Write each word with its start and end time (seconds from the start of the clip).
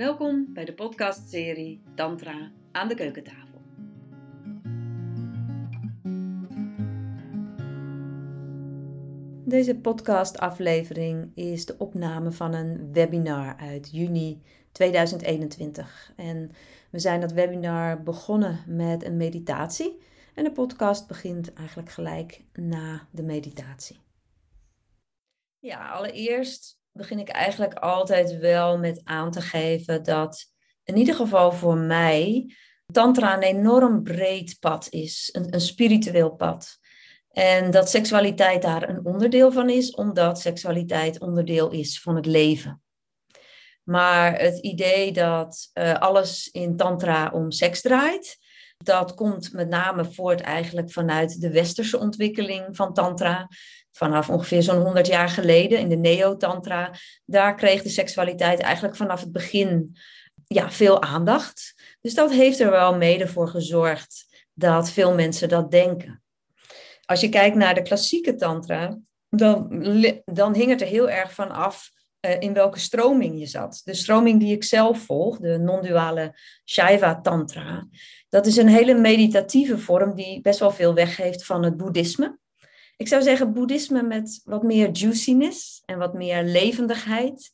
Welkom 0.00 0.52
bij 0.52 0.64
de 0.64 0.74
podcastserie 0.74 1.82
Tantra 1.94 2.52
aan 2.72 2.88
de 2.88 2.94
keukentafel. 2.94 3.60
Deze 9.44 9.76
podcastaflevering 9.76 11.36
is 11.36 11.66
de 11.66 11.74
opname 11.78 12.32
van 12.32 12.54
een 12.54 12.92
webinar 12.92 13.56
uit 13.56 13.90
juni 13.92 14.42
2021. 14.72 16.12
En 16.16 16.50
we 16.90 16.98
zijn 16.98 17.20
dat 17.20 17.32
webinar 17.32 18.02
begonnen 18.02 18.64
met 18.66 19.04
een 19.04 19.16
meditatie. 19.16 19.98
En 20.34 20.44
de 20.44 20.52
podcast 20.52 21.08
begint 21.08 21.52
eigenlijk 21.52 21.90
gelijk 21.90 22.44
na 22.52 23.08
de 23.10 23.22
meditatie. 23.22 24.00
Ja, 25.58 25.88
allereerst 25.88 26.79
begin 26.92 27.18
ik 27.18 27.28
eigenlijk 27.28 27.74
altijd 27.74 28.38
wel 28.38 28.78
met 28.78 29.00
aan 29.04 29.30
te 29.30 29.40
geven 29.40 30.02
dat 30.02 30.46
in 30.84 30.96
ieder 30.96 31.14
geval 31.14 31.52
voor 31.52 31.76
mij 31.76 32.54
Tantra 32.92 33.36
een 33.36 33.42
enorm 33.42 34.02
breed 34.02 34.56
pad 34.60 34.86
is, 34.90 35.28
een, 35.32 35.54
een 35.54 35.60
spiritueel 35.60 36.30
pad. 36.30 36.78
En 37.30 37.70
dat 37.70 37.90
seksualiteit 37.90 38.62
daar 38.62 38.88
een 38.88 39.04
onderdeel 39.04 39.52
van 39.52 39.70
is, 39.70 39.90
omdat 39.94 40.40
seksualiteit 40.40 41.20
onderdeel 41.20 41.70
is 41.70 42.00
van 42.00 42.16
het 42.16 42.26
leven. 42.26 42.82
Maar 43.82 44.38
het 44.38 44.58
idee 44.58 45.12
dat 45.12 45.70
uh, 45.74 45.94
alles 45.94 46.48
in 46.48 46.76
Tantra 46.76 47.30
om 47.30 47.50
seks 47.50 47.80
draait, 47.80 48.38
dat 48.76 49.14
komt 49.14 49.52
met 49.52 49.68
name 49.68 50.04
voort 50.04 50.40
eigenlijk 50.40 50.92
vanuit 50.92 51.40
de 51.40 51.50
westerse 51.50 51.98
ontwikkeling 51.98 52.76
van 52.76 52.94
Tantra 52.94 53.48
vanaf 53.92 54.30
ongeveer 54.30 54.62
zo'n 54.62 54.82
100 54.82 55.06
jaar 55.06 55.28
geleden 55.28 55.78
in 55.78 55.88
de 55.88 55.96
Neo-Tantra, 55.96 56.94
daar 57.24 57.54
kreeg 57.54 57.82
de 57.82 57.88
seksualiteit 57.88 58.60
eigenlijk 58.60 58.96
vanaf 58.96 59.20
het 59.20 59.32
begin 59.32 59.96
ja, 60.46 60.70
veel 60.70 61.02
aandacht. 61.02 61.74
Dus 62.00 62.14
dat 62.14 62.30
heeft 62.30 62.60
er 62.60 62.70
wel 62.70 62.96
mede 62.96 63.28
voor 63.28 63.48
gezorgd 63.48 64.26
dat 64.52 64.90
veel 64.90 65.14
mensen 65.14 65.48
dat 65.48 65.70
denken. 65.70 66.22
Als 67.04 67.20
je 67.20 67.28
kijkt 67.28 67.56
naar 67.56 67.74
de 67.74 67.82
klassieke 67.82 68.34
Tantra, 68.34 68.98
dan, 69.28 69.68
dan 70.24 70.54
hing 70.54 70.70
het 70.70 70.80
er 70.80 70.86
heel 70.86 71.10
erg 71.10 71.34
van 71.34 71.50
af 71.50 71.90
uh, 72.26 72.40
in 72.40 72.52
welke 72.52 72.78
stroming 72.78 73.38
je 73.38 73.46
zat. 73.46 73.80
De 73.84 73.94
stroming 73.94 74.40
die 74.40 74.54
ik 74.54 74.64
zelf 74.64 74.98
volg, 74.98 75.38
de 75.38 75.58
non-duale 75.58 76.38
Shaiva 76.64 77.20
Tantra, 77.20 77.88
dat 78.28 78.46
is 78.46 78.56
een 78.56 78.68
hele 78.68 78.94
meditatieve 78.94 79.78
vorm 79.78 80.14
die 80.14 80.40
best 80.40 80.58
wel 80.58 80.70
veel 80.70 80.94
weggeeft 80.94 81.44
van 81.44 81.62
het 81.62 81.76
boeddhisme 81.76 82.38
ik 83.00 83.08
zou 83.08 83.22
zeggen 83.22 83.52
boeddhisme 83.52 84.02
met 84.02 84.40
wat 84.44 84.62
meer 84.62 84.90
juiciness 84.90 85.82
en 85.84 85.98
wat 85.98 86.14
meer 86.14 86.42
levendigheid. 86.42 87.52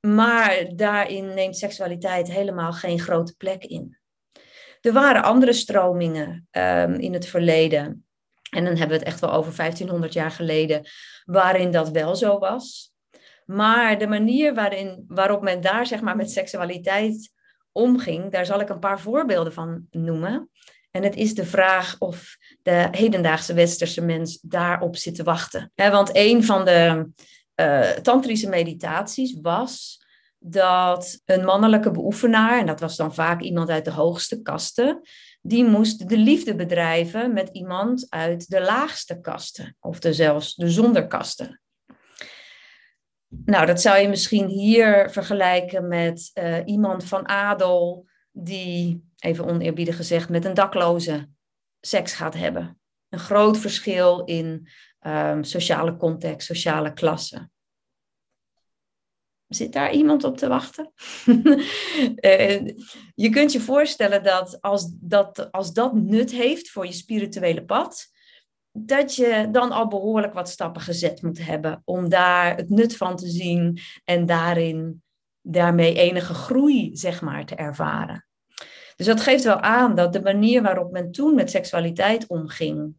Maar 0.00 0.66
daarin 0.74 1.34
neemt 1.34 1.56
seksualiteit 1.56 2.30
helemaal 2.30 2.72
geen 2.72 3.00
grote 3.00 3.34
plek 3.36 3.64
in. 3.64 3.98
Er 4.80 4.92
waren 4.92 5.22
andere 5.22 5.52
stromingen 5.52 6.48
um, 6.50 6.94
in 6.94 7.12
het 7.12 7.26
verleden. 7.26 8.06
En 8.50 8.64
dan 8.64 8.76
hebben 8.76 8.88
we 8.88 9.04
het 9.04 9.12
echt 9.12 9.20
wel 9.20 9.32
over 9.32 9.56
1500 9.56 10.12
jaar 10.12 10.30
geleden, 10.30 10.86
waarin 11.24 11.70
dat 11.70 11.90
wel 11.90 12.16
zo 12.16 12.38
was. 12.38 12.92
Maar 13.46 13.98
de 13.98 14.06
manier 14.06 14.54
waarin, 14.54 15.04
waarop 15.08 15.42
men 15.42 15.60
daar 15.60 15.86
zeg 15.86 16.00
maar, 16.00 16.16
met 16.16 16.30
seksualiteit 16.30 17.32
omging, 17.72 18.32
daar 18.32 18.46
zal 18.46 18.60
ik 18.60 18.68
een 18.68 18.78
paar 18.78 19.00
voorbeelden 19.00 19.52
van 19.52 19.86
noemen. 19.90 20.50
En 20.90 21.02
het 21.02 21.16
is 21.16 21.34
de 21.34 21.46
vraag 21.46 21.96
of 21.98 22.36
de 22.70 22.88
hedendaagse 22.90 23.54
westerse 23.54 24.00
mens 24.00 24.38
daarop 24.42 24.96
zit 24.96 25.14
te 25.14 25.22
wachten. 25.22 25.72
want 25.74 26.10
een 26.12 26.44
van 26.44 26.64
de 26.64 27.10
uh, 27.56 27.90
tantrische 27.90 28.48
meditaties 28.48 29.38
was 29.42 30.04
dat 30.38 31.20
een 31.24 31.44
mannelijke 31.44 31.90
beoefenaar, 31.90 32.58
en 32.58 32.66
dat 32.66 32.80
was 32.80 32.96
dan 32.96 33.14
vaak 33.14 33.40
iemand 33.40 33.70
uit 33.70 33.84
de 33.84 33.90
hoogste 33.90 34.42
kasten, 34.42 35.00
die 35.42 35.64
moest 35.64 36.08
de 36.08 36.16
liefde 36.16 36.54
bedrijven 36.54 37.32
met 37.32 37.48
iemand 37.52 38.06
uit 38.08 38.50
de 38.50 38.60
laagste 38.60 39.20
kasten, 39.20 39.76
of 39.80 39.98
de 39.98 40.12
zelfs 40.12 40.54
de 40.54 40.70
zonderkasten. 40.70 41.60
Nou, 43.28 43.66
dat 43.66 43.80
zou 43.80 43.98
je 43.98 44.08
misschien 44.08 44.46
hier 44.46 45.10
vergelijken 45.10 45.88
met 45.88 46.30
uh, 46.34 46.56
iemand 46.64 47.04
van 47.04 47.28
adel 47.28 48.06
die, 48.32 49.04
even 49.18 49.46
oneerbiedig 49.46 49.96
gezegd, 49.96 50.28
met 50.28 50.44
een 50.44 50.54
dakloze 50.54 51.28
seks 51.80 52.12
gaat 52.12 52.34
hebben. 52.34 52.80
Een 53.08 53.18
groot 53.18 53.58
verschil 53.58 54.24
in 54.24 54.68
um, 55.06 55.44
sociale 55.44 55.96
context, 55.96 56.46
sociale 56.46 56.92
klasse. 56.92 57.50
Zit 59.46 59.72
daar 59.72 59.92
iemand 59.92 60.24
op 60.24 60.36
te 60.36 60.48
wachten? 60.48 60.92
uh, 61.26 62.60
je 63.24 63.28
kunt 63.30 63.52
je 63.52 63.60
voorstellen 63.60 64.22
dat 64.22 64.60
als, 64.60 64.92
dat 65.00 65.52
als 65.52 65.72
dat 65.72 65.94
nut 65.94 66.30
heeft 66.30 66.70
voor 66.70 66.86
je 66.86 66.92
spirituele 66.92 67.64
pad, 67.64 68.06
dat 68.72 69.14
je 69.14 69.48
dan 69.52 69.72
al 69.72 69.88
behoorlijk 69.88 70.32
wat 70.32 70.48
stappen 70.48 70.82
gezet 70.82 71.22
moet 71.22 71.44
hebben 71.44 71.82
om 71.84 72.08
daar 72.08 72.56
het 72.56 72.68
nut 72.68 72.96
van 72.96 73.16
te 73.16 73.28
zien 73.28 73.78
en 74.04 74.26
daarin 74.26 75.02
daarmee 75.42 75.94
enige 75.94 76.34
groei, 76.34 76.96
zeg 76.96 77.20
maar, 77.20 77.44
te 77.44 77.54
ervaren. 77.54 78.24
Dus 79.00 79.08
dat 79.08 79.20
geeft 79.20 79.44
wel 79.44 79.60
aan 79.60 79.94
dat 79.94 80.12
de 80.12 80.22
manier 80.22 80.62
waarop 80.62 80.92
men 80.92 81.10
toen 81.10 81.34
met 81.34 81.50
seksualiteit 81.50 82.26
omging, 82.26 82.94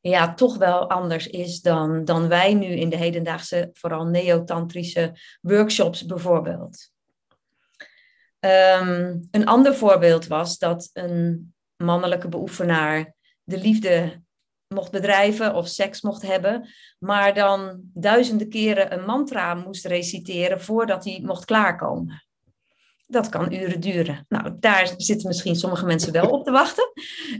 ja, 0.00 0.34
toch 0.34 0.56
wel 0.56 0.90
anders 0.90 1.26
is 1.26 1.60
dan, 1.60 2.04
dan 2.04 2.28
wij 2.28 2.54
nu 2.54 2.66
in 2.66 2.88
de 2.88 2.96
hedendaagse, 2.96 3.70
vooral 3.72 4.04
neotantrische 4.04 5.18
workshops 5.40 6.06
bijvoorbeeld. 6.06 6.90
Um, 8.40 9.28
een 9.30 9.46
ander 9.46 9.74
voorbeeld 9.74 10.26
was 10.26 10.58
dat 10.58 10.90
een 10.92 11.54
mannelijke 11.76 12.28
beoefenaar 12.28 13.14
de 13.42 13.58
liefde 13.58 14.22
mocht 14.74 14.90
bedrijven 14.90 15.54
of 15.54 15.68
seks 15.68 16.00
mocht 16.00 16.22
hebben, 16.22 16.68
maar 16.98 17.34
dan 17.34 17.80
duizenden 17.94 18.48
keren 18.48 18.92
een 18.92 19.04
mantra 19.04 19.54
moest 19.54 19.86
reciteren 19.86 20.60
voordat 20.60 21.04
hij 21.04 21.20
mocht 21.24 21.44
klaarkomen. 21.44 22.27
Dat 23.10 23.28
kan 23.28 23.52
uren 23.52 23.80
duren. 23.80 24.24
Nou, 24.28 24.56
daar 24.60 24.94
zitten 24.96 25.28
misschien 25.28 25.56
sommige 25.56 25.86
mensen 25.86 26.12
wel 26.12 26.30
op 26.30 26.44
te 26.44 26.50
wachten. 26.50 26.92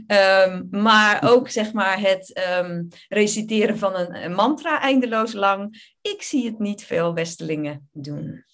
Um, 0.07 0.67
maar 0.71 1.31
ook 1.31 1.49
zeg 1.49 1.73
maar 1.73 1.99
het 1.99 2.41
um, 2.59 2.87
reciteren 3.07 3.77
van 3.77 3.95
een, 3.95 4.23
een, 4.23 4.33
mantra 4.33 4.81
eindeloos 4.81 5.33
lang. 5.33 5.93
Ik 6.01 6.21
zie 6.21 6.45
het 6.45 6.59
niet 6.59 6.83
veel 6.83 7.13
Westelingen 7.13 7.89
doen. 7.91 8.45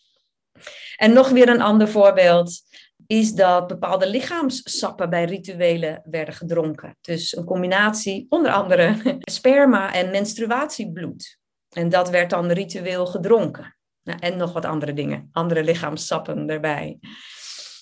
En 0.96 1.14
nog 1.14 1.30
weer 1.30 1.50
een 1.50 1.62
ander 1.62 1.88
voorbeeld 1.88 2.62
is 3.08 3.34
dat 3.34 3.68
bepaalde 3.68 4.10
lichaamssappen 4.10 5.10
bij 5.10 5.26
rituelen 5.26 6.02
werden 6.04 6.34
gedronken. 6.34 6.98
Dus 7.02 7.38
een 7.38 7.46
combinatie, 7.46 8.26
onder 8.30 8.52
andere 8.52 8.96
sperma 9.20 9.94
en 9.94 10.12
menstruatiebloed. 10.12 11.38
En 11.70 11.90
dat 11.90 12.10
werd 12.10 12.30
dan 12.30 12.52
ritueel 12.52 13.06
gedronken. 13.06 13.76
Nou, 14.06 14.20
en 14.20 14.38
nog 14.38 14.54
wat 14.54 14.66
andere 14.66 14.94
dingen, 14.94 15.30
andere 15.32 15.64
lichaamssappen 15.64 16.50
erbij. 16.50 17.00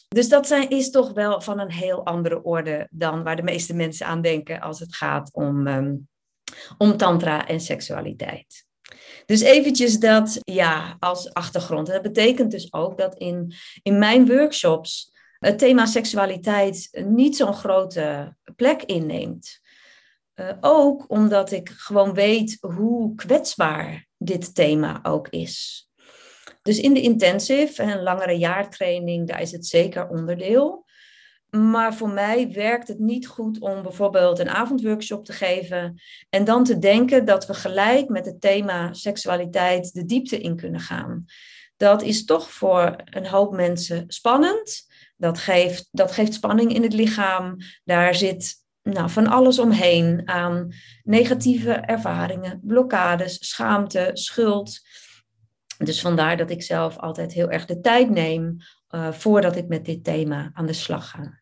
Dus 0.07 0.29
dat 0.29 0.47
zijn, 0.47 0.69
is 0.69 0.89
toch 0.89 1.13
wel 1.13 1.41
van 1.41 1.59
een 1.59 1.72
heel 1.72 2.06
andere 2.06 2.44
orde 2.44 2.88
dan 2.91 3.23
waar 3.23 3.35
de 3.35 3.44
meeste 3.44 3.73
mensen 3.73 4.06
aan 4.06 4.22
denken 4.22 4.61
als 4.61 4.79
het 4.79 4.95
gaat 4.95 5.34
om, 5.34 5.67
um, 5.67 6.07
om 6.78 6.97
tantra 6.97 7.47
en 7.47 7.59
seksualiteit. 7.59 8.66
Dus 9.25 9.41
eventjes 9.41 10.00
dat 10.00 10.39
ja, 10.41 10.95
als 11.00 11.34
achtergrond. 11.34 11.88
Dat 11.88 12.01
betekent 12.01 12.51
dus 12.51 12.73
ook 12.73 12.97
dat 12.97 13.16
in, 13.16 13.53
in 13.81 13.97
mijn 13.97 14.28
workshops 14.28 15.11
het 15.40 15.57
thema 15.57 15.85
seksualiteit 15.85 16.90
niet 17.05 17.35
zo'n 17.35 17.53
grote 17.53 18.35
plek 18.55 18.84
inneemt. 18.84 19.61
Uh, 20.35 20.51
ook 20.61 21.05
omdat 21.07 21.51
ik 21.51 21.69
gewoon 21.69 22.13
weet 22.13 22.57
hoe 22.59 23.16
kwetsbaar 23.16 24.07
dit 24.17 24.55
thema 24.55 25.00
ook 25.03 25.28
is. 25.28 25.87
Dus 26.63 26.79
in 26.79 26.93
de 26.93 27.01
intensive 27.01 27.81
en 27.81 28.03
langere 28.03 28.37
jaartraining, 28.37 29.27
daar 29.27 29.41
is 29.41 29.51
het 29.51 29.65
zeker 29.65 30.07
onderdeel. 30.07 30.85
Maar 31.49 31.93
voor 31.93 32.09
mij 32.09 32.51
werkt 32.51 32.87
het 32.87 32.99
niet 32.99 33.27
goed 33.27 33.59
om 33.59 33.81
bijvoorbeeld 33.81 34.39
een 34.39 34.49
avondworkshop 34.49 35.25
te 35.25 35.33
geven 35.33 36.01
en 36.29 36.43
dan 36.43 36.63
te 36.63 36.79
denken 36.79 37.25
dat 37.25 37.45
we 37.45 37.53
gelijk 37.53 38.09
met 38.09 38.25
het 38.25 38.41
thema 38.41 38.93
seksualiteit 38.93 39.93
de 39.93 40.05
diepte 40.05 40.39
in 40.39 40.55
kunnen 40.55 40.79
gaan. 40.79 41.25
Dat 41.77 42.01
is 42.01 42.25
toch 42.25 42.51
voor 42.51 42.95
een 43.05 43.27
hoop 43.27 43.53
mensen 43.53 44.03
spannend. 44.07 44.85
Dat 45.17 45.39
geeft, 45.39 45.87
dat 45.91 46.11
geeft 46.11 46.33
spanning 46.33 46.73
in 46.73 46.83
het 46.83 46.93
lichaam. 46.93 47.57
Daar 47.83 48.15
zit 48.15 48.55
nou, 48.83 49.09
van 49.09 49.27
alles 49.27 49.59
omheen 49.59 50.21
aan 50.25 50.71
negatieve 51.03 51.71
ervaringen, 51.71 52.59
blokkades, 52.63 53.49
schaamte, 53.49 54.09
schuld. 54.13 54.79
Dus 55.84 56.02
vandaar 56.02 56.38
dat 56.38 56.50
ik 56.50 56.64
zelf 56.64 56.97
altijd 56.97 57.34
heel 57.34 57.50
erg 57.50 57.66
de 57.66 57.80
tijd 57.80 58.09
neem 58.09 58.58
uh, 58.90 59.12
voordat 59.12 59.56
ik 59.56 59.68
met 59.68 59.85
dit 59.85 60.03
thema 60.03 60.52
aan 60.53 60.66
de 60.66 60.74
slag 60.74 61.09
ga. 61.09 61.41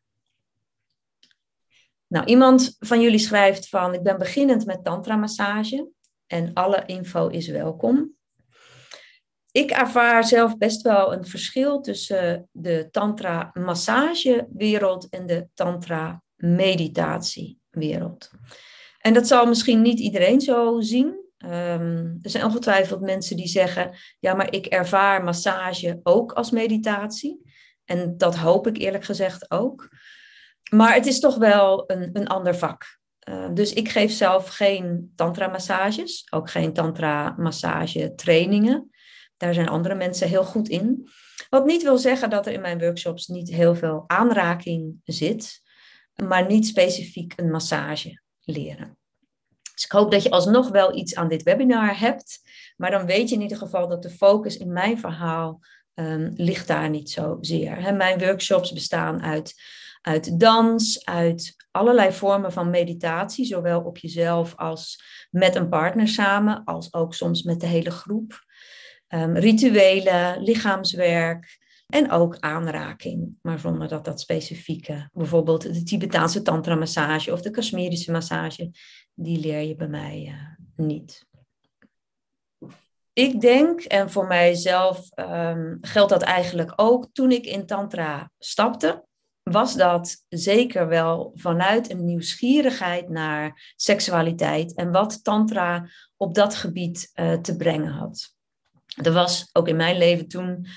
Nou, 2.08 2.26
iemand 2.26 2.76
van 2.80 3.02
jullie 3.02 3.20
schrijft 3.20 3.70
van 3.70 3.94
ik 3.94 4.04
ben 4.04 4.18
beginnend 4.18 4.66
met 4.66 4.84
tantra 4.84 5.16
massage 5.16 5.90
en 6.28 6.54
alle 6.54 6.84
info 6.86 7.28
is 7.28 7.48
welkom. 7.48 8.16
ik 9.52 9.72
ervaar 9.72 10.24
zelf 10.24 10.58
best 10.58 10.82
wel 10.82 11.14
een 11.14 11.26
verschil 11.26 11.82
tussen 11.82 12.50
de 12.52 12.88
tantra 12.92 13.50
massagewereld 13.54 15.10
en 15.10 15.26
de 15.26 15.48
tantra 15.54 16.24
meditatiewereld. 16.36 18.32
En 19.00 19.14
dat 19.14 19.28
zal 19.28 19.46
misschien 19.46 19.82
niet 19.82 20.00
iedereen 20.00 20.42
zo 20.42 20.80
zien. 20.80 21.20
Um, 21.46 22.20
er 22.22 22.30
zijn 22.30 22.46
ongetwijfeld 22.46 23.02
mensen 23.02 23.36
die 23.36 23.48
zeggen, 23.48 23.96
ja, 24.20 24.34
maar 24.34 24.54
ik 24.54 24.66
ervaar 24.66 25.24
massage 25.24 26.00
ook 26.04 26.32
als 26.32 26.52
meditatie. 26.52 27.52
En 27.86 28.18
dat 28.18 28.36
hoop 28.36 28.68
ik 28.68 28.78
eerlijk 28.78 29.04
gezegd 29.04 29.52
ook. 29.52 29.90
Maar 30.70 30.94
het 30.94 31.06
is 31.06 31.20
toch 31.20 31.38
wel 31.38 31.92
een, 31.92 32.10
een 32.14 32.28
ander 32.28 32.56
vak. 32.56 33.00
Uh, 33.30 33.50
dus 33.54 33.74
ik 33.74 33.90
geef 33.90 34.12
zelf 34.12 34.48
geen 34.48 35.12
tantra-massages, 35.16 36.28
ook 36.30 36.50
geen 36.50 36.74
tantra-massage-trainingen. 36.74 38.90
Daar 39.38 39.54
zijn 39.54 39.70
andere 39.70 39.96
mensen 39.96 40.28
heel 40.28 40.46
goed 40.46 40.70
in. 40.70 41.10
Wat 41.50 41.66
niet 41.66 41.84
wil 41.84 41.98
zeggen 41.98 42.30
dat 42.30 42.46
er 42.46 42.54
in 42.54 42.62
mijn 42.62 42.80
workshops 42.80 43.28
niet 43.28 43.50
heel 43.50 43.76
veel 43.76 44.04
aanraking 44.08 44.96
zit, 45.04 45.62
maar 46.28 46.48
niet 46.48 46.68
specifiek 46.68 47.34
een 47.36 47.52
massage 47.52 48.22
leren. 48.40 49.00
Dus 49.81 49.89
ik 49.89 49.98
hoop 50.00 50.12
dat 50.12 50.24
je 50.24 50.30
alsnog 50.30 50.69
wel 50.69 50.95
iets 50.95 51.16
aan 51.16 51.28
dit 51.28 51.44
webinar 51.44 52.00
hebt, 52.00 52.42
maar 52.78 52.92
dan 52.92 53.06
weet 53.06 53.30
je 53.30 53.36
in 53.36 53.42
ieder 53.42 53.57
geval 53.57 53.88
dat 53.88 54.04
de 54.04 54.10
focus 54.10 54.57
in 54.57 54.74
mijn 54.74 55.00
verhaal 55.00 55.60
um, 55.94 56.33
ligt 56.36 56.68
daar 56.68 56.89
niet 56.89 57.10
zozeer. 57.10 57.81
He, 57.81 57.92
mijn 57.92 58.19
workshops 58.19 58.74
bestaan 58.74 59.22
uit, 59.22 59.54
uit 60.01 60.39
dans, 60.39 61.06
uit 61.06 61.56
allerlei 61.72 62.12
vormen 62.12 62.51
van 62.51 62.69
meditatie, 62.69 63.45
zowel 63.45 63.81
op 63.81 63.98
jezelf 63.98 64.56
als 64.56 65.04
met 65.31 65.56
een 65.56 65.69
partner 65.69 66.07
samen, 66.07 66.63
als 66.63 66.94
ook 66.94 67.13
soms 67.13 67.44
met 67.44 67.60
de 67.60 67.68
hele 67.68 67.92
groep. 67.92 68.45
Um, 69.07 69.38
rituelen, 69.38 70.44
lichaamswerk 70.44 71.60
en 71.88 72.12
ook 72.12 72.38
aanraking, 72.39 73.38
maar 73.42 73.60
zonder 73.60 73.88
dat 73.88 74.06
dat 74.06 74.19
specifieke, 74.19 75.10
bijvoorbeeld 75.13 75.62
de 75.62 75.83
Tibetaanse 75.83 76.42
tantra 76.42 76.75
massage 76.75 77.31
of 77.31 77.42
de 77.42 77.50
Kashmirische 77.50 78.12
massage, 78.12 78.72
die 79.23 79.39
leer 79.39 79.62
je 79.62 79.75
bij 79.75 79.88
mij 79.88 80.25
uh, 80.27 80.85
niet. 80.85 81.25
Ik 83.13 83.41
denk, 83.41 83.81
en 83.81 84.12
voor 84.12 84.27
mijzelf 84.27 85.09
um, 85.15 85.77
geldt 85.81 86.09
dat 86.09 86.21
eigenlijk 86.21 86.73
ook, 86.75 87.07
toen 87.12 87.31
ik 87.31 87.45
in 87.45 87.65
Tantra 87.65 88.31
stapte, 88.39 89.06
was 89.44 89.75
dat 89.75 90.25
zeker 90.29 90.88
wel 90.88 91.31
vanuit 91.35 91.91
een 91.91 92.06
nieuwsgierigheid 92.06 93.09
naar 93.09 93.73
seksualiteit 93.75 94.75
en 94.75 94.91
wat 94.91 95.23
Tantra 95.23 95.89
op 96.18 96.35
dat 96.35 96.56
gebied 96.56 97.12
uh, 97.15 97.33
te 97.33 97.56
brengen 97.56 97.91
had. 97.91 98.35
Er 99.03 99.13
was 99.13 99.50
ook 99.53 99.68
in 99.68 99.75
mijn 99.75 99.97
leven 99.97 100.27
toen 100.27 100.68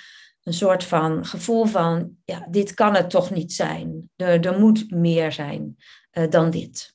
een 0.43 0.52
soort 0.52 0.85
van 0.85 1.25
gevoel 1.25 1.64
van, 1.64 2.17
ja, 2.25 2.46
dit 2.50 2.75
kan 2.75 2.94
het 2.94 3.11
toch 3.11 3.31
niet 3.31 3.52
zijn. 3.52 4.11
Er, 4.17 4.46
er 4.46 4.58
moet 4.58 4.91
meer 4.91 5.32
zijn 5.32 5.76
uh, 6.12 6.31
dan 6.31 6.50
dit. 6.50 6.94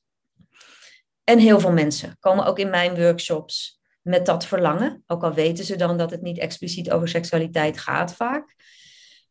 En 1.30 1.38
heel 1.38 1.60
veel 1.60 1.72
mensen 1.72 2.16
komen 2.20 2.44
ook 2.44 2.58
in 2.58 2.70
mijn 2.70 2.94
workshops 2.96 3.80
met 4.02 4.26
dat 4.26 4.46
verlangen. 4.46 5.02
Ook 5.06 5.22
al 5.22 5.32
weten 5.32 5.64
ze 5.64 5.76
dan 5.76 5.98
dat 5.98 6.10
het 6.10 6.22
niet 6.22 6.38
expliciet 6.38 6.90
over 6.90 7.08
seksualiteit 7.08 7.78
gaat 7.78 8.14
vaak. 8.14 8.54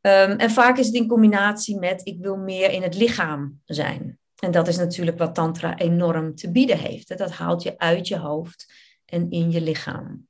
Um, 0.02 0.32
en 0.32 0.52
vaak 0.52 0.78
is 0.78 0.86
het 0.86 0.96
in 0.96 1.08
combinatie 1.08 1.80
met 1.80 2.08
ik 2.08 2.18
wil 2.20 2.38
meer 2.38 2.72
in 2.72 2.82
het 2.82 2.96
lichaam 2.96 3.62
zijn. 3.66 4.20
En 4.36 4.52
dat 4.52 4.68
is 4.68 4.78
natuurlijk 4.78 5.18
wat 5.18 5.36
Tantra 5.36 5.78
enorm 5.78 6.36
te 6.36 6.52
bieden 6.52 6.78
heeft. 6.78 7.18
Dat 7.18 7.32
haalt 7.32 7.64
je 7.64 7.78
uit 7.78 8.08
je 8.08 8.18
hoofd 8.18 8.74
en 9.06 9.30
in 9.30 9.52
je 9.52 9.62
lichaam. 9.62 10.28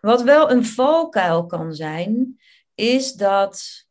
Wat 0.00 0.22
wel 0.22 0.50
een 0.50 0.64
valkuil 0.64 1.46
kan 1.46 1.74
zijn, 1.74 2.40
is 2.74 3.12
dat 3.12 3.86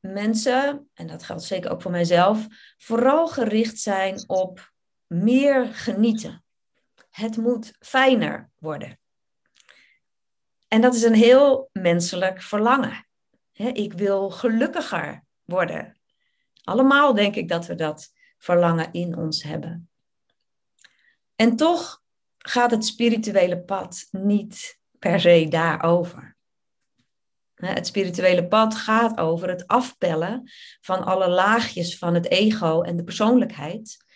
mensen, 0.00 0.88
en 0.94 1.06
dat 1.06 1.22
geldt 1.22 1.42
zeker 1.42 1.70
ook 1.70 1.82
voor 1.82 1.90
mijzelf, 1.90 2.46
vooral 2.76 3.28
gericht 3.28 3.78
zijn 3.78 4.24
op 4.26 4.67
meer 5.08 5.66
genieten. 5.66 6.44
Het 7.10 7.36
moet 7.36 7.76
fijner 7.80 8.50
worden. 8.58 8.98
En 10.68 10.80
dat 10.80 10.94
is 10.94 11.02
een 11.02 11.14
heel 11.14 11.68
menselijk 11.72 12.42
verlangen. 12.42 13.06
Ik 13.52 13.92
wil 13.92 14.30
gelukkiger 14.30 15.24
worden. 15.44 16.00
Allemaal 16.64 17.14
denk 17.14 17.34
ik 17.34 17.48
dat 17.48 17.66
we 17.66 17.74
dat 17.74 18.12
verlangen 18.38 18.92
in 18.92 19.16
ons 19.16 19.42
hebben. 19.42 19.90
En 21.36 21.56
toch 21.56 22.02
gaat 22.38 22.70
het 22.70 22.84
spirituele 22.84 23.60
pad 23.60 24.08
niet 24.10 24.80
per 24.98 25.20
se 25.20 25.46
daarover. 25.48 26.36
Het 27.54 27.86
spirituele 27.86 28.48
pad 28.48 28.74
gaat 28.74 29.18
over 29.18 29.48
het 29.48 29.66
afpellen 29.66 30.50
van 30.80 31.04
alle 31.04 31.28
laagjes 31.28 31.98
van 31.98 32.14
het 32.14 32.28
ego 32.28 32.82
en 32.82 32.96
de 32.96 33.04
persoonlijkheid 33.04 34.06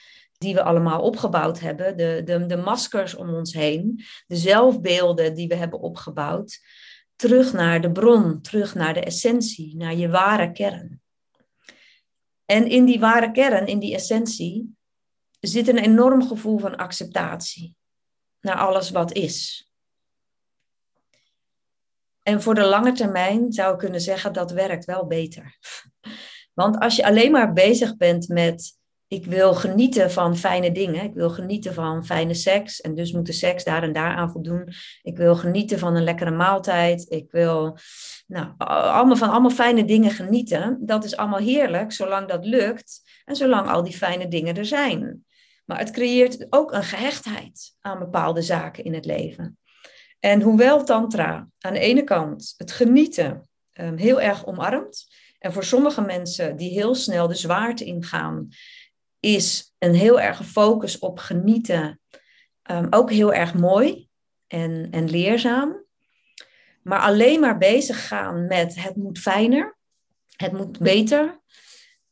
die 0.42 0.54
we 0.54 0.62
allemaal 0.62 1.02
opgebouwd 1.02 1.60
hebben, 1.60 1.96
de, 1.96 2.22
de, 2.24 2.46
de 2.46 2.56
maskers 2.56 3.14
om 3.14 3.34
ons 3.34 3.52
heen, 3.52 4.04
de 4.26 4.36
zelfbeelden 4.36 5.34
die 5.34 5.48
we 5.48 5.54
hebben 5.54 5.80
opgebouwd, 5.80 6.60
terug 7.16 7.52
naar 7.52 7.80
de 7.80 7.92
bron, 7.92 8.40
terug 8.40 8.74
naar 8.74 8.94
de 8.94 9.00
essentie, 9.00 9.76
naar 9.76 9.94
je 9.94 10.08
ware 10.08 10.52
kern. 10.52 11.00
En 12.44 12.66
in 12.66 12.84
die 12.84 13.00
ware 13.00 13.30
kern, 13.30 13.66
in 13.66 13.78
die 13.78 13.94
essentie, 13.94 14.76
zit 15.40 15.68
een 15.68 15.78
enorm 15.78 16.26
gevoel 16.26 16.58
van 16.58 16.76
acceptatie 16.76 17.74
naar 18.40 18.56
alles 18.56 18.90
wat 18.90 19.12
is. 19.12 19.66
En 22.22 22.42
voor 22.42 22.54
de 22.54 22.64
lange 22.64 22.92
termijn 22.92 23.52
zou 23.52 23.72
ik 23.72 23.78
kunnen 23.78 24.00
zeggen 24.00 24.32
dat 24.32 24.50
werkt 24.50 24.84
wel 24.84 25.06
beter. 25.06 25.58
Want 26.60 26.78
als 26.78 26.96
je 26.96 27.04
alleen 27.04 27.30
maar 27.30 27.52
bezig 27.52 27.96
bent 27.96 28.28
met 28.28 28.80
ik 29.12 29.26
wil 29.26 29.54
genieten 29.54 30.10
van 30.10 30.36
fijne 30.36 30.72
dingen. 30.72 31.04
Ik 31.04 31.14
wil 31.14 31.30
genieten 31.30 31.74
van 31.74 32.06
fijne 32.06 32.34
seks. 32.34 32.80
En 32.80 32.94
dus 32.94 33.12
moet 33.12 33.26
de 33.26 33.32
seks 33.32 33.64
daar 33.64 33.82
en 33.82 33.92
daar 33.92 34.14
aan 34.14 34.30
voldoen. 34.30 34.68
Ik 35.02 35.16
wil 35.16 35.36
genieten 35.36 35.78
van 35.78 35.96
een 35.96 36.04
lekkere 36.04 36.30
maaltijd. 36.30 37.06
Ik 37.08 37.30
wil 37.30 37.78
nou, 38.26 38.52
allemaal 38.58 39.16
van 39.16 39.30
allemaal 39.30 39.50
fijne 39.50 39.84
dingen 39.84 40.10
genieten. 40.10 40.78
Dat 40.80 41.04
is 41.04 41.16
allemaal 41.16 41.38
heerlijk, 41.38 41.92
zolang 41.92 42.28
dat 42.28 42.46
lukt. 42.46 43.02
En 43.24 43.36
zolang 43.36 43.68
al 43.68 43.82
die 43.82 43.96
fijne 43.96 44.28
dingen 44.28 44.56
er 44.56 44.66
zijn. 44.66 45.24
Maar 45.64 45.78
het 45.78 45.90
creëert 45.90 46.46
ook 46.50 46.72
een 46.72 46.84
gehechtheid 46.84 47.74
aan 47.80 47.98
bepaalde 47.98 48.42
zaken 48.42 48.84
in 48.84 48.94
het 48.94 49.04
leven. 49.04 49.58
En 50.20 50.42
hoewel 50.42 50.84
Tantra 50.84 51.48
aan 51.58 51.72
de 51.72 51.80
ene 51.80 52.04
kant 52.04 52.54
het 52.56 52.72
genieten 52.72 53.48
um, 53.80 53.96
heel 53.96 54.20
erg 54.20 54.46
omarmt. 54.46 55.06
En 55.38 55.52
voor 55.52 55.64
sommige 55.64 56.00
mensen 56.00 56.56
die 56.56 56.70
heel 56.70 56.94
snel 56.94 57.28
de 57.28 57.34
zwaarte 57.34 57.84
ingaan 57.84 58.48
is 59.22 59.74
een 59.78 59.94
heel 59.94 60.20
erg 60.20 60.46
focus 60.46 60.98
op 60.98 61.18
genieten 61.18 62.00
um, 62.70 62.86
ook 62.90 63.10
heel 63.10 63.32
erg 63.32 63.54
mooi 63.54 64.08
en, 64.46 64.88
en 64.90 65.10
leerzaam. 65.10 65.84
Maar 66.82 67.00
alleen 67.00 67.40
maar 67.40 67.58
bezig 67.58 68.06
gaan 68.06 68.46
met 68.46 68.82
het 68.82 68.96
moet 68.96 69.18
fijner, 69.18 69.78
het 70.36 70.52
moet 70.52 70.78
beter, 70.78 71.40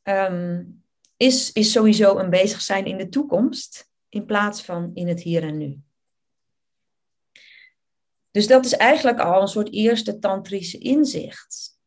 um, 0.02 0.82
is, 1.16 1.52
is 1.52 1.72
sowieso 1.72 2.18
een 2.18 2.30
bezig 2.30 2.60
zijn 2.60 2.84
in 2.84 2.96
de 2.96 3.08
toekomst 3.08 3.90
in 4.08 4.26
plaats 4.26 4.62
van 4.62 4.90
in 4.94 5.08
het 5.08 5.22
hier 5.22 5.42
en 5.42 5.56
nu. 5.58 5.80
Dus 8.30 8.46
dat 8.46 8.64
is 8.64 8.72
eigenlijk 8.72 9.18
al 9.18 9.40
een 9.40 9.48
soort 9.48 9.72
eerste 9.72 10.18
tantrische 10.18 10.78
inzicht. 10.78 11.78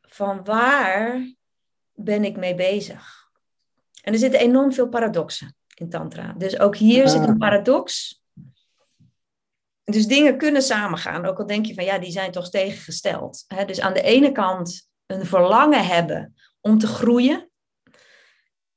Van 0.00 0.44
waar 0.44 1.34
ben 1.92 2.24
ik 2.24 2.36
mee 2.36 2.54
bezig? 2.54 3.17
En 4.08 4.14
er 4.14 4.20
zitten 4.20 4.40
enorm 4.40 4.72
veel 4.72 4.88
paradoxen 4.88 5.56
in 5.74 5.88
Tantra. 5.88 6.32
Dus 6.32 6.58
ook 6.58 6.76
hier 6.76 7.08
zit 7.08 7.20
een 7.20 7.28
ah. 7.28 7.38
paradox. 7.38 8.20
Dus 9.84 10.06
dingen 10.06 10.38
kunnen 10.38 10.62
samengaan, 10.62 11.26
ook 11.26 11.38
al 11.38 11.46
denk 11.46 11.66
je 11.66 11.74
van 11.74 11.84
ja, 11.84 11.98
die 11.98 12.10
zijn 12.10 12.32
toch 12.32 12.50
tegengesteld. 12.50 13.44
Dus 13.66 13.80
aan 13.80 13.92
de 13.92 14.02
ene 14.02 14.32
kant 14.32 14.90
een 15.06 15.26
verlangen 15.26 15.86
hebben 15.86 16.34
om 16.60 16.78
te 16.78 16.86
groeien 16.86 17.50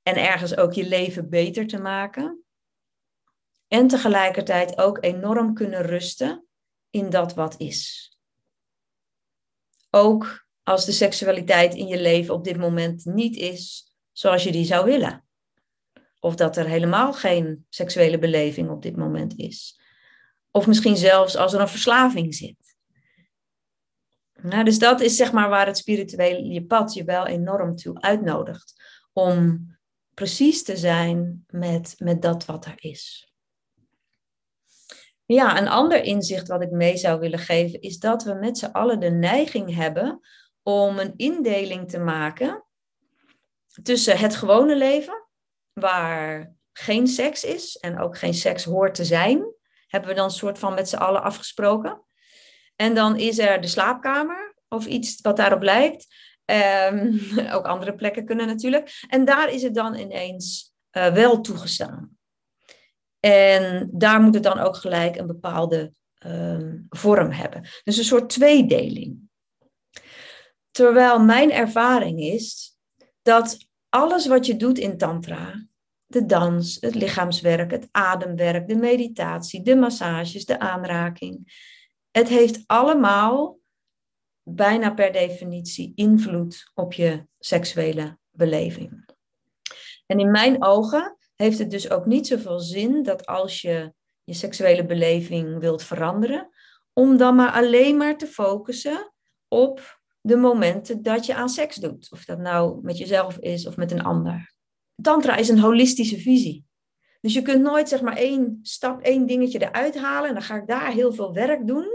en 0.03 0.15
ergens 0.15 0.57
ook 0.57 0.73
je 0.73 0.87
leven 0.87 1.29
beter 1.29 1.67
te 1.67 1.77
maken. 1.77 2.43
En 3.67 3.87
tegelijkertijd 3.87 4.77
ook 4.77 5.03
enorm 5.03 5.53
kunnen 5.53 5.81
rusten 5.81 6.45
in 6.89 7.09
dat 7.09 7.33
wat 7.33 7.55
is. 7.57 8.11
Ook 9.89 10.45
als 10.63 10.85
de 10.85 10.91
seksualiteit 10.91 11.73
in 11.73 11.87
je 11.87 12.01
leven 12.01 12.33
op 12.33 12.43
dit 12.43 12.57
moment 12.57 13.05
niet 13.05 13.35
is 13.35 13.90
zoals 14.11 14.43
je 14.43 14.51
die 14.51 14.65
zou 14.65 14.85
willen. 14.85 15.25
Of 16.19 16.35
dat 16.35 16.57
er 16.57 16.65
helemaal 16.65 17.13
geen 17.13 17.65
seksuele 17.69 18.19
beleving 18.19 18.69
op 18.69 18.81
dit 18.81 18.95
moment 18.95 19.37
is. 19.37 19.79
Of 20.51 20.67
misschien 20.67 20.97
zelfs 20.97 21.35
als 21.35 21.53
er 21.53 21.59
een 21.59 21.67
verslaving 21.67 22.35
zit. 22.35 22.75
Nou, 24.41 24.63
dus 24.63 24.79
dat 24.79 25.01
is 25.01 25.15
zeg 25.15 25.31
maar 25.31 25.49
waar 25.49 25.65
het 25.65 25.77
spirituele 25.77 26.65
pad 26.65 26.93
je 26.93 27.03
wel 27.03 27.27
enorm 27.27 27.75
toe 27.75 28.01
uitnodigt. 28.01 28.73
Om 29.13 29.67
precies 30.13 30.63
te 30.63 30.77
zijn 30.77 31.45
met, 31.47 31.95
met 31.97 32.21
dat 32.21 32.45
wat 32.45 32.65
er 32.65 32.75
is. 32.77 33.31
Ja, 35.25 35.57
een 35.57 35.67
ander 35.67 36.03
inzicht 36.03 36.47
wat 36.47 36.61
ik 36.61 36.71
mee 36.71 36.97
zou 36.97 37.19
willen 37.19 37.39
geven 37.39 37.81
is 37.81 37.97
dat 37.97 38.23
we 38.23 38.33
met 38.33 38.57
z'n 38.57 38.65
allen 38.65 38.99
de 38.99 39.09
neiging 39.09 39.75
hebben 39.75 40.19
om 40.63 40.99
een 40.99 41.13
indeling 41.15 41.89
te 41.89 41.99
maken 41.99 42.65
tussen 43.83 44.17
het 44.17 44.35
gewone 44.35 44.75
leven, 44.75 45.27
waar 45.73 46.55
geen 46.73 47.07
seks 47.07 47.43
is 47.43 47.77
en 47.77 47.99
ook 47.99 48.17
geen 48.17 48.33
seks 48.33 48.63
hoort 48.63 48.95
te 48.95 49.05
zijn, 49.05 49.53
hebben 49.87 50.09
we 50.09 50.15
dan 50.15 50.25
een 50.25 50.31
soort 50.31 50.59
van 50.59 50.73
met 50.73 50.89
z'n 50.89 50.95
allen 50.95 51.23
afgesproken. 51.23 52.03
En 52.75 52.95
dan 52.95 53.17
is 53.17 53.39
er 53.39 53.61
de 53.61 53.67
slaapkamer 53.67 54.55
of 54.67 54.85
iets 54.85 55.21
wat 55.21 55.37
daarop 55.37 55.61
lijkt. 55.61 56.07
Um, 56.45 57.19
ook 57.55 57.65
andere 57.65 57.95
plekken 57.95 58.25
kunnen 58.25 58.47
natuurlijk. 58.47 59.05
En 59.07 59.25
daar 59.25 59.49
is 59.49 59.61
het 59.61 59.75
dan 59.75 59.95
ineens 59.95 60.73
uh, 60.91 61.13
wel 61.13 61.41
toegestaan. 61.41 62.17
En 63.19 63.89
daar 63.91 64.21
moet 64.21 64.33
het 64.33 64.43
dan 64.43 64.59
ook 64.59 64.75
gelijk 64.75 65.15
een 65.15 65.27
bepaalde 65.27 65.93
um, 66.25 66.85
vorm 66.89 67.31
hebben. 67.31 67.67
Dus 67.83 67.97
een 67.97 68.03
soort 68.03 68.29
tweedeling. 68.29 69.29
Terwijl 70.71 71.19
mijn 71.19 71.51
ervaring 71.51 72.19
is 72.19 72.70
dat 73.21 73.57
alles 73.89 74.27
wat 74.27 74.45
je 74.45 74.55
doet 74.55 74.77
in 74.77 74.97
Tantra, 74.97 75.65
de 76.05 76.25
dans, 76.25 76.77
het 76.79 76.95
lichaamswerk, 76.95 77.71
het 77.71 77.87
ademwerk, 77.91 78.67
de 78.67 78.75
meditatie, 78.75 79.61
de 79.61 79.75
massages, 79.75 80.45
de 80.45 80.59
aanraking, 80.59 81.53
het 82.11 82.27
heeft 82.27 82.63
allemaal 82.65 83.59
bijna 84.43 84.93
per 84.93 85.11
definitie 85.11 85.91
invloed 85.95 86.71
op 86.73 86.93
je 86.93 87.25
seksuele 87.39 88.17
beleving. 88.31 89.05
En 90.05 90.19
in 90.19 90.31
mijn 90.31 90.63
ogen 90.63 91.17
heeft 91.35 91.59
het 91.59 91.71
dus 91.71 91.89
ook 91.89 92.05
niet 92.05 92.27
zoveel 92.27 92.59
zin 92.59 93.03
dat 93.03 93.25
als 93.25 93.61
je 93.61 93.93
je 94.23 94.33
seksuele 94.33 94.85
beleving 94.85 95.59
wilt 95.59 95.83
veranderen, 95.83 96.49
om 96.93 97.17
dan 97.17 97.35
maar 97.35 97.51
alleen 97.51 97.97
maar 97.97 98.17
te 98.17 98.27
focussen 98.27 99.13
op 99.47 100.00
de 100.21 100.35
momenten 100.35 101.01
dat 101.01 101.25
je 101.25 101.35
aan 101.35 101.49
seks 101.49 101.75
doet. 101.75 102.11
Of 102.11 102.25
dat 102.25 102.39
nou 102.39 102.79
met 102.81 102.97
jezelf 102.97 103.37
is 103.37 103.67
of 103.67 103.77
met 103.77 103.91
een 103.91 104.03
ander. 104.03 104.53
Tantra 105.01 105.35
is 105.35 105.49
een 105.49 105.59
holistische 105.59 106.17
visie. 106.19 106.65
Dus 107.21 107.33
je 107.33 107.41
kunt 107.41 107.61
nooit 107.61 107.89
zeg 107.89 108.01
maar 108.01 108.17
één 108.17 108.59
stap, 108.61 109.01
één 109.01 109.25
dingetje 109.25 109.61
eruit 109.61 109.97
halen 109.97 110.27
en 110.27 110.33
dan 110.33 110.43
ga 110.43 110.55
ik 110.55 110.67
daar 110.67 110.91
heel 110.91 111.13
veel 111.13 111.33
werk 111.33 111.67
doen. 111.67 111.87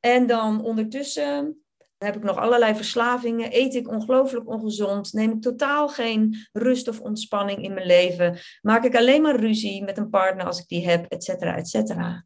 En 0.00 0.26
dan 0.26 0.64
ondertussen 0.64 1.64
heb 1.98 2.16
ik 2.16 2.22
nog 2.22 2.36
allerlei 2.36 2.74
verslavingen, 2.74 3.56
eet 3.56 3.74
ik 3.74 3.88
ongelooflijk 3.88 4.48
ongezond, 4.48 5.12
neem 5.12 5.30
ik 5.30 5.42
totaal 5.42 5.88
geen 5.88 6.48
rust 6.52 6.88
of 6.88 7.00
ontspanning 7.00 7.62
in 7.62 7.74
mijn 7.74 7.86
leven, 7.86 8.38
maak 8.60 8.84
ik 8.84 8.96
alleen 8.96 9.22
maar 9.22 9.36
ruzie 9.36 9.84
met 9.84 9.98
een 9.98 10.10
partner 10.10 10.46
als 10.46 10.60
ik 10.60 10.68
die 10.68 10.88
heb, 10.88 11.12
et 11.12 11.24
cetera, 11.24 11.56
et 11.56 11.68
cetera. 11.68 12.24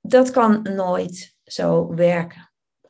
Dat 0.00 0.30
kan 0.30 0.62
nooit 0.62 1.36
zo 1.44 1.94
werken. 1.94 2.47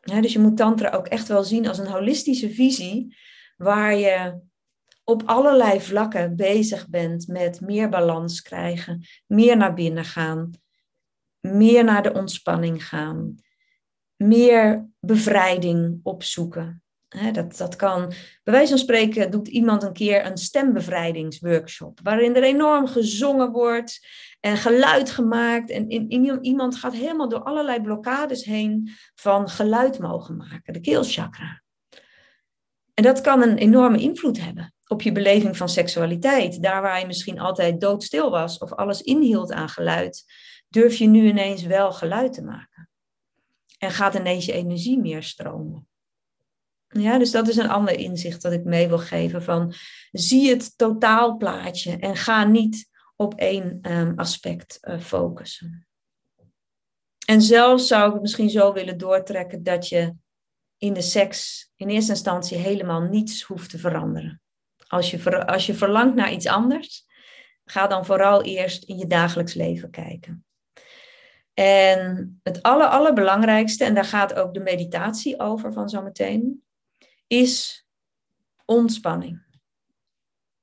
Dus 0.08 0.32
je 0.32 0.38
moet 0.38 0.56
tantra 0.56 0.90
ook 0.90 1.06
echt 1.06 1.28
wel 1.28 1.44
zien 1.44 1.68
als 1.68 1.78
een 1.78 1.86
holistische 1.86 2.50
visie, 2.50 3.16
waar 3.56 3.94
je 3.94 4.40
op 5.04 5.22
allerlei 5.24 5.80
vlakken 5.80 6.36
bezig 6.36 6.88
bent 6.88 7.28
met 7.28 7.60
meer 7.60 7.88
balans 7.88 8.42
krijgen, 8.42 9.06
meer 9.26 9.56
naar 9.56 9.74
binnen 9.74 10.04
gaan, 10.04 10.50
meer 11.40 11.84
naar 11.84 12.02
de 12.02 12.12
ontspanning 12.12 12.84
gaan, 12.84 13.34
meer 14.16 14.88
bevrijding 15.00 16.00
opzoeken. 16.02 16.82
dat, 17.32 17.56
dat 17.56 17.76
kan, 17.76 18.06
bij 18.42 18.54
wijze 18.54 18.68
van 18.68 18.78
spreken, 18.78 19.30
doet 19.30 19.48
iemand 19.48 19.82
een 19.82 19.92
keer 19.92 20.26
een 20.26 20.36
stembevrijdingsworkshop, 20.36 22.00
waarin 22.02 22.36
er 22.36 22.42
enorm 22.42 22.86
gezongen 22.86 23.50
wordt 23.50 24.06
en 24.40 24.56
geluid 24.56 25.10
gemaakt. 25.10 25.70
En 25.70 25.88
in, 25.88 26.44
iemand 26.44 26.76
gaat 26.76 26.92
helemaal 26.92 27.28
door 27.28 27.42
allerlei 27.42 27.80
blokkades 27.80 28.44
heen 28.44 28.90
van 29.14 29.48
geluid 29.48 29.98
mogen 29.98 30.36
maken, 30.36 30.72
de 30.72 30.80
keelchakra. 30.80 31.62
En 32.94 33.02
dat 33.02 33.20
kan 33.20 33.42
een 33.42 33.56
enorme 33.56 34.00
invloed 34.00 34.40
hebben 34.40 34.74
op 34.86 35.02
je 35.02 35.12
beleving 35.12 35.56
van 35.56 35.68
seksualiteit. 35.68 36.62
Daar 36.62 36.82
waar 36.82 37.00
je 37.00 37.06
misschien 37.06 37.40
altijd 37.40 37.80
doodstil 37.80 38.30
was 38.30 38.58
of 38.58 38.72
alles 38.72 39.00
inhield 39.00 39.52
aan 39.52 39.68
geluid, 39.68 40.24
durf 40.68 40.94
je 40.94 41.06
nu 41.06 41.26
ineens 41.26 41.62
wel 41.62 41.92
geluid 41.92 42.32
te 42.32 42.42
maken. 42.42 42.88
En 43.78 43.90
gaat 43.90 44.14
ineens 44.14 44.44
je 44.44 44.52
energie 44.52 44.98
meer 44.98 45.22
stromen. 45.22 45.88
Ja, 46.88 47.18
dus 47.18 47.30
dat 47.30 47.48
is 47.48 47.56
een 47.56 47.68
ander 47.68 47.98
inzicht 47.98 48.42
dat 48.42 48.52
ik 48.52 48.64
mee 48.64 48.88
wil 48.88 48.98
geven 48.98 49.42
van 49.42 49.74
zie 50.10 50.48
het 50.48 50.78
totaalplaatje 50.78 51.96
en 51.96 52.16
ga 52.16 52.44
niet 52.44 52.88
op 53.20 53.34
één 53.34 53.78
um, 53.90 54.12
aspect 54.16 54.78
uh, 54.82 55.00
focussen. 55.00 55.86
En 57.26 57.42
zelfs 57.42 57.86
zou 57.86 58.14
ik 58.14 58.20
misschien 58.20 58.50
zo 58.50 58.72
willen 58.72 58.98
doortrekken 58.98 59.62
dat 59.62 59.88
je 59.88 60.14
in 60.76 60.92
de 60.92 61.02
seks 61.02 61.70
in 61.76 61.88
eerste 61.88 62.10
instantie 62.10 62.58
helemaal 62.58 63.00
niets 63.00 63.42
hoeft 63.42 63.70
te 63.70 63.78
veranderen. 63.78 64.42
Als 64.86 65.10
je, 65.10 65.46
als 65.46 65.66
je 65.66 65.74
verlangt 65.74 66.14
naar 66.14 66.32
iets 66.32 66.46
anders, 66.46 67.06
ga 67.64 67.86
dan 67.86 68.04
vooral 68.04 68.42
eerst 68.42 68.84
in 68.84 68.98
je 68.98 69.06
dagelijks 69.06 69.54
leven 69.54 69.90
kijken. 69.90 70.44
En 71.54 72.40
het 72.42 72.62
aller, 72.62 72.86
allerbelangrijkste, 72.86 73.84
en 73.84 73.94
daar 73.94 74.04
gaat 74.04 74.34
ook 74.34 74.54
de 74.54 74.60
meditatie 74.60 75.40
over 75.40 75.72
van 75.72 75.88
zometeen, 75.88 76.64
is 77.26 77.86
ontspanning. 78.64 79.46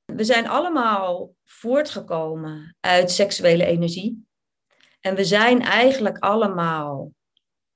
We 0.06 0.24
zijn 0.24 0.48
allemaal 0.48 1.36
voortgekomen 1.44 2.76
uit 2.80 3.12
seksuele 3.12 3.66
energie. 3.66 4.28
En 5.00 5.16
we 5.16 5.24
zijn 5.24 5.62
eigenlijk 5.62 6.18
allemaal 6.18 7.12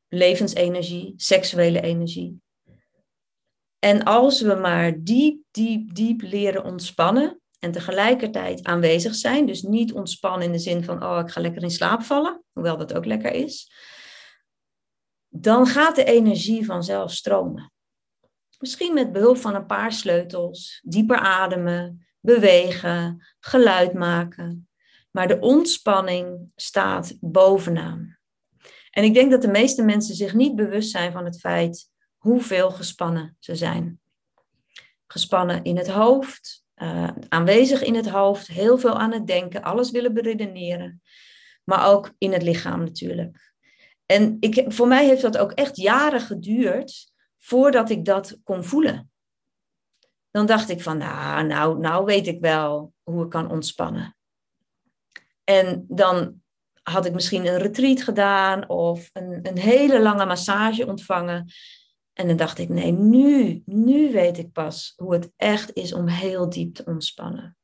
levensenergie, 0.08 1.14
seksuele 1.16 1.82
energie. 1.82 2.42
En 3.80 4.04
als 4.04 4.42
we 4.42 4.56
maar 4.56 5.04
diep, 5.04 5.44
diep, 5.52 5.96
diep 5.96 6.22
leren 6.22 6.64
ontspannen 6.64 7.42
en 7.60 7.72
tegelijkertijd 7.72 8.64
aanwezig 8.64 9.16
zijn, 9.16 9.46
dus 9.46 9.62
niet 9.62 9.94
ontspannen 9.94 10.46
in 10.46 10.52
de 10.52 10.60
zin 10.60 10.84
van, 10.84 11.04
oh, 11.04 11.20
ik 11.20 11.32
ga 11.32 11.42
lekker 11.42 11.64
in 11.64 11.72
slaap 11.72 12.02
vallen, 12.02 12.44
hoewel 12.52 12.78
dat 12.78 12.94
ook 12.94 13.06
lekker 13.06 13.32
is, 13.32 13.72
dan 15.28 15.68
gaat 15.68 15.96
de 15.96 16.04
energie 16.04 16.66
vanzelf 16.66 17.12
stromen. 17.12 17.72
Misschien 18.60 18.94
met 18.94 19.12
behulp 19.12 19.38
van 19.38 19.56
een 19.56 19.66
paar 19.66 19.92
sleutels, 19.92 20.82
dieper 20.84 21.18
ademen, 21.18 22.08
bewegen, 22.20 23.28
geluid 23.40 23.94
maken. 23.94 24.68
Maar 25.12 25.28
de 25.28 25.40
ontspanning 25.40 26.52
staat 26.56 27.18
bovenaan. 27.20 28.18
En 28.92 29.04
ik 29.04 29.14
denk 29.14 29.32
dat 29.32 29.42
de 29.42 29.48
meeste 29.48 29.84
mensen 29.84 30.16
zich 30.16 30.34
niet 30.34 30.56
bewust 30.56 30.92
zijn 30.92 31.12
van 31.12 31.26
het 31.26 31.40
feit 31.40 31.90
hoeveel 32.18 32.72
gespannen 32.72 33.36
ze 33.40 33.56
zijn. 33.56 34.00
Gespannen 35.08 35.64
in 35.64 35.78
het 35.78 35.88
hoofd, 35.88 36.64
uh, 36.76 37.10
aanwezig 37.30 37.82
in 37.82 37.96
het 37.96 38.10
hoofd, 38.10 38.48
heel 38.48 38.78
veel 38.78 38.98
aan 38.98 39.12
het 39.12 39.28
denken, 39.28 39.64
alles 39.64 39.92
willen 39.92 40.14
beredeneren. 40.14 41.02
Maar 41.64 41.88
ook 41.88 42.14
in 42.18 42.34
het 42.34 42.42
lichaam 42.42 42.80
natuurlijk. 42.80 43.54
En 44.06 44.38
ik, 44.40 44.66
voor 44.68 44.88
mij 44.88 45.06
heeft 45.06 45.22
dat 45.22 45.38
ook 45.38 45.52
echt 45.52 45.78
jaren 45.78 46.22
geduurd 46.22 47.12
voordat 47.38 47.90
ik 47.90 48.06
dat 48.06 48.40
kon 48.44 48.64
voelen. 48.64 49.12
Dan 50.32 50.46
dacht 50.46 50.70
ik 50.70 50.82
van, 50.82 50.98
nou, 50.98 51.46
nou, 51.46 51.80
nou 51.80 52.06
weet 52.06 52.28
ik 52.28 52.40
wel 52.40 52.94
hoe 53.04 53.24
ik 53.24 53.30
kan 53.30 53.52
ontspannen. 53.52 54.18
En 55.44 55.86
dan 55.88 56.42
had 56.84 57.06
ik 57.06 57.14
misschien 57.14 57.46
een 57.46 57.58
retreat 57.58 58.02
gedaan 58.02 58.70
of 58.70 59.10
een, 59.14 59.40
een 59.42 59.58
hele 59.58 60.02
lange 60.02 60.26
massage 60.26 60.88
ontvangen. 60.88 61.52
En 62.14 62.28
dan 62.28 62.38
dacht 62.38 62.58
ik, 62.58 62.70
nee, 62.70 62.92
nu, 62.92 63.62
nu 63.66 64.12
weet 64.12 64.38
ik 64.38 64.52
pas 64.52 64.94
hoe 64.96 65.14
het 65.14 65.32
echt 65.36 65.74
is 65.74 65.94
om 65.94 66.08
heel 66.08 66.50
diep 66.50 66.76
te 66.76 66.86
ontspannen. 66.86 67.58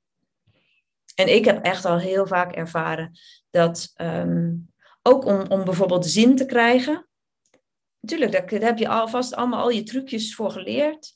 En 1.15 1.35
ik 1.35 1.45
heb 1.45 1.63
echt 1.63 1.85
al 1.85 1.97
heel 1.97 2.27
vaak 2.27 2.51
ervaren 2.51 3.11
dat 3.49 3.91
ehm, 3.93 4.53
ook 5.01 5.25
om, 5.25 5.45
om 5.49 5.63
bijvoorbeeld 5.63 6.05
zin 6.05 6.35
te 6.35 6.45
krijgen. 6.45 7.07
Natuurlijk, 7.99 8.31
daar, 8.31 8.61
heb 8.61 8.77
je 8.77 8.87
alvast 8.87 9.35
allemaal 9.35 9.61
al 9.61 9.69
je 9.69 9.83
trucjes 9.83 10.35
voor 10.35 10.51
geleerd. 10.51 11.14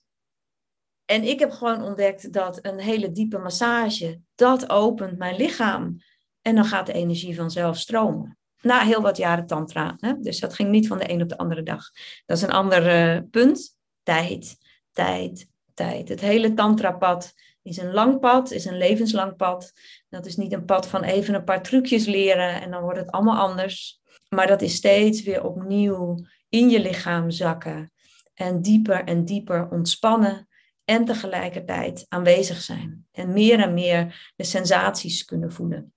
En 1.09 1.23
ik 1.23 1.39
heb 1.39 1.51
gewoon 1.51 1.83
ontdekt 1.83 2.33
dat 2.33 2.59
een 2.61 2.79
hele 2.79 3.11
diepe 3.11 3.37
massage, 3.37 4.19
dat 4.35 4.69
opent 4.69 5.17
mijn 5.17 5.35
lichaam. 5.35 5.97
En 6.41 6.55
dan 6.55 6.65
gaat 6.65 6.85
de 6.85 6.93
energie 6.93 7.35
vanzelf 7.35 7.77
stromen 7.77 8.37
na 8.61 8.79
heel 8.79 9.01
wat 9.01 9.17
jaren 9.17 9.45
tantra. 9.45 9.95
Hè? 9.99 10.13
Dus 10.19 10.39
dat 10.39 10.53
ging 10.53 10.69
niet 10.69 10.87
van 10.87 10.97
de 10.97 11.11
een 11.11 11.21
op 11.21 11.29
de 11.29 11.37
andere 11.37 11.63
dag. 11.63 11.83
Dat 12.25 12.37
is 12.37 12.43
een 12.43 12.51
ander 12.51 13.13
uh, 13.15 13.21
punt. 13.31 13.77
Tijd, 14.03 14.57
tijd, 14.91 15.47
tijd. 15.73 16.09
Het 16.09 16.21
hele 16.21 16.53
tantrapad 16.53 17.33
is 17.61 17.77
een 17.77 17.93
lang 17.93 18.19
pad, 18.19 18.51
is 18.51 18.65
een 18.65 18.77
levenslang 18.77 19.35
pad. 19.35 19.71
Dat 20.09 20.25
is 20.25 20.35
niet 20.35 20.53
een 20.53 20.65
pad 20.65 20.87
van 20.87 21.03
even 21.03 21.33
een 21.33 21.43
paar 21.43 21.63
trucjes 21.63 22.05
leren 22.05 22.61
en 22.61 22.71
dan 22.71 22.81
wordt 22.81 22.99
het 22.99 23.11
allemaal 23.11 23.47
anders. 23.47 24.01
Maar 24.27 24.47
dat 24.47 24.61
is 24.61 24.75
steeds 24.75 25.23
weer 25.23 25.43
opnieuw 25.43 26.25
in 26.49 26.69
je 26.69 26.79
lichaam 26.79 27.29
zakken 27.29 27.91
en 28.33 28.61
dieper 28.61 29.03
en 29.03 29.25
dieper 29.25 29.69
ontspannen 29.71 30.47
en 30.89 31.05
tegelijkertijd 31.05 32.05
aanwezig 32.07 32.61
zijn. 32.61 33.07
En 33.11 33.33
meer 33.33 33.59
en 33.59 33.73
meer 33.73 34.31
de 34.35 34.43
sensaties 34.43 35.25
kunnen 35.25 35.51
voelen. 35.51 35.93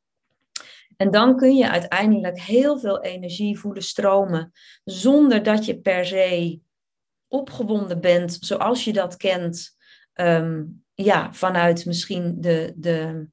En 0.97 1.11
dan 1.11 1.37
kun 1.37 1.57
je 1.57 1.71
uiteindelijk 1.71 2.41
heel 2.41 2.79
veel 2.79 3.03
energie 3.03 3.59
voelen 3.59 3.83
stromen, 3.83 4.53
zonder 4.85 5.43
dat 5.43 5.65
je 5.65 5.81
per 5.81 6.07
se 6.07 6.61
opgewonden 7.29 8.01
bent, 8.01 8.37
zoals 8.41 8.85
je 8.85 8.93
dat 8.93 9.17
kent, 9.17 9.77
ehm, 10.13 10.65
ja, 10.95 11.33
vanuit 11.33 11.87
misschien 11.87 12.41
de, 12.41 12.73
de 12.77 13.27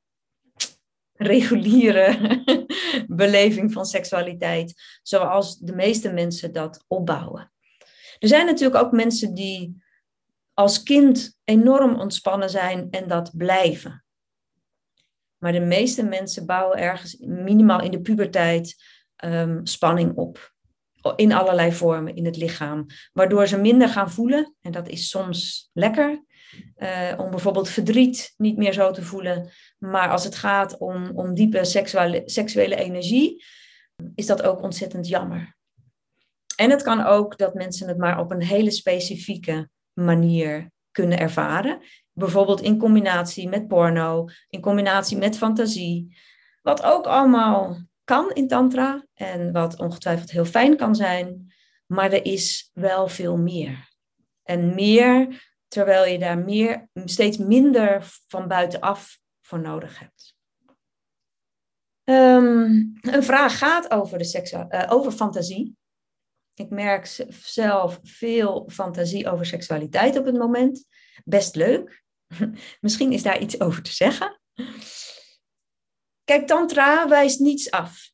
reguliere 1.14 2.18
beleving 3.08 3.74
van 3.74 3.86
seksualiteit, 3.86 5.00
zoals 5.04 5.58
de 5.58 5.76
meeste 5.76 6.12
mensen 6.12 6.54
dat 6.54 6.84
opbouwen. 6.88 7.52
Er 8.20 8.28
zijn 8.28 8.46
natuurlijk 8.46 8.84
ook 8.84 8.92
mensen 8.92 9.34
die 9.34 9.88
als 10.60 10.84
kind 10.84 11.38
enorm 11.44 12.00
ontspannen 12.00 12.50
zijn 12.50 12.88
en 12.92 13.08
dat 13.08 13.38
blijven. 13.38 14.04
Maar 15.38 15.52
de 15.52 15.60
meeste 15.60 16.04
mensen 16.04 16.46
bouwen 16.46 16.78
ergens 16.78 17.18
minimaal 17.20 17.82
in 17.82 17.92
de 17.92 18.02
puberteit 18.02 18.84
um, 19.24 19.66
spanning 19.66 20.16
op. 20.16 20.54
In 21.16 21.34
allerlei 21.34 21.72
vormen 21.72 22.16
in 22.16 22.26
het 22.26 22.38
lichaam. 22.38 22.86
Waardoor 23.14 23.48
ze 23.48 23.58
minder 23.58 23.90
gaan 23.90 24.12
voelen. 24.12 24.56
En 24.62 24.72
dat 24.72 24.88
is 24.88 25.10
soms 25.10 25.70
lekker. 25.74 26.24
Uh, 26.78 27.14
om 27.18 27.30
bijvoorbeeld 27.30 27.70
verdriet 27.70 28.34
niet 28.38 28.58
meer 28.58 28.74
zo 28.74 28.92
te 28.92 29.04
voelen. 29.04 29.50
Maar 29.78 30.10
als 30.10 30.24
het 30.24 30.36
gaat 30.36 30.78
om, 30.78 31.12
om 31.16 31.36
diepe 31.36 31.64
seksuele, 31.64 32.22
seksuele 32.26 32.76
energie, 32.76 33.44
is 34.16 34.26
dat 34.26 34.42
ook 34.42 34.62
ontzettend 34.62 35.08
jammer. 35.08 35.56
En 36.56 36.70
het 36.70 36.82
kan 36.82 37.06
ook 37.06 37.38
dat 37.38 37.54
mensen 37.54 37.88
het 37.88 37.98
maar 37.98 38.20
op 38.20 38.32
een 38.32 38.44
hele 38.44 38.72
specifieke 38.72 39.70
manier 40.00 40.72
kunnen 40.92 41.20
ervaren. 41.20 41.82
Bijvoorbeeld 42.12 42.62
in 42.62 42.78
combinatie 42.78 43.50
met 43.50 43.68
porno, 43.68 44.28
in 44.50 44.62
combinatie 44.62 45.18
met 45.18 45.38
fantasie. 45.38 46.18
Wat 46.62 46.84
ook 46.84 47.06
allemaal 47.06 47.78
kan 48.04 48.32
in 48.32 48.48
Tantra 48.48 49.06
en 49.14 49.52
wat 49.52 49.80
ongetwijfeld 49.80 50.32
heel 50.32 50.46
fijn 50.46 50.78
kan 50.78 50.96
zijn, 50.96 51.54
maar 51.86 52.12
er 52.12 52.26
is 52.26 52.70
wel 52.74 53.08
veel 53.08 53.38
meer. 53.38 53.90
En 54.44 54.76
meer 54.76 55.48
terwijl 55.68 56.06
je 56.12 56.20
daar 56.20 56.38
meer, 56.38 56.90
steeds 56.94 57.38
minder 57.38 58.04
van 58.28 58.48
buitenaf 58.48 59.20
voor 59.42 59.60
nodig 59.60 60.00
hebt. 60.00 60.38
Um, 62.04 63.00
een 63.02 63.24
vraag 63.24 63.58
gaat 63.58 63.92
over, 63.92 64.18
de 64.18 64.24
seksu- 64.24 64.66
uh, 64.70 64.86
over 64.90 65.12
fantasie. 65.12 65.78
Ik 66.60 66.70
merk 66.70 67.26
zelf 67.44 68.00
veel 68.04 68.70
fantasie 68.72 69.30
over 69.30 69.46
seksualiteit 69.46 70.18
op 70.18 70.26
het 70.26 70.38
moment. 70.38 70.86
Best 71.26 71.56
leuk. 71.56 72.04
Misschien 72.82 73.12
is 73.12 73.24
daar 73.24 73.40
iets 73.40 73.60
over 73.60 73.84
te 73.84 73.94
zeggen. 73.94 74.42
Kijk, 76.24 76.48
Tantra 76.48 77.08
wijst 77.08 77.40
niets 77.40 77.72
af. 77.72 78.12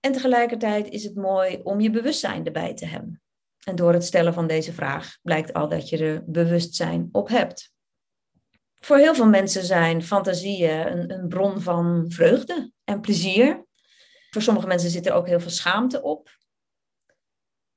En 0.00 0.12
tegelijkertijd 0.12 0.88
is 0.88 1.04
het 1.04 1.14
mooi 1.14 1.60
om 1.62 1.80
je 1.80 1.90
bewustzijn 1.90 2.46
erbij 2.46 2.74
te 2.74 2.86
hebben. 2.86 3.22
En 3.66 3.76
door 3.76 3.92
het 3.92 4.04
stellen 4.04 4.34
van 4.34 4.46
deze 4.46 4.72
vraag 4.72 5.18
blijkt 5.22 5.52
al 5.52 5.68
dat 5.68 5.88
je 5.88 5.98
er 5.98 6.30
bewustzijn 6.30 7.08
op 7.12 7.28
hebt. 7.28 7.72
Voor 8.74 8.96
heel 8.96 9.14
veel 9.14 9.28
mensen 9.28 9.64
zijn 9.64 10.02
fantasieën 10.02 10.86
een, 10.86 11.12
een 11.12 11.28
bron 11.28 11.60
van 11.60 12.04
vreugde 12.08 12.72
en 12.84 13.00
plezier. 13.00 13.66
Voor 14.30 14.42
sommige 14.42 14.66
mensen 14.66 14.90
zit 14.90 15.06
er 15.06 15.12
ook 15.12 15.26
heel 15.26 15.40
veel 15.40 15.50
schaamte 15.50 16.02
op 16.02 16.42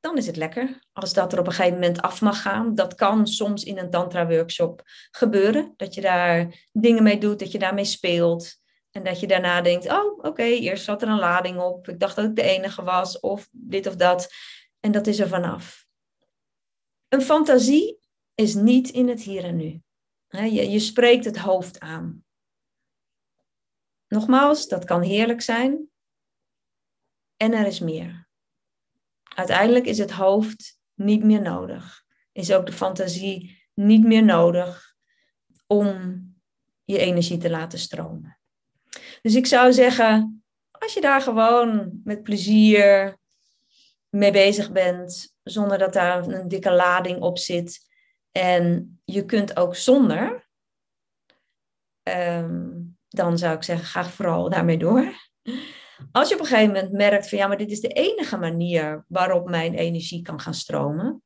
dan 0.08 0.18
is 0.18 0.28
het 0.28 0.36
lekker 0.36 0.80
als 0.92 1.14
dat 1.14 1.34
er 1.34 1.40
op 1.40 1.48
een 1.48 1.54
gegeven 1.54 1.80
moment 1.80 2.02
af 2.02 2.22
mag 2.22 2.42
gaan. 2.42 2.76
Dat 2.76 2.96
kan 2.96 3.28
soms 3.28 3.64
in 3.64 3.78
een 3.78 3.90
tantra-workshop 3.90 4.82
gebeuren. 5.12 5.74
Dat 5.76 5.94
je 5.94 6.02
daar 6.02 6.68
dingen 6.72 7.04
mee 7.04 7.18
doet, 7.18 7.40
dat 7.40 7.52
je 7.52 7.60
daarmee 7.60 7.86
speelt. 7.86 8.60
En 8.92 9.04
dat 9.04 9.20
je 9.20 9.28
daarna 9.28 9.62
denkt, 9.62 9.92
oh 9.92 10.24
oké, 10.24 10.44
eerst 10.44 10.84
zat 10.84 11.02
er 11.02 11.08
een 11.08 11.20
lading 11.20 11.60
op. 11.60 11.88
Ik 11.88 12.00
dacht 12.00 12.16
dat 12.16 12.26
ik 12.26 12.36
de 12.36 12.42
enige 12.42 12.84
was, 12.84 13.20
of 13.20 13.48
dit 13.52 13.88
of 13.88 13.96
dat. 13.96 14.34
En 14.80 14.92
dat 14.92 15.08
is 15.08 15.20
er 15.20 15.28
vanaf. 15.28 15.86
Een 17.08 17.22
fantasie 17.22 18.00
is 18.36 18.54
niet 18.54 18.90
in 18.90 19.08
het 19.08 19.22
hier 19.22 19.44
en 19.44 19.56
nu. 19.56 19.82
Je, 20.28 20.70
je 20.70 20.80
spreekt 20.80 21.26
het 21.26 21.38
hoofd 21.38 21.80
aan. 21.80 22.26
Nogmaals, 24.08 24.68
dat 24.68 24.86
kan 24.86 25.02
heerlijk 25.02 25.42
zijn. 25.42 25.90
En 27.38 27.54
er 27.54 27.66
is 27.66 27.80
meer. 27.80 28.27
Uiteindelijk 29.38 29.86
is 29.86 29.98
het 29.98 30.12
hoofd 30.12 30.80
niet 30.94 31.24
meer 31.24 31.42
nodig. 31.42 32.04
Is 32.32 32.54
ook 32.54 32.66
de 32.66 32.72
fantasie 32.72 33.64
niet 33.74 34.04
meer 34.04 34.24
nodig 34.24 34.96
om 35.68 36.22
je 36.84 36.98
energie 36.98 37.38
te 37.38 37.50
laten 37.50 37.80
stromen. 37.80 38.40
Dus 39.22 39.36
ik 39.36 39.46
zou 39.46 39.74
zeggen, 39.74 40.44
als 40.72 40.94
je 40.94 41.02
daar 41.02 41.22
gewoon 41.22 42.02
met 42.04 42.24
plezier 42.24 43.18
mee 44.10 44.32
bezig 44.32 44.72
bent, 44.72 45.36
zonder 45.44 45.78
dat 45.78 45.94
daar 45.94 46.28
een 46.28 46.48
dikke 46.48 46.72
lading 46.72 47.22
op 47.22 47.38
zit. 47.38 47.80
En 48.32 49.00
je 49.06 49.26
kunt 49.26 49.58
ook 49.58 49.76
zonder, 49.76 50.50
ehm, 52.04 52.70
dan 53.08 53.38
zou 53.38 53.56
ik 53.56 53.64
zeggen, 53.64 53.86
ga 53.86 54.06
vooral 54.06 54.50
daarmee 54.50 54.78
door. 54.78 55.14
Als 56.12 56.30
je 56.30 56.36
op 56.36 56.42
een 56.42 56.48
gegeven 56.48 56.74
moment 56.74 56.92
merkt 56.92 57.30
van 57.30 57.38
ja, 57.38 57.48
maar 57.48 57.58
dit 57.58 57.72
is 57.72 57.82
de 57.82 57.88
enige 57.88 58.38
manier 58.38 59.06
waarop 59.08 59.50
mijn 59.50 59.74
energie 59.74 60.22
kan 60.22 60.40
gaan 60.40 60.54
stromen, 60.54 61.22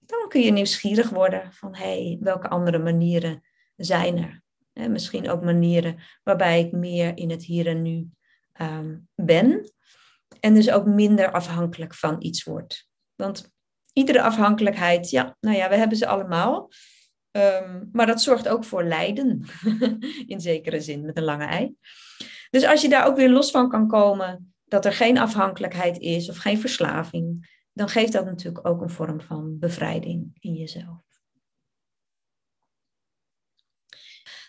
dan 0.00 0.28
kun 0.28 0.40
je 0.40 0.52
nieuwsgierig 0.52 1.10
worden 1.10 1.52
van 1.52 1.74
hé, 1.74 2.06
hey, 2.06 2.18
welke 2.20 2.48
andere 2.48 2.78
manieren 2.78 3.42
zijn 3.76 4.18
er? 4.18 4.42
misschien 4.72 5.30
ook 5.30 5.42
manieren 5.42 5.96
waarbij 6.22 6.60
ik 6.60 6.72
meer 6.72 7.16
in 7.16 7.30
het 7.30 7.44
hier 7.44 7.66
en 7.66 7.82
nu 7.82 8.08
ehm, 8.52 8.96
ben 9.14 9.72
en 10.40 10.54
dus 10.54 10.70
ook 10.70 10.86
minder 10.86 11.32
afhankelijk 11.32 11.94
van 11.94 12.16
iets 12.18 12.44
word. 12.44 12.88
Want 13.14 13.52
iedere 13.92 14.22
afhankelijkheid, 14.22 15.10
ja, 15.10 15.36
nou 15.40 15.56
ja, 15.56 15.68
we 15.68 15.76
hebben 15.76 15.96
ze 15.96 16.06
allemaal. 16.06 16.70
Um, 17.30 17.88
maar 17.92 18.06
dat 18.06 18.22
zorgt 18.22 18.48
ook 18.48 18.64
voor 18.64 18.84
lijden, 18.84 19.44
in 20.26 20.40
zekere 20.40 20.80
zin, 20.80 21.04
met 21.04 21.16
een 21.16 21.24
lange 21.24 21.44
ei. 21.44 21.74
Dus 22.52 22.64
als 22.64 22.82
je 22.82 22.88
daar 22.88 23.06
ook 23.06 23.16
weer 23.16 23.30
los 23.30 23.50
van 23.50 23.68
kan 23.68 23.88
komen, 23.88 24.54
dat 24.64 24.84
er 24.84 24.92
geen 24.92 25.18
afhankelijkheid 25.18 25.98
is 25.98 26.28
of 26.28 26.36
geen 26.36 26.58
verslaving, 26.58 27.50
dan 27.72 27.88
geeft 27.88 28.12
dat 28.12 28.24
natuurlijk 28.24 28.66
ook 28.66 28.80
een 28.80 28.90
vorm 28.90 29.20
van 29.20 29.58
bevrijding 29.58 30.36
in 30.40 30.54
jezelf. 30.54 31.00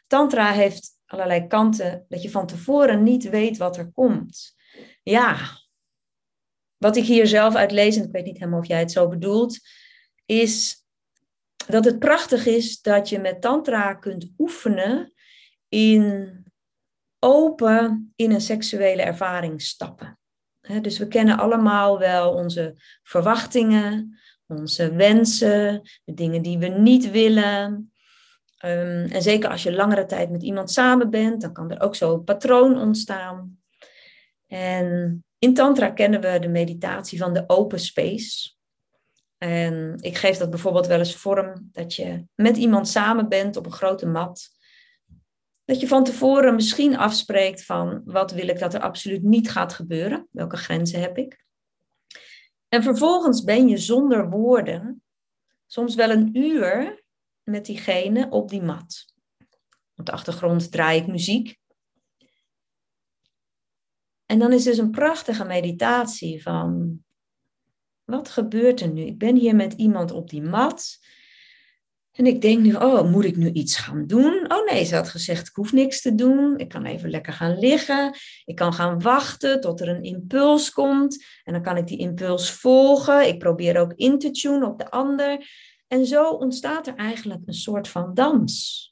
Tantra 0.07 0.51
heeft 0.51 0.89
allerlei 1.05 1.47
kanten 1.47 2.05
dat 2.09 2.21
je 2.21 2.29
van 2.29 2.47
tevoren 2.47 3.03
niet 3.03 3.29
weet 3.29 3.57
wat 3.57 3.77
er 3.77 3.91
komt. 3.91 4.55
Ja, 5.03 5.37
wat 6.77 6.95
ik 6.95 7.05
hier 7.05 7.27
zelf 7.27 7.55
uit 7.55 7.71
lees, 7.71 7.95
en 7.97 8.03
ik 8.03 8.11
weet 8.11 8.25
niet 8.25 8.37
helemaal 8.37 8.59
of 8.59 8.67
jij 8.67 8.79
het 8.79 8.91
zo 8.91 9.07
bedoelt, 9.07 9.59
is 10.25 10.85
dat 11.67 11.85
het 11.85 11.99
prachtig 11.99 12.45
is 12.45 12.81
dat 12.81 13.09
je 13.09 13.19
met 13.19 13.41
Tantra 13.41 13.93
kunt 13.93 14.33
oefenen 14.37 15.13
in 15.67 16.43
open 17.23 18.13
in 18.15 18.31
een 18.31 18.41
seksuele 18.41 19.01
ervaring 19.01 19.61
stappen. 19.61 20.17
dus 20.81 20.97
we 20.97 21.07
kennen 21.07 21.37
allemaal 21.37 21.99
wel 21.99 22.33
onze 22.33 22.75
verwachtingen, 23.03 24.19
onze 24.47 24.93
wensen, 24.93 25.81
de 26.03 26.13
dingen 26.13 26.41
die 26.41 26.57
we 26.57 26.67
niet 26.67 27.11
willen. 27.11 27.91
Ehm, 28.57 29.07
en 29.11 29.21
zeker 29.21 29.49
als 29.49 29.63
je 29.63 29.73
langere 29.73 30.05
tijd 30.05 30.29
met 30.29 30.43
iemand 30.43 30.71
samen 30.71 31.09
bent, 31.09 31.41
dan 31.41 31.53
kan 31.53 31.71
er 31.71 31.81
ook 31.81 31.95
zo 31.95 32.13
een 32.13 32.23
patroon 32.23 32.77
ontstaan. 32.79 33.57
En 34.47 35.23
in 35.39 35.53
Tantra 35.53 35.89
kennen 35.89 36.21
we 36.21 36.39
de 36.39 36.47
meditatie 36.47 37.19
van 37.19 37.33
de 37.33 37.43
open 37.47 37.79
space. 37.79 38.51
En 39.37 39.97
ik 39.99 40.17
geef 40.17 40.37
dat 40.37 40.49
bijvoorbeeld 40.49 40.87
wel 40.87 40.99
eens 40.99 41.15
vorm 41.15 41.69
dat 41.71 41.95
je 41.95 42.25
met 42.35 42.57
iemand 42.57 42.87
samen 42.87 43.29
bent 43.29 43.57
op 43.57 43.65
een 43.65 43.71
grote 43.71 44.05
mat 44.05 44.51
dat 45.65 45.79
je 45.79 45.87
van 45.87 46.03
tevoren 46.03 46.55
misschien 46.55 46.97
afspreekt 46.97 47.65
van 47.65 48.01
wat 48.05 48.31
wil 48.31 48.47
ik 48.47 48.59
dat 48.59 48.73
er 48.73 48.81
absoluut 48.81 49.23
niet 49.23 49.51
gaat 49.51 49.73
gebeuren, 49.73 50.27
welke 50.31 50.57
grenzen 50.57 51.01
heb 51.01 51.17
ik. 51.17 51.45
En 52.67 52.83
vervolgens 52.83 53.43
ben 53.43 53.67
je 53.67 53.77
zonder 53.77 54.29
woorden 54.29 55.03
soms 55.67 55.95
wel 55.95 56.09
een 56.09 56.37
uur 56.37 57.03
met 57.43 57.65
diegene 57.65 58.29
op 58.29 58.49
die 58.49 58.61
mat. 58.61 59.13
Op 59.95 60.05
de 60.05 60.11
achtergrond 60.11 60.71
draai 60.71 61.01
ik 61.01 61.07
muziek. 61.07 61.59
En 64.25 64.39
dan 64.39 64.53
is 64.53 64.63
dus 64.63 64.77
een 64.77 64.91
prachtige 64.91 65.45
meditatie 65.45 66.41
van 66.41 66.97
wat 68.03 68.29
gebeurt 68.29 68.81
er 68.81 68.91
nu? 68.91 69.01
Ik 69.01 69.17
ben 69.17 69.35
hier 69.35 69.55
met 69.55 69.73
iemand 69.73 70.11
op 70.11 70.29
die 70.29 70.41
mat. 70.41 70.99
En 72.13 72.25
ik 72.25 72.41
denk 72.41 72.61
nu, 72.61 72.73
oh, 72.73 73.11
moet 73.11 73.25
ik 73.25 73.35
nu 73.35 73.51
iets 73.51 73.77
gaan 73.77 74.07
doen? 74.07 74.51
Oh 74.51 74.65
nee, 74.65 74.83
ze 74.83 74.95
had 74.95 75.09
gezegd, 75.09 75.47
ik 75.47 75.55
hoef 75.55 75.71
niks 75.71 76.01
te 76.01 76.15
doen. 76.15 76.57
Ik 76.57 76.69
kan 76.69 76.85
even 76.85 77.09
lekker 77.09 77.33
gaan 77.33 77.59
liggen. 77.59 78.15
Ik 78.45 78.55
kan 78.55 78.73
gaan 78.73 79.01
wachten 79.01 79.61
tot 79.61 79.81
er 79.81 79.87
een 79.87 80.03
impuls 80.03 80.71
komt. 80.71 81.25
En 81.43 81.53
dan 81.53 81.61
kan 81.61 81.77
ik 81.77 81.87
die 81.87 81.97
impuls 81.97 82.51
volgen. 82.51 83.27
Ik 83.27 83.39
probeer 83.39 83.79
ook 83.79 83.93
in 83.93 84.19
te 84.19 84.31
tunen 84.31 84.67
op 84.67 84.79
de 84.79 84.89
ander. 84.89 85.49
En 85.87 86.05
zo 86.05 86.29
ontstaat 86.29 86.87
er 86.87 86.95
eigenlijk 86.95 87.41
een 87.45 87.53
soort 87.53 87.87
van 87.87 88.13
dans. 88.13 88.91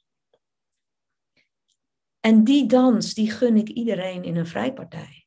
En 2.20 2.44
die 2.44 2.66
dans, 2.66 3.14
die 3.14 3.30
gun 3.30 3.56
ik 3.56 3.68
iedereen 3.68 4.24
in 4.24 4.36
een 4.36 4.46
vrijpartij. 4.46 5.26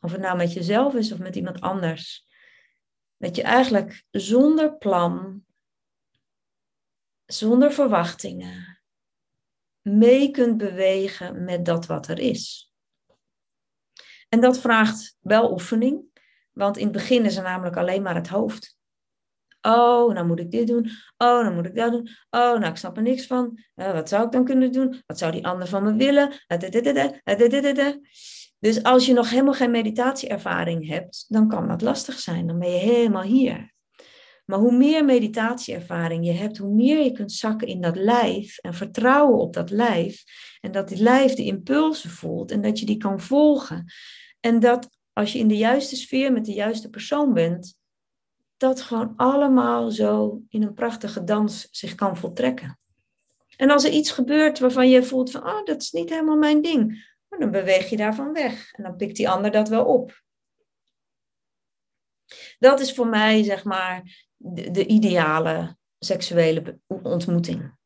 of 0.00 0.12
het 0.12 0.20
nou 0.20 0.36
met 0.36 0.52
jezelf 0.52 0.94
is 0.94 1.12
of 1.12 1.18
met 1.18 1.36
iemand 1.36 1.60
anders, 1.60 2.26
dat 3.16 3.36
je 3.36 3.42
eigenlijk 3.42 4.04
zonder 4.10 4.76
plan, 4.76 5.44
zonder 7.34 7.72
verwachtingen, 7.72 8.80
mee 9.82 10.30
kunt 10.30 10.56
bewegen 10.56 11.44
met 11.44 11.64
dat 11.64 11.86
wat 11.86 12.08
er 12.08 12.18
is. 12.18 12.72
En 14.28 14.40
dat 14.40 14.60
vraagt 14.60 15.16
wel 15.20 15.52
oefening, 15.52 16.04
want 16.52 16.76
in 16.76 16.84
het 16.84 16.92
begin 16.92 17.24
is 17.24 17.36
er 17.36 17.42
namelijk 17.42 17.76
alleen 17.76 18.02
maar 18.02 18.14
het 18.14 18.28
hoofd. 18.28 18.78
Oh, 19.62 20.14
nou 20.14 20.26
moet 20.26 20.40
ik 20.40 20.50
dit 20.50 20.66
doen. 20.66 20.90
Oh, 21.16 21.44
dan 21.44 21.54
moet 21.54 21.66
ik 21.66 21.74
dat 21.74 21.92
doen. 21.92 22.08
Oh, 22.30 22.58
nou, 22.58 22.66
ik 22.66 22.76
snap 22.76 22.96
er 22.96 23.02
niks 23.02 23.26
van. 23.26 23.58
Uh, 23.76 23.92
wat 23.92 24.08
zou 24.08 24.24
ik 24.24 24.32
dan 24.32 24.44
kunnen 24.44 24.72
doen? 24.72 25.02
Wat 25.06 25.18
zou 25.18 25.32
die 25.32 25.46
ander 25.46 25.68
van 25.68 25.82
me 25.82 25.94
willen? 25.94 26.32
Dus 28.58 28.82
als 28.82 29.06
je 29.06 29.12
nog 29.12 29.30
helemaal 29.30 29.54
geen 29.54 29.70
meditatieervaring 29.70 30.88
hebt, 30.88 31.24
dan 31.28 31.48
kan 31.48 31.68
dat 31.68 31.82
lastig 31.82 32.18
zijn. 32.18 32.46
Dan 32.46 32.58
ben 32.58 32.70
je 32.70 32.78
helemaal 32.78 33.22
hier. 33.22 33.72
Maar 34.50 34.58
hoe 34.58 34.76
meer 34.76 35.04
meditatieervaring 35.04 36.26
je 36.26 36.32
hebt, 36.32 36.58
hoe 36.58 36.74
meer 36.74 37.04
je 37.04 37.12
kunt 37.12 37.32
zakken 37.32 37.68
in 37.68 37.80
dat 37.80 37.96
lijf 37.96 38.58
en 38.58 38.74
vertrouwen 38.74 39.38
op 39.38 39.52
dat 39.52 39.70
lijf. 39.70 40.24
En 40.60 40.72
dat 40.72 40.88
die 40.88 41.02
lijf 41.02 41.34
de 41.34 41.44
impulsen 41.44 42.10
voelt 42.10 42.50
en 42.50 42.60
dat 42.60 42.78
je 42.78 42.86
die 42.86 42.96
kan 42.96 43.20
volgen. 43.20 43.92
En 44.40 44.60
dat 44.60 44.88
als 45.12 45.32
je 45.32 45.38
in 45.38 45.48
de 45.48 45.56
juiste 45.56 45.96
sfeer 45.96 46.32
met 46.32 46.44
de 46.44 46.52
juiste 46.52 46.90
persoon 46.90 47.32
bent, 47.32 47.78
dat 48.56 48.80
gewoon 48.80 49.12
allemaal 49.16 49.90
zo 49.90 50.42
in 50.48 50.62
een 50.62 50.74
prachtige 50.74 51.24
dans 51.24 51.68
zich 51.70 51.94
kan 51.94 52.16
voltrekken. 52.16 52.78
En 53.56 53.70
als 53.70 53.84
er 53.84 53.92
iets 53.92 54.10
gebeurt 54.10 54.58
waarvan 54.58 54.88
je 54.88 55.02
voelt 55.02 55.30
van, 55.30 55.46
oh, 55.46 55.64
dat 55.64 55.82
is 55.82 55.90
niet 55.90 56.10
helemaal 56.10 56.36
mijn 56.36 56.62
ding, 56.62 57.12
dan 57.28 57.50
beweeg 57.50 57.90
je 57.90 57.96
daarvan 57.96 58.32
weg 58.32 58.72
en 58.72 58.82
dan 58.82 58.96
pikt 58.96 59.16
die 59.16 59.28
ander 59.28 59.50
dat 59.50 59.68
wel 59.68 59.84
op. 59.84 60.22
Dat 62.58 62.80
is 62.80 62.94
voor 62.94 63.06
mij, 63.06 63.42
zeg 63.42 63.64
maar, 63.64 64.28
de, 64.42 64.70
de 64.70 64.86
ideale 64.86 65.76
seksuele 65.98 66.78
ontmoeting. 66.86 67.78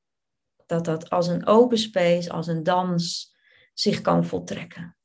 Dat 0.66 0.84
dat 0.84 1.10
als 1.10 1.26
een 1.26 1.46
open 1.46 1.78
space, 1.78 2.30
als 2.32 2.46
een 2.46 2.62
dans 2.62 3.34
zich 3.72 4.00
kan 4.00 4.24
voltrekken. 4.24 4.96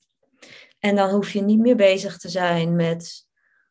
En 0.79 0.95
dan 0.95 1.09
hoef 1.09 1.31
je 1.31 1.41
niet 1.41 1.59
meer 1.59 1.75
bezig 1.75 2.17
te 2.17 2.29
zijn 2.29 2.75
met 2.75 3.27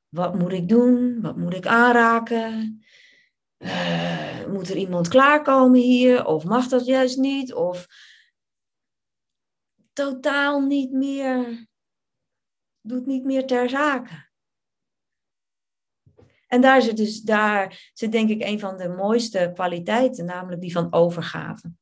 wat 0.08 0.34
moet 0.34 0.52
ik 0.52 0.68
doen? 0.68 1.20
Wat 1.20 1.36
moet 1.36 1.54
ik 1.54 1.66
aanraken? 1.66 2.82
Uh, 3.58 4.46
moet 4.46 4.68
er 4.68 4.76
iemand 4.76 5.08
klaarkomen 5.08 5.80
hier? 5.80 6.26
Of 6.26 6.44
mag 6.44 6.68
dat 6.68 6.86
juist 6.86 7.18
niet? 7.18 7.54
Of 7.54 7.86
totaal 9.92 10.60
niet 10.60 10.92
meer, 10.92 11.66
doet 12.80 13.06
niet 13.06 13.24
meer 13.24 13.46
ter 13.46 13.68
zake. 13.68 14.27
En 16.48 16.60
daar 16.60 16.82
zit 16.82 16.96
dus, 16.96 17.20
daar 17.20 17.90
zit 17.94 18.12
denk 18.12 18.30
ik 18.30 18.42
een 18.42 18.60
van 18.60 18.76
de 18.76 18.88
mooiste 18.88 19.50
kwaliteiten, 19.54 20.24
namelijk 20.24 20.60
die 20.60 20.72
van 20.72 20.92
overgave. 20.92 21.72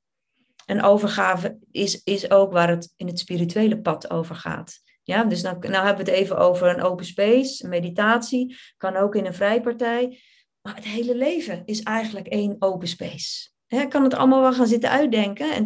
En 0.66 0.82
overgave 0.82 1.58
is, 1.70 2.02
is 2.04 2.30
ook 2.30 2.52
waar 2.52 2.68
het 2.68 2.92
in 2.96 3.06
het 3.06 3.18
spirituele 3.18 3.80
pad 3.80 4.10
over 4.10 4.34
gaat. 4.34 4.80
Ja, 5.02 5.24
dus 5.24 5.42
nou, 5.42 5.58
nou 5.58 5.86
hebben 5.86 6.04
we 6.04 6.10
het 6.10 6.20
even 6.20 6.38
over 6.38 6.68
een 6.68 6.82
open 6.82 7.04
space, 7.04 7.68
meditatie, 7.68 8.56
kan 8.76 8.96
ook 8.96 9.14
in 9.14 9.26
een 9.26 9.34
vrijpartij. 9.34 10.20
Maar 10.62 10.74
het 10.74 10.84
hele 10.84 11.16
leven 11.16 11.62
is 11.64 11.82
eigenlijk 11.82 12.26
één 12.26 12.56
open 12.58 12.88
space. 12.88 13.48
Ik 13.68 13.88
kan 13.88 14.02
het 14.02 14.14
allemaal 14.14 14.40
wel 14.40 14.52
gaan 14.52 14.66
zitten 14.66 14.90
uitdenken 14.90 15.52
en 15.52 15.64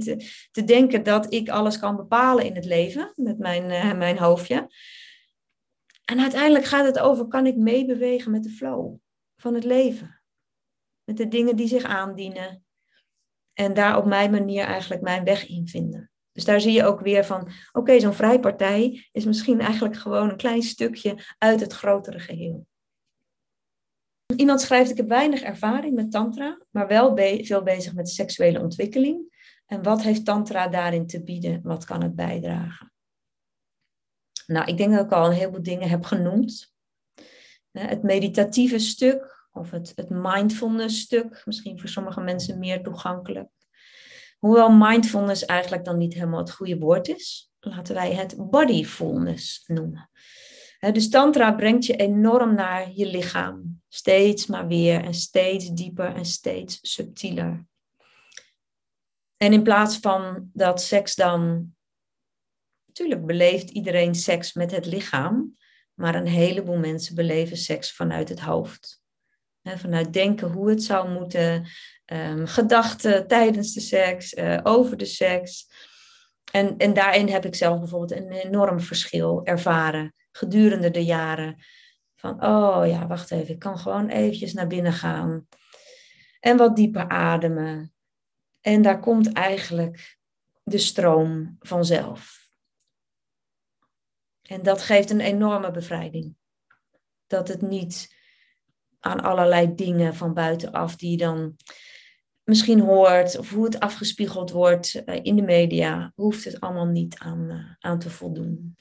te, 0.50 0.64
denken 0.64 1.02
dat 1.02 1.32
ik 1.32 1.48
alles 1.48 1.78
kan 1.78 1.96
bepalen 1.96 2.44
in 2.44 2.54
het 2.54 2.64
leven 2.64 3.12
met 3.16 3.38
mijn, 3.38 3.70
uh, 3.70 3.94
mijn 3.94 4.18
hoofdje. 4.18 4.68
En 6.10 6.20
uiteindelijk 6.20 6.64
gaat 6.64 6.84
het 6.84 6.98
over, 6.98 7.26
kan 7.26 7.46
ik 7.46 7.56
meebewegen 7.56 8.30
met 8.30 8.42
de 8.42 8.50
flow 8.50 8.96
van 9.36 9.54
het 9.54 9.64
leven? 9.64 10.22
Met 11.04 11.16
de 11.16 11.28
dingen 11.28 11.56
die 11.56 11.68
zich 11.68 11.82
aandienen. 11.82 12.64
En 13.52 13.74
daar 13.74 13.96
op 13.96 14.04
mijn 14.04 14.30
manier 14.30 14.64
eigenlijk 14.64 15.02
mijn 15.02 15.24
weg 15.24 15.48
in 15.48 15.68
vinden. 15.68 16.10
Dus 16.32 16.44
daar 16.44 16.60
zie 16.60 16.72
je 16.72 16.84
ook 16.84 17.00
weer 17.00 17.24
van, 17.24 17.40
oké, 17.40 17.52
okay, 17.72 18.00
zo'n 18.00 18.12
vrijpartij 18.12 19.08
is 19.12 19.24
misschien 19.24 19.60
eigenlijk 19.60 19.96
gewoon 19.96 20.30
een 20.30 20.36
klein 20.36 20.62
stukje 20.62 21.34
uit 21.38 21.60
het 21.60 21.72
grotere 21.72 22.18
geheel. 22.18 22.66
Iemand 24.36 24.60
schrijft, 24.60 24.90
ik 24.90 24.96
heb 24.96 25.08
weinig 25.08 25.40
ervaring 25.40 25.94
met 25.94 26.10
tantra, 26.10 26.58
maar 26.70 26.86
wel 26.86 27.16
veel 27.16 27.62
bezig 27.62 27.94
met 27.94 28.08
seksuele 28.08 28.60
ontwikkeling. 28.60 29.48
En 29.66 29.82
wat 29.82 30.02
heeft 30.02 30.24
tantra 30.24 30.68
daarin 30.68 31.06
te 31.06 31.22
bieden? 31.22 31.60
Wat 31.62 31.84
kan 31.84 32.02
het 32.02 32.14
bijdragen? 32.14 32.89
Nou, 34.50 34.66
ik 34.66 34.76
denk 34.76 34.92
dat 34.92 35.04
ik 35.04 35.12
al 35.12 35.26
een 35.26 35.32
heleboel 35.32 35.62
dingen 35.62 35.88
heb 35.88 36.04
genoemd. 36.04 36.74
Het 37.70 38.02
meditatieve 38.02 38.78
stuk 38.78 39.48
of 39.52 39.70
het, 39.70 39.92
het 39.96 40.08
mindfulness 40.10 41.00
stuk, 41.00 41.42
misschien 41.44 41.80
voor 41.80 41.88
sommige 41.88 42.20
mensen 42.20 42.58
meer 42.58 42.82
toegankelijk. 42.82 43.48
Hoewel 44.38 44.70
mindfulness 44.70 45.44
eigenlijk 45.44 45.84
dan 45.84 45.98
niet 45.98 46.14
helemaal 46.14 46.38
het 46.38 46.50
goede 46.50 46.78
woord 46.78 47.08
is, 47.08 47.52
laten 47.60 47.94
wij 47.94 48.12
het 48.12 48.50
bodyfulness 48.50 49.64
noemen. 49.66 50.10
dus 50.92 51.08
tantra 51.08 51.52
brengt 51.52 51.86
je 51.86 51.96
enorm 51.96 52.54
naar 52.54 52.90
je 52.92 53.06
lichaam. 53.06 53.82
Steeds 53.88 54.46
maar 54.46 54.66
weer 54.66 55.04
en 55.04 55.14
steeds 55.14 55.68
dieper 55.68 56.14
en 56.14 56.24
steeds 56.24 56.78
subtieler. 56.82 57.66
En 59.36 59.52
in 59.52 59.62
plaats 59.62 59.96
van 59.96 60.50
dat 60.52 60.82
seks 60.82 61.14
dan. 61.14 61.72
Natuurlijk 62.90 63.26
beleeft 63.26 63.70
iedereen 63.70 64.14
seks 64.14 64.52
met 64.52 64.70
het 64.70 64.86
lichaam, 64.86 65.56
maar 65.94 66.14
een 66.14 66.26
heleboel 66.26 66.76
mensen 66.76 67.14
beleven 67.14 67.56
seks 67.56 67.92
vanuit 67.92 68.28
het 68.28 68.40
hoofd. 68.40 69.02
vanuit 69.62 70.12
denken 70.12 70.50
hoe 70.50 70.70
het 70.70 70.82
zou 70.82 71.08
moeten, 71.08 71.66
um, 72.06 72.46
gedachten 72.46 73.26
tijdens 73.26 73.72
de 73.72 73.80
seks, 73.80 74.34
uh, 74.34 74.58
over 74.62 74.96
de 74.96 75.04
seks. 75.04 75.66
En, 76.52 76.76
en 76.76 76.94
daarin 76.94 77.28
heb 77.28 77.44
ik 77.44 77.54
zelf 77.54 77.78
bijvoorbeeld 77.78 78.20
een 78.20 78.32
enorm 78.32 78.80
verschil 78.80 79.44
ervaren 79.44 80.14
gedurende 80.32 80.90
de 80.90 81.04
jaren. 81.04 81.62
Van, 82.16 82.44
oh 82.44 82.82
ja, 82.86 83.06
wacht 83.06 83.30
even, 83.30 83.54
ik 83.54 83.58
kan 83.58 83.78
gewoon 83.78 84.08
eventjes 84.08 84.52
naar 84.52 84.66
binnen 84.66 84.92
gaan. 84.92 85.46
En 86.40 86.56
wat 86.56 86.76
dieper 86.76 87.08
ademen. 87.08 87.92
En 88.60 88.82
daar 88.82 89.00
komt 89.00 89.32
eigenlijk 89.32 90.18
de 90.62 90.78
stroom 90.78 91.56
vanzelf. 91.60 92.39
En 94.50 94.62
dat 94.62 94.82
geeft 94.82 95.10
een 95.10 95.20
enorme 95.20 95.70
bevrijding. 95.70 96.34
Dat 97.26 97.48
het 97.48 97.62
niet 97.62 98.16
aan 99.00 99.20
allerlei 99.20 99.74
dingen 99.74 100.14
van 100.14 100.34
buitenaf 100.34 100.96
die 100.96 101.16
dan 101.16 101.56
misschien 102.42 102.80
hoort 102.80 103.38
of 103.38 103.50
hoe 103.50 103.64
het 103.64 103.80
afgespiegeld 103.80 104.50
wordt 104.50 105.04
eh, 105.04 105.18
in 105.22 105.36
de 105.36 105.42
media, 105.42 106.12
hoeft 106.14 106.44
het 106.44 106.60
allemaal 106.60 106.86
niet 106.86 107.18
aan, 107.18 107.50
eh, 107.50 107.90
aan 107.90 107.98
te 107.98 108.10
voldoen. 108.10 108.76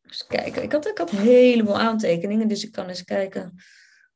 Dus 0.00 0.26
kijken, 0.26 0.62
ik 0.62 0.72
had, 0.72 0.86
ik 0.86 0.98
had 0.98 1.12
een 1.12 1.18
heleboel 1.18 1.78
aantekeningen, 1.78 2.48
dus 2.48 2.64
ik 2.64 2.72
kan 2.72 2.88
eens 2.88 3.04
kijken 3.04 3.54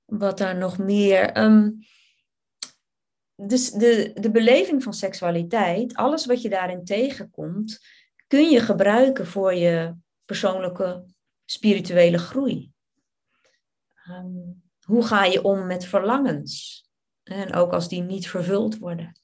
wat 0.04 0.38
daar 0.38 0.56
nog 0.56 0.78
meer. 0.78 1.38
Um, 1.38 1.78
dus 3.35 3.70
de, 3.70 4.11
de 4.14 4.30
beleving 4.30 4.82
van 4.82 4.94
seksualiteit, 4.94 5.94
alles 5.94 6.26
wat 6.26 6.42
je 6.42 6.48
daarin 6.48 6.85
tegenkomt, 6.85 7.78
kun 8.26 8.50
je 8.50 8.61
gebruiken 8.61 9.26
voor 9.26 9.54
je 9.54 9.94
persoonlijke 10.24 11.04
spirituele 11.44 12.18
groei. 12.18 12.72
Um, 14.08 14.62
hoe 14.85 15.06
ga 15.06 15.24
je 15.24 15.42
om 15.42 15.66
met 15.66 15.85
verlangens? 15.85 16.85
En 17.22 17.54
ook 17.54 17.72
als 17.72 17.88
die 17.88 18.02
niet 18.02 18.28
vervuld 18.28 18.78
worden. 18.78 19.20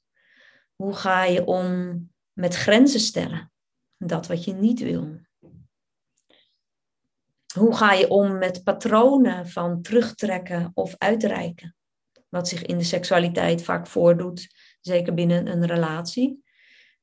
Hoe 0.75 0.95
ga 0.95 1.25
je 1.25 1.45
om 1.45 2.03
met 2.33 2.55
grenzen 2.55 3.01
stellen? 3.01 3.53
Dat 3.97 4.27
wat 4.27 4.45
je 4.45 4.53
niet 4.53 4.81
wil. 4.81 5.21
Hoe 7.55 7.77
ga 7.77 7.93
je 7.93 8.09
om 8.09 8.39
met 8.39 8.65
patronen 8.65 9.49
van 9.49 9.83
terugtrekken 9.83 10.71
of 10.75 10.95
uitreiken? 10.99 11.77
Wat 12.29 12.49
zich 12.49 12.63
in 12.63 12.79
de 12.79 12.85
seksualiteit 12.85 13.63
vaak 13.63 13.87
voordoet, 13.87 14.55
zeker 14.81 15.15
binnen 15.15 15.47
een 15.47 15.67
relatie, 15.67 16.45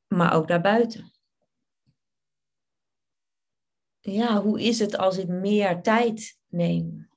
maar 0.07 0.33
ook 0.33 0.47
daarbuiten. 0.47 1.14
Ja, 4.11 4.41
hoe 4.41 4.61
is 4.61 4.79
het 4.79 4.97
als 4.97 5.17
ik 5.17 5.27
meer 5.27 5.81
tijd 5.81 6.37
neem? 6.49 7.09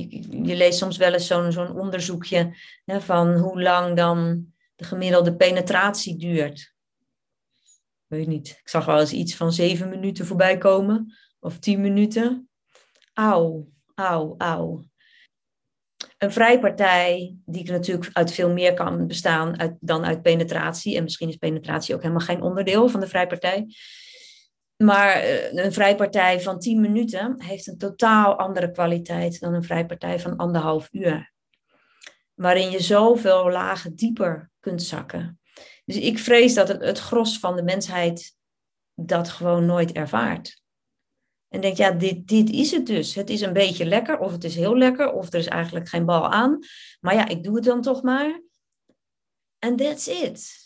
je, 0.00 0.56
leest 0.56 0.78
soms 0.78 0.96
wel 0.96 1.12
eens 1.12 1.26
zo'n 1.26 1.52
zo'n 1.52 1.78
onderzoekje 1.78 2.56
hè, 2.84 3.00
van 3.00 3.34
hoe 3.34 3.62
lang 3.62 3.96
dan 3.96 4.46
de 4.76 4.84
gemiddelde 4.84 5.36
penetratie 5.36 6.16
duurt. 6.16 6.74
Weet 8.06 8.26
niet. 8.26 8.48
Ik 8.48 8.68
zag 8.68 8.84
wel 8.84 9.00
eens 9.00 9.12
iets 9.12 9.36
van 9.36 9.52
zeven 9.52 9.88
minuten 9.88 10.26
voorbij 10.26 10.58
komen. 10.58 11.14
Of 11.40 11.58
tien 11.58 11.80
minuten. 11.80 12.48
Auw, 13.12 13.68
auw, 13.94 14.34
auw. 14.38 14.82
Een 16.18 16.32
vrijpartij, 16.32 17.36
die 17.44 17.70
natuurlijk 17.70 18.10
uit 18.12 18.32
veel 18.32 18.50
meer 18.50 18.74
kan 18.74 19.06
bestaan 19.06 19.58
uit, 19.58 19.76
dan 19.80 20.04
uit 20.04 20.22
penetratie. 20.22 20.96
En 20.96 21.02
misschien 21.02 21.28
is 21.28 21.36
penetratie 21.36 21.94
ook 21.94 22.02
helemaal 22.02 22.26
geen 22.26 22.42
onderdeel 22.42 22.88
van 22.88 23.00
de 23.00 23.06
vrijpartij. 23.06 23.66
Maar 24.76 25.12
eh, 25.12 25.64
een 25.64 25.72
vrijpartij 25.72 26.40
van 26.40 26.58
10 26.58 26.80
minuten 26.80 27.42
heeft 27.42 27.66
een 27.66 27.78
totaal 27.78 28.38
andere 28.38 28.70
kwaliteit 28.70 29.40
dan 29.40 29.54
een 29.54 29.62
vrijpartij 29.62 30.20
van 30.20 30.36
anderhalf 30.36 30.88
uur. 30.92 31.32
Waarin 32.34 32.70
je 32.70 32.80
zoveel 32.80 33.50
lagen 33.50 33.94
dieper 33.94 34.50
kunt 34.60 34.82
zakken. 34.82 35.40
Dus 35.84 35.96
ik 35.96 36.18
vrees 36.18 36.54
dat 36.54 36.68
het, 36.68 36.82
het 36.82 36.98
gros 36.98 37.38
van 37.38 37.56
de 37.56 37.62
mensheid 37.62 38.36
dat 38.94 39.28
gewoon 39.28 39.66
nooit 39.66 39.92
ervaart. 39.92 40.62
En 41.48 41.60
denk, 41.60 41.76
ja, 41.76 41.90
dit, 41.90 42.28
dit 42.28 42.50
is 42.50 42.70
het 42.70 42.86
dus. 42.86 43.14
Het 43.14 43.30
is 43.30 43.40
een 43.40 43.52
beetje 43.52 43.84
lekker, 43.84 44.18
of 44.18 44.32
het 44.32 44.44
is 44.44 44.54
heel 44.54 44.76
lekker, 44.76 45.12
of 45.12 45.32
er 45.32 45.38
is 45.38 45.46
eigenlijk 45.46 45.88
geen 45.88 46.04
bal 46.04 46.30
aan. 46.30 46.58
Maar 47.00 47.14
ja, 47.14 47.28
ik 47.28 47.44
doe 47.44 47.54
het 47.54 47.64
dan 47.64 47.82
toch 47.82 48.02
maar. 48.02 48.42
En 49.58 49.76
that's 49.76 50.06
it. 50.06 50.62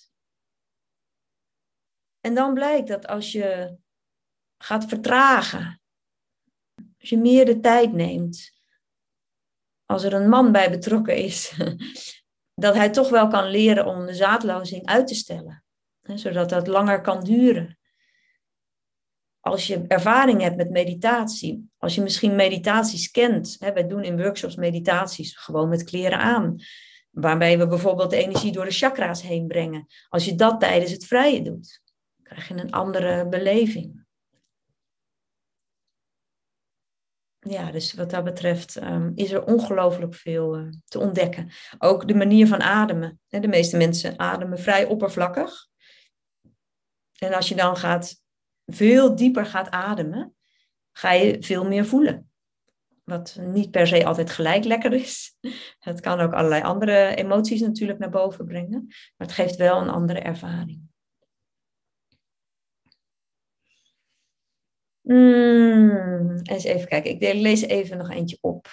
En 2.20 2.34
dan 2.34 2.54
blijkt 2.54 2.88
dat 2.88 3.06
als 3.06 3.32
je 3.32 3.76
gaat 4.58 4.84
vertragen, 4.84 5.80
als 7.00 7.08
je 7.08 7.18
meer 7.18 7.44
de 7.44 7.60
tijd 7.60 7.92
neemt, 7.92 8.52
als 9.84 10.02
er 10.02 10.12
een 10.12 10.28
man 10.28 10.52
bij 10.52 10.70
betrokken 10.70 11.16
is, 11.16 11.52
dat 12.54 12.74
hij 12.74 12.90
toch 12.90 13.08
wel 13.08 13.28
kan 13.28 13.50
leren 13.50 13.86
om 13.86 14.06
de 14.06 14.14
zaadlozing 14.14 14.86
uit 14.86 15.06
te 15.06 15.14
stellen, 15.14 15.64
zodat 16.00 16.48
dat 16.48 16.66
langer 16.66 17.00
kan 17.00 17.24
duren. 17.24 17.78
Als 19.40 19.66
je 19.66 19.84
ervaring 19.86 20.40
hebt 20.40 20.56
met 20.56 20.70
meditatie, 20.70 21.70
als 21.76 21.94
je 21.94 22.02
misschien 22.02 22.36
meditaties 22.36 23.10
kent, 23.10 23.56
wij 23.58 23.86
doen 23.86 24.04
in 24.04 24.22
workshops 24.22 24.56
meditaties 24.56 25.36
gewoon 25.36 25.68
met 25.68 25.84
kleren 25.84 26.18
aan, 26.18 26.56
waarbij 27.10 27.58
we 27.58 27.66
bijvoorbeeld 27.66 28.10
de 28.10 28.16
energie 28.16 28.52
door 28.52 28.64
de 28.64 28.70
chakra's 28.70 29.22
heen 29.22 29.46
brengen. 29.46 29.86
Als 30.08 30.24
je 30.24 30.34
dat 30.34 30.60
tijdens 30.60 30.90
het 30.90 31.04
vrije 31.04 31.42
doet, 31.42 31.82
krijg 32.22 32.48
je 32.48 32.54
een 32.54 32.72
andere 32.72 33.28
beleving. 33.28 34.06
Ja, 37.40 37.70
dus 37.70 37.94
wat 37.94 38.10
dat 38.10 38.24
betreft 38.24 38.76
ehm, 38.76 39.12
is 39.14 39.32
er 39.32 39.44
ongelooflijk 39.44 40.14
veel 40.14 40.58
uh, 40.58 40.68
te 40.84 40.98
ontdekken. 40.98 41.50
Ook 41.78 42.08
de 42.08 42.14
manier 42.14 42.46
van 42.46 42.62
ademen. 42.62 43.20
De 43.28 43.48
meeste 43.48 43.76
mensen 43.76 44.18
ademen 44.18 44.58
vrij 44.58 44.86
oppervlakkig. 44.86 45.66
En 47.18 47.34
als 47.34 47.48
je 47.48 47.54
dan 47.54 47.76
gaat, 47.76 48.22
veel 48.66 49.14
dieper 49.14 49.46
gaat 49.46 49.70
ademen, 49.70 50.36
ga 50.92 51.12
je 51.12 51.36
veel 51.40 51.64
meer 51.64 51.86
voelen. 51.86 52.30
Wat 53.04 53.38
niet 53.40 53.70
per 53.70 53.86
se 53.86 54.04
altijd 54.04 54.30
gelijk 54.30 54.64
lekker 54.64 54.92
is. 54.92 55.36
Het 55.78 56.00
kan 56.00 56.20
ook 56.20 56.32
allerlei 56.32 56.62
andere 56.62 57.14
emoties 57.14 57.60
natuurlijk 57.60 57.98
naar 57.98 58.10
boven 58.10 58.46
brengen. 58.46 58.84
Maar 58.86 59.26
het 59.26 59.32
geeft 59.32 59.56
wel 59.56 59.80
een 59.80 59.88
andere 59.88 60.20
ervaring. 60.20 60.87
Mm, 65.08 66.40
eens 66.42 66.64
even 66.64 66.88
kijken. 66.88 67.10
Ik 67.10 67.34
lees 67.34 67.62
even 67.62 67.98
nog 67.98 68.10
eentje 68.10 68.38
op. 68.40 68.68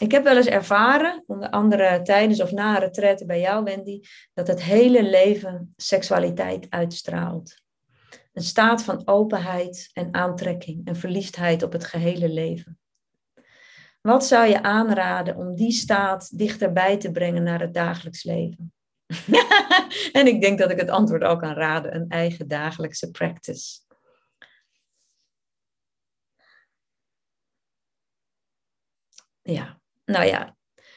Ik 0.00 0.10
heb 0.10 0.24
wel 0.24 0.36
eens 0.36 0.46
ervaren, 0.46 1.22
onder 1.26 1.50
andere 1.50 2.02
tijdens 2.02 2.42
of 2.42 2.52
na 2.52 2.78
retraite 2.78 3.26
bij 3.26 3.40
jou, 3.40 3.64
Wendy, 3.64 4.00
dat 4.34 4.46
het 4.46 4.62
hele 4.62 5.02
leven 5.02 5.72
seksualiteit 5.76 6.66
uitstraalt. 6.68 7.54
Een 8.32 8.42
staat 8.42 8.84
van 8.84 9.02
openheid 9.04 9.90
en 9.92 10.14
aantrekking 10.14 10.86
en 10.86 10.96
verliefdheid 10.96 11.62
op 11.62 11.72
het 11.72 11.84
gehele 11.84 12.28
leven. 12.28 12.78
Wat 14.00 14.26
zou 14.26 14.48
je 14.48 14.62
aanraden 14.62 15.36
om 15.36 15.54
die 15.54 15.72
staat 15.72 16.38
dichterbij 16.38 16.96
te 16.96 17.10
brengen 17.10 17.42
naar 17.42 17.60
het 17.60 17.74
dagelijks 17.74 18.24
leven? 18.24 18.72
en 20.12 20.26
ik 20.26 20.40
denk 20.40 20.58
dat 20.58 20.70
ik 20.70 20.80
het 20.80 20.90
antwoord 20.90 21.22
ook 21.22 21.40
kan 21.40 21.54
raden: 21.54 21.94
een 21.94 22.08
eigen 22.08 22.48
dagelijkse 22.48 23.10
practice. 23.10 23.88
Ja, 29.52 29.80
nou 30.04 30.26
ja, 30.26 30.56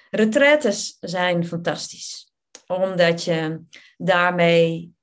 retraites 0.09 0.97
zijn 0.99 1.45
fantastisch. 1.45 2.33
Omdat 2.67 3.23
je 3.23 3.61
daarmee 3.97 4.93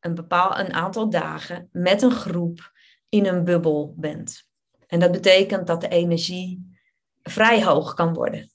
een 0.00 0.14
bepaald 0.14 0.58
een 0.58 0.72
aantal 0.72 1.10
dagen 1.10 1.68
met 1.72 2.02
een 2.02 2.10
groep 2.10 2.72
in 3.08 3.26
een 3.26 3.44
bubbel 3.44 3.94
bent. 3.96 4.48
En 4.86 5.00
dat 5.00 5.12
betekent 5.12 5.66
dat 5.66 5.80
de 5.80 5.88
energie 5.88 6.76
vrij 7.22 7.64
hoog 7.64 7.94
kan 7.94 8.14
worden. 8.14 8.50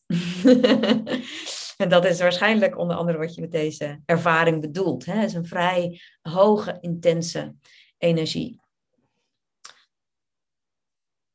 en 1.77 1.89
dat 1.89 2.05
is 2.05 2.19
waarschijnlijk 2.19 2.77
onder 2.77 2.95
andere 2.95 3.17
wat 3.17 3.35
je 3.35 3.41
met 3.41 3.51
deze 3.51 4.01
ervaring 4.05 4.61
bedoelt. 4.61 5.05
Het 5.05 5.23
is 5.23 5.33
een 5.33 5.45
vrij 5.45 6.01
hoge, 6.21 6.77
intense 6.81 7.55
energie. 7.97 8.61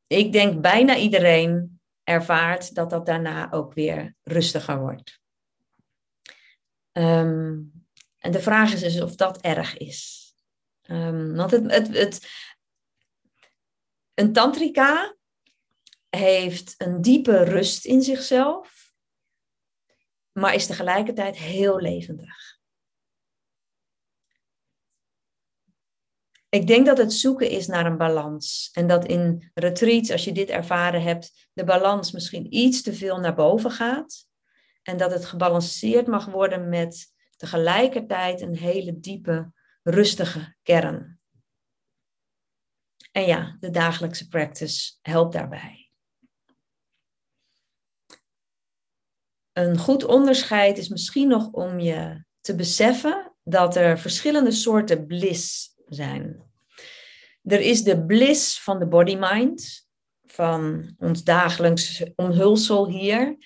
Ik 0.07 0.31
denk 0.31 0.61
bijna 0.61 0.97
iedereen 0.97 1.78
ervaart 2.09 2.75
dat 2.75 2.89
dat 2.89 3.05
daarna 3.05 3.51
ook 3.51 3.73
weer 3.73 4.15
rustiger 4.23 4.79
wordt. 4.79 5.19
Ehm, 6.91 7.61
en 8.17 8.31
de 8.31 8.41
vraag 8.41 8.73
is 8.73 8.79
dus 8.79 9.01
of 9.01 9.15
dat 9.15 9.41
erg 9.41 9.77
is. 9.77 10.17
Um, 10.89 11.35
want 11.35 11.51
het, 11.51 11.71
het, 11.71 11.87
het, 11.87 12.29
een 14.13 14.33
tantrika 14.33 15.15
heeft 16.09 16.75
een 16.77 17.01
diepe 17.01 17.43
rust 17.43 17.85
in 17.85 18.01
zichzelf, 18.01 18.93
maar 20.31 20.53
is 20.53 20.67
tegelijkertijd 20.67 21.37
heel 21.37 21.79
levendig. 21.79 22.58
Ik 26.49 26.67
denk 26.67 26.85
dat 26.85 26.97
het 26.97 27.13
zoeken 27.13 27.49
is 27.49 27.67
naar 27.67 27.85
een 27.85 27.97
balans. 27.97 28.69
En 28.73 28.87
dat 28.87 29.05
in 29.05 29.51
retreats, 29.53 30.11
als 30.11 30.23
je 30.23 30.31
dit 30.31 30.49
ervaren 30.49 31.01
hebt, 31.01 31.49
de 31.53 31.63
balans 31.63 32.11
misschien 32.11 32.55
iets 32.55 32.81
te 32.81 32.93
veel 32.93 33.19
naar 33.19 33.35
boven 33.35 33.71
gaat. 33.71 34.27
En 34.83 34.97
dat 34.97 35.11
het 35.11 35.25
gebalanceerd 35.25 36.07
mag 36.07 36.25
worden 36.25 36.69
met 36.69 37.13
tegelijkertijd 37.35 38.41
een 38.41 38.57
hele 38.57 38.99
diepe, 38.99 39.51
rustige 39.83 40.55
kern. 40.63 41.19
En 43.11 43.25
ja, 43.25 43.57
de 43.59 43.69
dagelijkse 43.69 44.27
practice 44.27 44.93
helpt 45.01 45.33
daarbij. 45.33 45.91
Een 49.51 49.77
goed 49.77 50.05
onderscheid 50.05 50.77
is 50.77 50.89
misschien 50.89 51.27
nog 51.27 51.51
om 51.51 51.79
je 51.79 52.23
te 52.41 52.55
beseffen 52.55 53.35
dat 53.43 53.75
er 53.75 53.99
verschillende 53.99 54.51
soorten 54.51 55.05
bliss 55.05 55.77
zijn. 55.89 56.43
Er 57.43 57.59
is 57.59 57.83
de 57.83 58.05
bliss 58.05 58.61
van 58.61 58.79
de 58.79 58.87
body-mind, 58.87 59.87
van 60.23 60.93
ons 60.97 61.23
dagelijks 61.23 62.03
omhulsel 62.15 62.89
hier. 62.89 63.37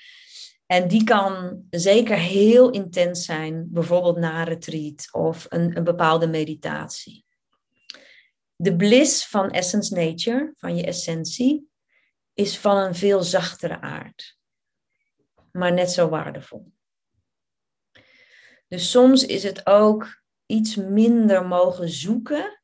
En 0.66 0.88
die 0.88 1.04
kan 1.04 1.64
zeker 1.70 2.18
heel 2.18 2.70
intens 2.70 3.26
zijn, 3.26 3.68
bijvoorbeeld 3.70 4.18
na 4.18 4.40
een 4.40 4.46
retreat 4.46 5.08
of 5.12 5.46
een, 5.50 5.78
een 5.78 5.84
bepaalde 5.84 6.28
meditatie. 6.28 7.26
De 8.56 8.76
bliss 8.76 9.28
van 9.28 9.50
essence 9.50 9.94
nature, 9.94 10.54
van 10.56 10.76
je 10.76 10.86
essentie, 10.86 11.70
is 12.34 12.58
van 12.58 12.78
een 12.78 12.96
veel 12.96 13.24
zachtere 13.24 13.82
aard, 13.82 14.38
maar 15.52 15.74
net 15.74 15.92
zo 15.92 16.10
waardevol. 16.10 16.72
Dus 18.68 18.92
soms 18.92 19.26
is 19.26 19.44
het 19.44 19.66
ook 19.66 20.23
iets 20.54 20.76
minder 20.76 21.48
mogen 21.48 21.90
zoeken 21.90 22.62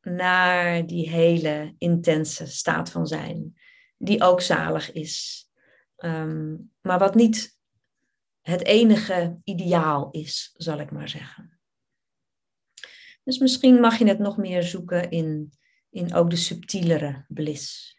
naar 0.00 0.86
die 0.86 1.08
hele 1.08 1.74
intense 1.78 2.46
staat 2.46 2.90
van 2.90 3.06
zijn, 3.06 3.58
die 3.96 4.22
ook 4.22 4.40
zalig 4.40 4.92
is. 4.92 5.46
Ehm, 5.96 6.56
maar 6.80 6.98
wat 6.98 7.14
niet 7.14 7.58
het 8.40 8.64
enige 8.64 9.40
ideaal 9.44 10.10
is, 10.10 10.50
zal 10.56 10.78
ik 10.78 10.90
maar 10.90 11.08
zeggen. 11.08 11.60
Dus 13.24 13.38
misschien 13.38 13.80
mag 13.80 13.98
je 13.98 14.06
het 14.06 14.18
nog 14.18 14.36
meer 14.36 14.62
zoeken 14.62 15.10
in, 15.10 15.52
in 15.90 16.14
ook 16.14 16.30
de 16.30 16.36
subtielere 16.36 17.24
bliss. 17.28 17.96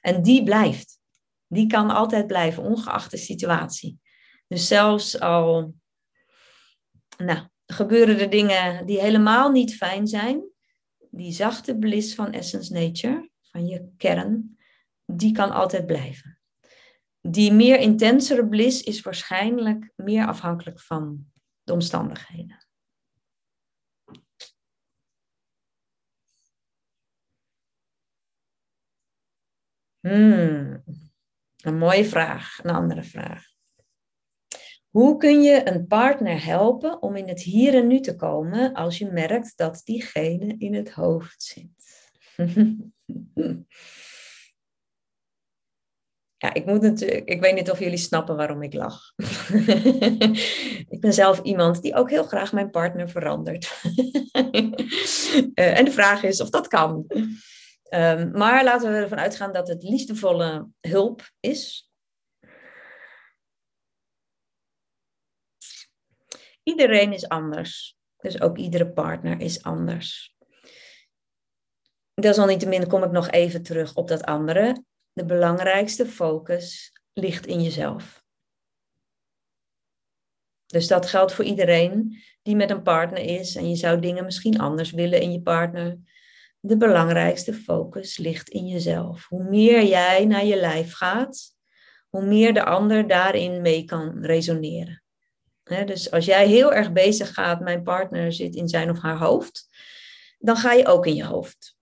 En 0.00 0.22
die 0.22 0.44
blijft. 0.44 1.00
Die 1.46 1.66
kan 1.66 1.90
altijd 1.90 2.26
blijven, 2.26 2.62
ongeacht 2.62 3.10
de 3.10 3.16
situatie. 3.16 4.00
Dus 4.46 4.66
zelfs 4.66 5.20
al 5.20 5.74
nou, 7.16 7.48
gebeuren 7.72 8.18
er 8.18 8.30
dingen 8.30 8.86
die 8.86 9.00
helemaal 9.00 9.50
niet 9.50 9.76
fijn 9.76 10.06
zijn, 10.06 10.42
die 11.10 11.32
zachte 11.32 11.78
bliss 11.78 12.14
van 12.14 12.32
essence 12.32 12.72
nature, 12.72 13.30
van 13.40 13.66
je 13.66 13.92
kern, 13.96 14.58
die 15.04 15.32
kan 15.32 15.50
altijd 15.50 15.86
blijven. 15.86 16.40
Die 17.20 17.52
meer 17.52 17.78
intensere 17.78 18.48
bliss 18.48 18.82
is 18.82 19.00
waarschijnlijk 19.00 19.92
meer 19.96 20.26
afhankelijk 20.26 20.80
van 20.80 21.26
de 21.62 21.72
omstandigheden. 21.72 22.66
Hmm, 30.00 30.84
een 31.56 31.78
mooie 31.78 32.04
vraag, 32.04 32.58
een 32.62 32.70
andere 32.70 33.02
vraag. 33.02 33.51
Hoe 34.92 35.16
kun 35.16 35.42
je 35.42 35.68
een 35.68 35.86
partner 35.86 36.44
helpen 36.44 37.02
om 37.02 37.16
in 37.16 37.28
het 37.28 37.42
hier 37.42 37.74
en 37.74 37.86
nu 37.86 38.00
te 38.00 38.16
komen 38.16 38.72
als 38.72 38.98
je 38.98 39.06
merkt 39.06 39.52
dat 39.56 39.80
diegene 39.84 40.54
in 40.58 40.74
het 40.74 40.90
hoofd 40.90 41.42
zit? 41.42 42.10
Ja, 46.42 46.54
ik 46.54 46.66
moet 46.66 46.80
natuurlijk, 46.80 47.28
ik 47.28 47.40
weet 47.40 47.54
niet 47.54 47.70
of 47.70 47.78
jullie 47.78 47.96
snappen 47.96 48.36
waarom 48.36 48.62
ik 48.62 48.74
lach. 48.74 49.12
ik 50.94 51.00
ben 51.00 51.12
zelf 51.12 51.40
iemand 51.42 51.82
die 51.82 51.94
ook 51.94 52.10
heel 52.10 52.24
graag 52.24 52.52
mijn 52.52 52.70
partner 52.70 53.08
verandert. 53.08 53.80
uh, 54.34 54.42
en 55.78 55.84
de 55.84 55.90
vraag 55.90 56.22
is 56.22 56.40
of 56.40 56.50
dat 56.50 56.68
kan. 56.68 57.04
Um, 57.94 58.30
maar 58.30 58.64
laten 58.64 58.92
we 58.92 58.96
ervan 58.96 59.18
uitgaan 59.18 59.52
dat 59.52 59.68
het 59.68 59.82
liefdevolle 59.82 60.68
hulp 60.80 61.30
is. 61.40 61.91
Iedereen 66.62 67.12
is 67.12 67.28
anders. 67.28 67.96
Dus 68.16 68.40
ook 68.40 68.58
iedere 68.58 68.92
partner 68.92 69.40
is 69.40 69.62
anders. 69.62 70.36
Desalniettemin 72.14 72.86
kom 72.86 73.02
ik 73.02 73.10
nog 73.10 73.30
even 73.30 73.62
terug 73.62 73.94
op 73.94 74.08
dat 74.08 74.24
andere. 74.24 74.84
De 75.12 75.24
belangrijkste 75.24 76.06
focus 76.06 76.92
ligt 77.12 77.46
in 77.46 77.62
jezelf. 77.62 78.24
Dus 80.66 80.86
dat 80.88 81.06
geldt 81.06 81.32
voor 81.32 81.44
iedereen 81.44 82.22
die 82.42 82.56
met 82.56 82.70
een 82.70 82.82
partner 82.82 83.18
is 83.18 83.56
en 83.56 83.68
je 83.68 83.76
zou 83.76 84.00
dingen 84.00 84.24
misschien 84.24 84.58
anders 84.58 84.90
willen 84.90 85.20
in 85.20 85.32
je 85.32 85.42
partner. 85.42 85.98
De 86.60 86.76
belangrijkste 86.76 87.54
focus 87.54 88.18
ligt 88.18 88.48
in 88.48 88.66
jezelf. 88.66 89.26
Hoe 89.28 89.44
meer 89.44 89.84
jij 89.84 90.24
naar 90.24 90.44
je 90.44 90.56
lijf 90.56 90.94
gaat, 90.94 91.56
hoe 92.08 92.24
meer 92.24 92.54
de 92.54 92.64
ander 92.64 93.06
daarin 93.06 93.60
mee 93.60 93.84
kan 93.84 94.24
resoneren. 94.24 95.01
Dus 95.62 96.10
als 96.10 96.24
jij 96.24 96.46
heel 96.46 96.72
erg 96.72 96.92
bezig 96.92 97.34
gaat, 97.34 97.60
mijn 97.60 97.82
partner 97.82 98.32
zit 98.32 98.54
in 98.54 98.68
zijn 98.68 98.90
of 98.90 99.00
haar 99.00 99.18
hoofd, 99.18 99.68
dan 100.38 100.56
ga 100.56 100.72
je 100.72 100.86
ook 100.86 101.06
in 101.06 101.14
je 101.14 101.24
hoofd. 101.24 101.76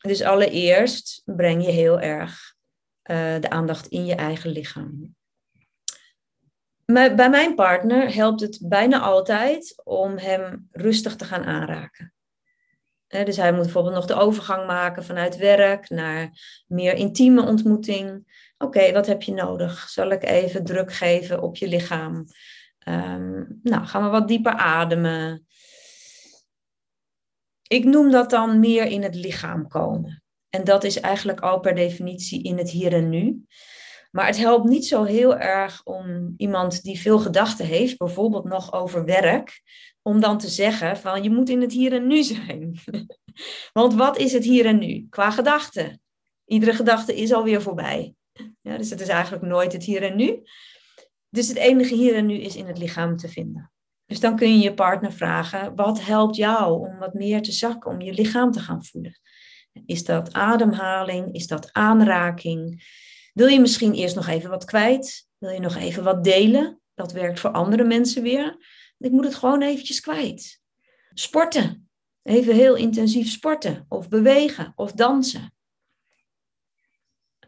Dus 0.00 0.22
allereerst 0.22 1.22
breng 1.24 1.64
je 1.64 1.70
heel 1.70 2.00
erg 2.00 2.54
uh, 3.10 3.40
de 3.40 3.50
aandacht 3.50 3.86
in 3.86 4.06
je 4.06 4.14
eigen 4.14 4.50
lichaam. 4.50 5.14
Maar 6.86 7.14
bij 7.14 7.30
mijn 7.30 7.54
partner 7.54 8.14
helpt 8.14 8.40
het 8.40 8.58
bijna 8.62 9.00
altijd 9.00 9.82
om 9.84 10.18
hem 10.18 10.68
rustig 10.70 11.16
te 11.16 11.24
gaan 11.24 11.44
aanraken. 11.44 12.14
dus 13.06 13.36
hij 13.36 13.52
moet 13.52 13.62
bijvoorbeeld 13.62 13.94
nog 13.94 14.06
de 14.06 14.14
overgang 14.14 14.66
maken 14.66 15.04
vanuit 15.04 15.36
werk 15.36 15.88
naar 15.88 16.30
meer 16.66 16.94
intieme 16.94 17.42
ontmoeting. 17.42 18.34
Oké, 18.58 18.92
wat 18.92 19.06
heb 19.06 19.22
je 19.22 19.32
nodig? 19.32 19.88
Zal 19.88 20.10
ik 20.10 20.24
even 20.24 20.64
druk 20.64 20.92
geven 20.92 21.42
op 21.42 21.56
je 21.56 21.68
lichaam? 21.68 22.24
Um, 22.88 23.60
nou, 23.62 23.86
gaan 23.86 24.02
we 24.02 24.08
wat 24.08 24.28
dieper 24.28 24.52
ademen 24.52 25.46
ik 27.66 27.84
noem 27.84 28.10
dat 28.10 28.30
dan 28.30 28.60
meer 28.60 28.84
in 28.84 29.02
het 29.02 29.14
lichaam 29.14 29.68
komen. 29.68 30.22
En 30.50 30.64
dat 30.64 30.84
is 30.84 31.00
eigenlijk 31.00 31.40
al 31.40 31.60
per 31.60 31.74
definitie 31.74 32.42
in 32.42 32.58
het 32.58 32.70
hier 32.70 32.92
en 32.92 33.08
nu. 33.08 33.44
Maar 34.10 34.26
het 34.26 34.36
helpt 34.36 34.68
niet 34.68 34.86
zo 34.86 35.04
heel 35.04 35.36
erg 35.36 35.80
om 35.84 36.34
iemand 36.36 36.82
die 36.82 37.00
veel 37.00 37.18
gedachten 37.18 37.66
heeft, 37.66 37.96
bijvoorbeeld 37.96 38.44
nog 38.44 38.72
over 38.72 39.04
werk, 39.04 39.62
om 40.02 40.20
dan 40.20 40.38
te 40.38 40.48
zeggen 40.48 40.96
van 40.96 41.22
je 41.22 41.30
moet 41.30 41.48
in 41.48 41.60
het 41.60 41.72
hier 41.72 41.92
en 41.92 42.06
nu 42.06 42.22
zijn. 42.22 42.78
Want 43.72 43.94
wat 43.94 44.18
is 44.18 44.32
het 44.32 44.44
hier 44.44 44.66
en 44.66 44.78
nu 44.78 45.06
qua 45.10 45.30
gedachten? 45.30 46.00
Iedere 46.44 46.72
gedachte 46.72 47.16
is 47.16 47.32
alweer 47.32 47.62
voorbij. 47.62 48.15
Ja, 48.62 48.76
dus 48.76 48.90
het 48.90 49.00
is 49.00 49.08
eigenlijk 49.08 49.44
nooit 49.44 49.72
het 49.72 49.84
hier 49.84 50.02
en 50.02 50.16
nu. 50.16 50.42
Dus 51.28 51.48
het 51.48 51.56
enige 51.56 51.94
hier 51.94 52.14
en 52.14 52.26
nu 52.26 52.34
is 52.34 52.56
in 52.56 52.66
het 52.66 52.78
lichaam 52.78 53.16
te 53.16 53.28
vinden. 53.28 53.70
Dus 54.06 54.20
dan 54.20 54.36
kun 54.36 54.52
je 54.52 54.58
je 54.58 54.74
partner 54.74 55.12
vragen, 55.12 55.74
wat 55.74 56.02
helpt 56.02 56.36
jou 56.36 56.88
om 56.88 56.98
wat 56.98 57.14
meer 57.14 57.42
te 57.42 57.52
zakken, 57.52 57.90
om 57.90 58.00
je 58.00 58.12
lichaam 58.12 58.50
te 58.50 58.60
gaan 58.60 58.84
voelen? 58.84 59.20
Is 59.86 60.04
dat 60.04 60.32
ademhaling? 60.32 61.34
Is 61.34 61.46
dat 61.46 61.72
aanraking? 61.72 62.84
Wil 63.32 63.46
je 63.46 63.60
misschien 63.60 63.94
eerst 63.94 64.14
nog 64.14 64.26
even 64.26 64.50
wat 64.50 64.64
kwijt? 64.64 65.28
Wil 65.38 65.50
je 65.50 65.60
nog 65.60 65.76
even 65.76 66.04
wat 66.04 66.24
delen? 66.24 66.80
Dat 66.94 67.12
werkt 67.12 67.40
voor 67.40 67.50
andere 67.50 67.84
mensen 67.84 68.22
weer. 68.22 68.56
Ik 68.98 69.10
moet 69.10 69.24
het 69.24 69.34
gewoon 69.34 69.62
eventjes 69.62 70.00
kwijt. 70.00 70.60
Sporten. 71.14 71.88
Even 72.22 72.54
heel 72.54 72.74
intensief 72.74 73.30
sporten. 73.30 73.84
Of 73.88 74.08
bewegen. 74.08 74.72
Of 74.76 74.92
dansen. 74.92 75.54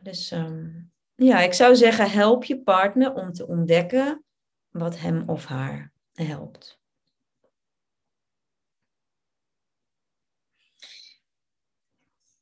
Dus 0.09 0.31
um, 0.31 0.93
ja, 1.15 1.41
ik 1.41 1.53
zou 1.53 1.77
zeggen, 1.77 2.11
help 2.11 2.45
je 2.45 2.63
partner 2.63 3.15
om 3.15 3.33
te 3.33 3.47
ontdekken 3.47 4.25
wat 4.69 4.99
hem 4.99 5.29
of 5.29 5.45
haar 5.45 5.93
helpt. 6.13 6.81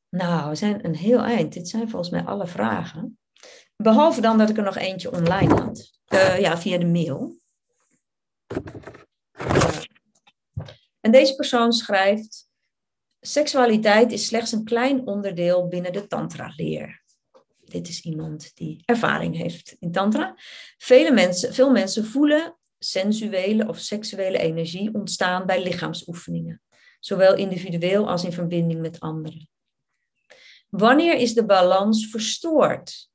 Nou, 0.09 0.49
we 0.49 0.55
zijn 0.55 0.85
een 0.85 0.95
heel 0.95 1.21
eind. 1.21 1.53
Dit 1.53 1.69
zijn 1.69 1.91
volgens 1.91 2.11
mij 2.11 2.25
alle 2.25 2.47
vragen. 2.47 3.19
Behalve 3.77 4.21
dan 4.21 4.39
dat 4.39 4.51
ik 4.51 4.57
er 4.57 4.63
nog 4.63 4.77
eentje 4.77 5.13
online 5.13 5.55
had. 5.55 5.99
Uh, 6.09 6.41
ja, 6.41 6.59
via 6.59 6.79
de 6.79 6.87
mail. 6.87 7.37
En 11.01 11.11
deze 11.11 11.35
persoon 11.35 11.73
schrijft: 11.73 12.49
Seksualiteit 13.21 14.13
is 14.13 14.27
slechts 14.27 14.53
een 14.53 14.65
klein 14.65 15.07
onderdeel 15.07 15.69
binnen 15.69 15.93
de 15.93 16.07
Tantra-leer. 16.07 17.05
Dit 17.69 17.89
is 17.89 18.01
iemand 18.01 18.57
die 18.57 18.83
ervaring 18.85 19.37
heeft 19.37 19.77
in 19.79 19.93
Tantra. 19.93 20.35
Vele 20.79 21.11
mensen, 21.11 21.55
veel 21.55 21.71
mensen 21.71 22.05
voelen 22.05 22.57
sensuele 22.79 23.69
of 23.69 23.79
seksuele 23.79 24.39
energie 24.39 24.95
ontstaan 24.95 25.47
bij 25.47 25.63
lichaamsoefeningen, 25.63 26.63
zowel 27.01 27.35
individueel 27.35 28.09
als 28.09 28.25
in 28.25 28.33
verbinding 28.33 28.81
met 28.81 29.01
anderen. 29.01 29.49
Wanneer 30.69 31.17
is 31.17 31.35
de 31.35 31.45
balans 31.45 32.07
verstoord? 32.07 33.11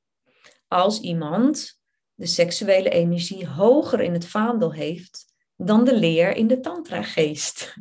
Als 0.67 0.99
iemand 0.99 1.79
de 2.13 2.25
seksuele 2.25 2.89
energie 2.89 3.47
hoger 3.47 4.01
in 4.01 4.13
het 4.13 4.27
vaandel 4.27 4.73
heeft 4.73 5.25
dan 5.55 5.83
de 5.83 5.97
leer 5.97 6.35
in 6.35 6.47
de 6.47 6.59
tantra-geest. 6.59 7.73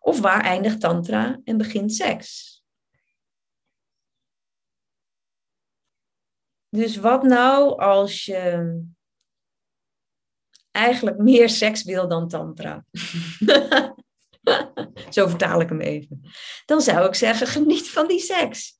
Of 0.00 0.20
waar 0.20 0.40
eindigt 0.40 0.80
tantra 0.80 1.40
en 1.44 1.56
begint 1.56 1.94
seks? 1.94 2.53
Dus 6.74 6.96
wat 6.96 7.22
nou 7.22 7.78
als 7.78 8.24
je 8.24 8.80
eigenlijk 10.70 11.18
meer 11.18 11.48
seks 11.48 11.84
wil 11.84 12.08
dan 12.08 12.28
tantra. 12.28 12.84
Zo 15.10 15.26
vertaal 15.26 15.60
ik 15.60 15.68
hem 15.68 15.80
even. 15.80 16.20
Dan 16.66 16.80
zou 16.80 17.06
ik 17.06 17.14
zeggen, 17.14 17.46
geniet 17.46 17.90
van 17.90 18.08
die 18.08 18.18
seks. 18.18 18.78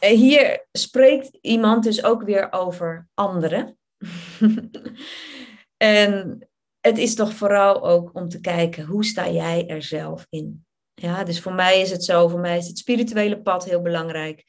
En 0.00 0.16
hier 0.16 0.66
spreekt 0.72 1.38
iemand 1.40 1.84
dus 1.84 2.04
ook 2.04 2.22
weer 2.22 2.52
over 2.52 3.08
anderen. 3.14 3.78
en 5.76 6.38
het 6.80 6.98
is 6.98 7.14
toch 7.14 7.34
vooral 7.34 7.88
ook 7.88 8.14
om 8.14 8.28
te 8.28 8.40
kijken, 8.40 8.84
hoe 8.84 9.04
sta 9.04 9.30
jij 9.30 9.68
er 9.68 9.82
zelf 9.82 10.26
in? 10.28 10.66
Ja, 10.94 11.24
dus 11.24 11.40
voor 11.40 11.54
mij 11.54 11.80
is 11.80 11.90
het 11.90 12.04
zo, 12.04 12.28
voor 12.28 12.40
mij 12.40 12.58
is 12.58 12.66
het 12.66 12.78
spirituele 12.78 13.42
pad 13.42 13.64
heel 13.64 13.82
belangrijk 13.82 14.44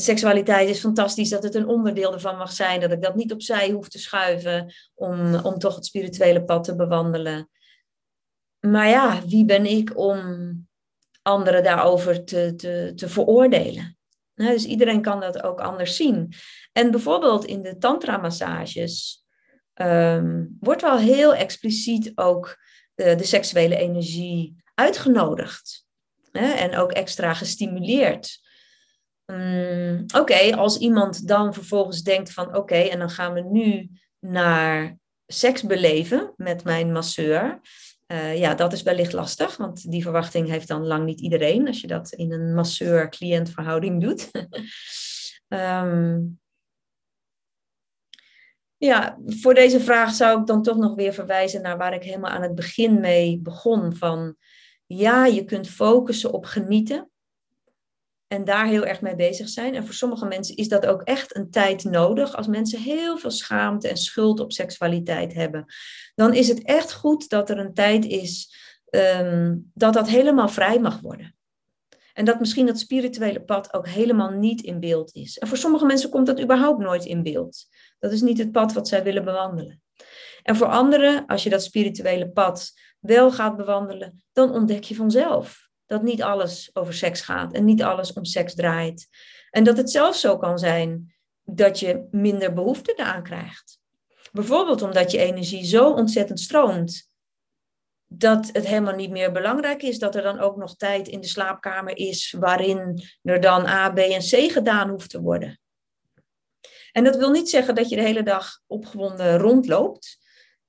seksualiteit 0.00 0.68
is 0.68 0.80
fantastisch, 0.80 1.28
dat 1.28 1.42
het 1.42 1.54
een 1.54 1.68
onderdeel 1.68 2.12
ervan 2.12 2.36
mag 2.36 2.52
zijn, 2.52 2.80
dat 2.80 2.92
ik 2.92 3.02
dat 3.02 3.14
niet 3.14 3.32
opzij 3.32 3.70
hoef 3.70 3.88
te 3.88 3.98
schuiven 3.98 4.74
om, 4.94 5.34
om 5.34 5.58
toch 5.58 5.74
het 5.74 5.86
spirituele 5.86 6.44
pad 6.44 6.64
te 6.64 6.76
bewandelen. 6.76 7.50
Maar 8.60 8.88
ja, 8.88 9.22
wie 9.26 9.44
ben 9.44 9.66
ik 9.66 9.98
om 9.98 10.20
anderen 11.22 11.62
daarover 11.62 12.24
te, 12.24 12.54
te, 12.54 12.92
te 12.94 13.08
veroordelen? 13.08 13.94
dus 14.34 14.64
iedereen 14.64 15.02
kan 15.02 15.20
dat 15.20 15.42
ook 15.42 15.60
anders 15.60 15.96
zien. 15.96 16.32
En 16.72 16.90
bijvoorbeeld 16.90 17.44
in 17.44 17.62
de 17.62 17.78
tantra-massages 17.78 19.24
ehm, 19.74 20.44
wordt 20.60 20.82
wel 20.82 20.98
heel 20.98 21.34
expliciet 21.34 22.12
ook 22.14 22.56
de, 22.94 23.14
de 23.14 23.24
seksuele 23.24 23.76
energie 23.76 24.64
uitgenodigd. 24.76 25.86
Hè? 26.32 26.52
En 26.52 26.76
ook 26.76 26.92
extra 26.92 27.34
gestimuleerd. 27.34 28.44
Mm, 29.26 30.04
oké, 30.14 30.56
als 30.56 30.78
iemand 30.78 31.28
dan 31.28 31.54
vervolgens 31.54 32.02
denkt 32.02 32.32
van 32.32 32.56
oké, 32.56 32.76
en 32.76 32.98
dan 32.98 33.10
gaan 33.10 33.32
we 33.32 33.40
nu 33.40 33.90
naar 34.18 34.98
seks 35.26 35.62
beleven 35.62 36.32
met 36.36 36.64
mijn 36.64 36.92
masseur. 36.92 37.60
Uh, 38.06 38.38
ja, 38.38 38.54
dat 38.54 38.72
is 38.72 38.82
wellicht 38.82 39.12
lastig, 39.12 39.56
want 39.56 39.90
die 39.90 40.02
verwachting 40.02 40.48
heeft 40.48 40.68
dan 40.68 40.86
lang 40.86 41.04
niet 41.04 41.20
iedereen 41.20 41.66
als 41.66 41.80
je 41.80 41.86
dat 41.86 42.12
in 42.12 42.32
een 42.32 42.54
masseur-cliënt 42.54 43.50
verhouding 43.50 44.02
doet. 44.02 44.30
um, 45.48 46.40
ja, 48.88 49.18
voor 49.26 49.54
deze 49.54 49.80
vraag 49.80 50.14
zou 50.14 50.40
ik 50.40 50.46
dan 50.46 50.62
toch 50.62 50.76
nog 50.76 50.94
weer 50.94 51.12
verwijzen 51.12 51.62
naar 51.62 51.78
waar 51.78 51.94
ik 51.94 52.02
helemaal 52.02 52.30
aan 52.30 52.42
het 52.42 52.54
begin 52.54 53.00
mee 53.00 53.38
begon. 53.38 53.96
Van 53.96 54.36
ja, 54.86 55.26
je 55.26 55.44
kunt 55.44 55.68
focussen 55.68 56.32
op 56.32 56.44
genieten 56.44 57.10
en 58.26 58.44
daar 58.44 58.66
heel 58.66 58.86
erg 58.86 59.00
mee 59.00 59.14
bezig 59.14 59.48
zijn. 59.48 59.74
En 59.74 59.84
voor 59.84 59.94
sommige 59.94 60.26
mensen 60.26 60.56
is 60.56 60.68
dat 60.68 60.86
ook 60.86 61.02
echt 61.02 61.36
een 61.36 61.50
tijd 61.50 61.84
nodig. 61.84 62.36
Als 62.36 62.46
mensen 62.46 62.80
heel 62.80 63.18
veel 63.18 63.30
schaamte 63.30 63.88
en 63.88 63.96
schuld 63.96 64.40
op 64.40 64.52
seksualiteit 64.52 65.34
hebben, 65.34 65.64
dan 66.14 66.34
is 66.34 66.48
het 66.48 66.62
echt 66.64 66.92
goed 66.92 67.28
dat 67.28 67.50
er 67.50 67.58
een 67.58 67.74
tijd 67.74 68.04
is 68.04 68.54
ehm, 68.90 69.56
dat 69.74 69.92
dat 69.92 70.08
helemaal 70.08 70.48
vrij 70.48 70.80
mag 70.80 71.00
worden. 71.00 71.34
En 72.12 72.24
dat 72.24 72.38
misschien 72.38 72.66
dat 72.66 72.78
spirituele 72.78 73.42
pad 73.42 73.74
ook 73.74 73.88
helemaal 73.88 74.30
niet 74.30 74.62
in 74.62 74.80
beeld 74.80 75.14
is. 75.14 75.38
En 75.38 75.48
voor 75.48 75.56
sommige 75.56 75.86
mensen 75.86 76.10
komt 76.10 76.26
dat 76.26 76.40
überhaupt 76.40 76.80
nooit 76.80 77.04
in 77.04 77.22
beeld. 77.22 77.66
Dat 77.98 78.12
is 78.12 78.20
niet 78.20 78.38
het 78.38 78.52
pad 78.52 78.72
wat 78.72 78.88
zij 78.88 79.02
willen 79.02 79.24
bewandelen. 79.24 79.82
En 80.42 80.56
voor 80.56 80.66
anderen, 80.66 81.26
als 81.26 81.42
je 81.42 81.50
dat 81.50 81.62
spirituele 81.62 82.30
pad 82.30 82.72
wel 82.98 83.32
gaat 83.32 83.56
bewandelen, 83.56 84.24
dan 84.32 84.52
ontdek 84.52 84.84
je 84.84 84.94
vanzelf 84.94 85.68
dat 85.86 86.02
niet 86.02 86.22
alles 86.22 86.70
over 86.72 86.94
seks 86.94 87.20
gaat 87.20 87.52
en 87.52 87.64
niet 87.64 87.82
alles 87.82 88.12
om 88.12 88.24
seks 88.24 88.54
draait. 88.54 89.08
En 89.50 89.64
dat 89.64 89.76
het 89.76 89.90
zelfs 89.90 90.20
zo 90.20 90.38
kan 90.38 90.58
zijn 90.58 91.14
dat 91.42 91.80
je 91.80 92.06
minder 92.10 92.52
behoefte 92.52 92.92
eraan 92.96 93.22
krijgt. 93.22 93.78
Bijvoorbeeld 94.32 94.82
omdat 94.82 95.10
je 95.10 95.18
energie 95.18 95.64
zo 95.64 95.90
ontzettend 95.90 96.40
stroomt 96.40 97.10
dat 98.06 98.50
het 98.52 98.66
helemaal 98.66 98.94
niet 98.94 99.10
meer 99.10 99.32
belangrijk 99.32 99.82
is 99.82 99.98
dat 99.98 100.14
er 100.14 100.22
dan 100.22 100.38
ook 100.38 100.56
nog 100.56 100.76
tijd 100.76 101.08
in 101.08 101.20
de 101.20 101.26
slaapkamer 101.26 101.96
is 101.96 102.34
waarin 102.38 103.02
er 103.22 103.40
dan 103.40 103.66
A, 103.66 103.90
B 103.90 103.98
en 103.98 104.20
C 104.20 104.52
gedaan 104.52 104.88
hoeft 104.88 105.10
te 105.10 105.20
worden. 105.20 105.60
En 106.92 107.04
dat 107.04 107.16
wil 107.16 107.30
niet 107.30 107.50
zeggen 107.50 107.74
dat 107.74 107.88
je 107.88 107.96
de 107.96 108.02
hele 108.02 108.22
dag 108.22 108.60
opgewonden 108.66 109.38
rondloopt, 109.38 110.18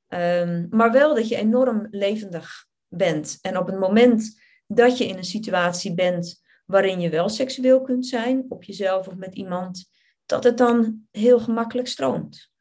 um, 0.08 0.68
maar 0.70 0.92
wel 0.92 1.16
dat 1.16 1.28
je 1.28 1.36
enorm 1.36 1.88
levendig 1.90 2.66
bent. 2.88 3.38
En 3.42 3.58
op 3.58 3.68
het 3.68 3.80
moment 3.80 4.42
dat 4.68 4.98
je 4.98 5.08
in 5.08 5.18
een 5.18 5.24
situatie 5.24 5.94
bent 5.94 6.42
waarin 6.66 7.00
je 7.00 7.10
wel 7.10 7.30
seksueel 7.30 7.82
kunt 7.82 8.06
zijn, 8.06 8.46
op 8.50 8.64
jezelf 8.64 9.08
of 9.08 9.16
met 9.16 9.36
iemand, 9.36 9.90
dat 10.26 10.44
het 10.44 10.58
dan 10.58 11.08
heel 11.12 11.40
gemakkelijk 11.40 11.88
stroomt. 11.88 12.52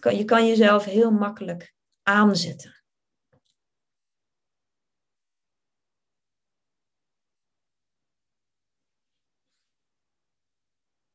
Je 0.00 0.24
kan 0.24 0.46
jezelf 0.46 0.84
heel 0.84 1.10
makkelijk 1.10 1.74
aanzetten. 2.02 2.82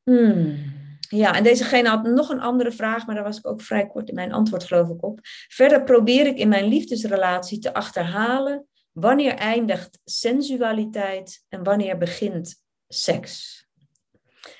Hmm. 0.04 0.79
Ja, 1.12 1.36
en 1.36 1.44
dezegene 1.44 1.90
had 1.90 2.04
nog 2.04 2.30
een 2.30 2.42
andere 2.42 2.72
vraag, 2.72 3.06
maar 3.06 3.16
daar 3.16 3.24
was 3.24 3.38
ik 3.38 3.48
ook 3.48 3.62
vrij 3.62 3.88
kort 3.88 4.10
in 4.10 4.16
mijn 4.16 4.34
antwoord, 4.34 4.64
geloof 4.64 4.90
ik, 4.90 5.04
op. 5.04 5.20
Verder 5.48 5.84
probeer 5.84 6.28
ik 6.28 6.38
in 6.38 6.50
mijn 6.50 6.66
liefdesrelatie 6.66 7.60
te 7.60 7.74
achterhalen 7.74 8.68
wanneer 8.92 9.34
eindigt 9.34 10.00
sensualiteit 10.04 11.46
en 11.50 11.64
wanneer 11.64 11.98
begint 11.98 12.64
seks. 12.88 13.68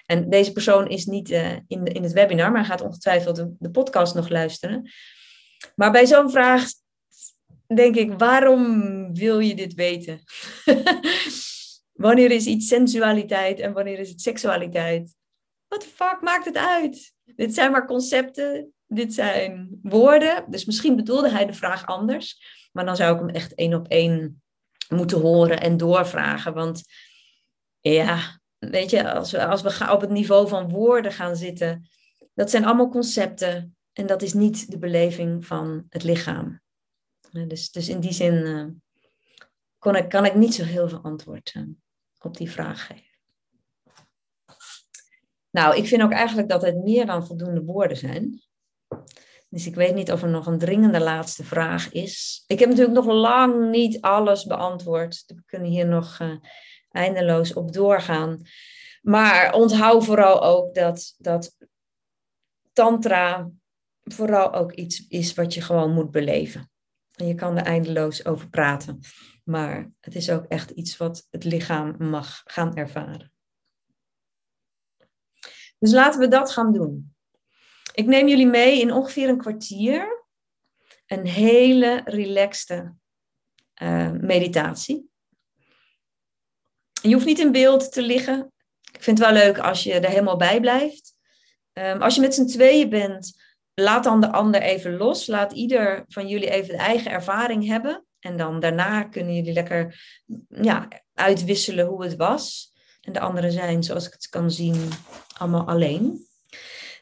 En 0.06 0.30
deze 0.30 0.52
persoon 0.52 0.88
is 0.88 1.06
niet 1.06 1.32
uh, 1.32 1.52
in, 1.68 1.86
in 1.86 2.04
het 2.04 2.12
webinar, 2.12 2.52
maar 2.52 2.66
gaat 2.66 2.82
ongetwijfeld 2.82 3.36
de, 3.36 3.56
de 3.60 3.72
podcast 3.72 4.16
nog 4.16 4.30
luisteren. 4.30 4.92
Maar 5.76 5.92
bij 5.92 6.06
zo'n 6.06 6.32
vraag 6.32 6.70
denk 7.76 7.96
ik, 7.96 8.14
waarom 8.18 9.14
wil 9.14 9.40
je 9.40 9.56
dit 9.56 9.74
weten? 9.74 10.20
wanneer 11.94 12.32
is 12.32 12.46
iets 12.46 12.68
sensualiteit 12.68 13.60
en 13.60 13.74
wanneer 13.74 14.00
is 14.00 14.10
het 14.10 14.22
seksualiteit? 14.22 15.18
Wat 15.70 15.86
fuck 15.86 16.22
maakt 16.22 16.46
het 16.46 16.58
uit? 16.58 17.14
Dit 17.26 17.54
zijn 17.54 17.72
maar 17.72 17.86
concepten, 17.86 18.74
dit 18.88 19.14
zijn 19.14 19.80
woorden. 19.82 20.46
Dus 20.48 20.66
misschien 20.66 20.96
bedoelde 20.96 21.30
hij 21.30 21.46
de 21.46 21.54
vraag 21.54 21.86
anders. 21.86 22.58
Maar 22.72 22.86
dan 22.86 22.96
zou 22.96 23.14
ik 23.14 23.20
hem 23.20 23.30
echt 23.30 23.54
één 23.54 23.74
op 23.74 23.88
één 23.88 24.42
moeten 24.90 25.20
horen 25.20 25.60
en 25.60 25.78
doorvragen. 25.78 26.54
Want 26.54 26.84
ja, 27.80 28.40
weet 28.58 28.90
je, 28.90 29.14
als 29.14 29.32
we, 29.32 29.46
als 29.46 29.62
we 29.62 29.92
op 29.92 30.02
het 30.02 30.10
niveau 30.10 30.48
van 30.48 30.70
woorden 30.70 31.12
gaan 31.12 31.36
zitten, 31.36 31.90
dat 32.34 32.50
zijn 32.50 32.66
allemaal 32.66 32.90
concepten. 32.90 33.78
En 33.94 34.08
dat 34.08 34.22
is 34.22 34.34
niet 34.34 34.72
de 34.72 34.78
beleving 34.78 35.46
van 35.46 35.86
het 35.90 36.04
lichaam. 36.04 36.62
Dus, 37.48 37.72
dus 37.72 37.90
in 37.90 38.00
die 38.00 38.14
zin 38.14 38.82
ik, 39.82 40.10
kan 40.10 40.26
ik 40.26 40.36
niet 40.36 40.54
zo 40.54 40.64
heel 40.64 40.90
veel 40.90 41.02
antwoord 41.02 41.54
uh, 41.58 41.64
op 42.20 42.38
die 42.38 42.52
vraag 42.52 42.86
geven. 42.86 43.09
Nou, 45.52 45.76
ik 45.76 45.88
vind 45.88 46.02
ook 46.02 46.12
eigenlijk 46.12 46.50
dat 46.50 46.62
het 46.62 46.84
meer 46.84 47.06
dan 47.06 47.26
voldoende 47.26 47.64
woorden 47.64 47.98
zijn. 47.98 48.42
Dus 49.50 49.68
ik 49.68 49.76
weet 49.76 49.96
niet 49.96 50.12
of 50.12 50.22
er 50.22 50.30
nog 50.30 50.46
een 50.46 50.58
dringende 50.58 51.00
laatste 51.00 51.44
vraag 51.44 51.92
is. 51.92 52.44
Ik 52.48 52.60
heb 52.60 52.70
natuurlijk 52.70 52.96
nog 52.96 53.06
lang 53.06 53.70
niet 53.70 54.02
alles 54.02 54.46
beantwoord. 54.46 55.24
We 55.28 55.44
kunnen 55.46 55.70
hier 55.70 55.88
nog 55.88 56.20
uh, 56.20 56.36
eindeloos 56.92 57.54
op 57.54 57.74
doorgaan. 57.74 58.42
Maar 59.02 59.54
onthoud 59.54 60.06
vooral 60.06 60.44
ook 60.44 60.76
dat, 60.76 61.16
dat 61.18 61.56
tantra 62.74 63.50
vooral 64.04 64.54
ook 64.54 64.72
iets 64.72 65.08
is 65.08 65.34
wat 65.34 65.54
je 65.54 65.62
gewoon 65.62 65.94
moet 65.94 66.12
beleven. 66.12 66.72
En 67.16 67.28
je 67.28 67.36
kan 67.36 67.58
er 67.58 67.66
eindeloos 67.66 68.26
over 68.26 68.50
praten. 68.50 69.00
Maar 69.44 69.92
het 70.00 70.16
is 70.16 70.30
ook 70.30 70.46
echt 70.46 70.70
iets 70.70 70.98
wat 70.98 71.28
het 71.30 71.44
lichaam 71.44 71.96
mag 71.98 72.42
gaan 72.46 72.76
ervaren. 72.76 73.32
Dus 75.80 75.92
laten 75.92 76.20
we 76.20 76.28
dat 76.28 76.52
gaan 76.52 76.74
doen. 76.74 77.14
Ik 77.94 78.06
neem 78.06 78.28
jullie 78.28 78.48
mee 78.48 78.80
in 78.80 78.94
ongeveer 78.94 79.30
een 79.30 79.38
kwartier. 79.38 80.26
Een 81.08 81.26
hele 81.26 82.02
relaxte 82.06 82.94
uh, 83.82 84.12
meditatie. 84.12 85.10
Je 87.02 87.14
hoeft 87.14 87.26
niet 87.26 87.40
in 87.40 87.52
beeld 87.52 87.92
te 87.92 88.02
liggen. 88.02 88.54
Ik 88.92 89.04
vind 89.04 89.18
het 89.18 89.28
wel 89.28 89.38
leuk 89.44 89.58
als 89.58 89.84
je 89.84 89.94
er 89.94 90.10
helemaal 90.10 90.38
bij 90.38 90.60
blijft. 90.60 91.16
Um, 91.74 92.02
als 92.02 92.16
je 92.16 92.22
met 92.22 92.34
z'n 92.34 92.46
tweeën 92.46 92.90
bent, 92.90 93.42
laat 93.74 94.04
dan 94.04 94.22
de 94.22 94.32
ander 94.32 94.62
even 94.62 94.98
los. 94.98 95.28
Laat 95.28 95.52
ieder 95.52 96.04
van 96.08 96.28
jullie 96.28 96.50
even 96.50 96.70
de 96.70 96.84
eigen 96.84 97.12
ervaring 97.12 97.68
hebben. 97.68 98.06
En 98.20 98.38
dan 98.38 98.60
daarna 98.60 99.04
kunnen 99.04 99.36
jullie 99.36 99.54
lekker 99.54 100.02
ja, 100.48 100.88
uitwisselen 101.14 101.86
hoe 101.86 102.04
het 102.04 102.16
was. 102.16 102.74
En 103.02 103.14
de 103.14 103.20
anderen 103.20 103.52
zijn, 103.52 103.84
zoals 103.84 104.08
ik 104.08 104.14
het 104.14 104.28
kan 104.30 104.52
zien, 104.52 104.90
allemaal 105.40 105.68
alleen. 105.68 106.28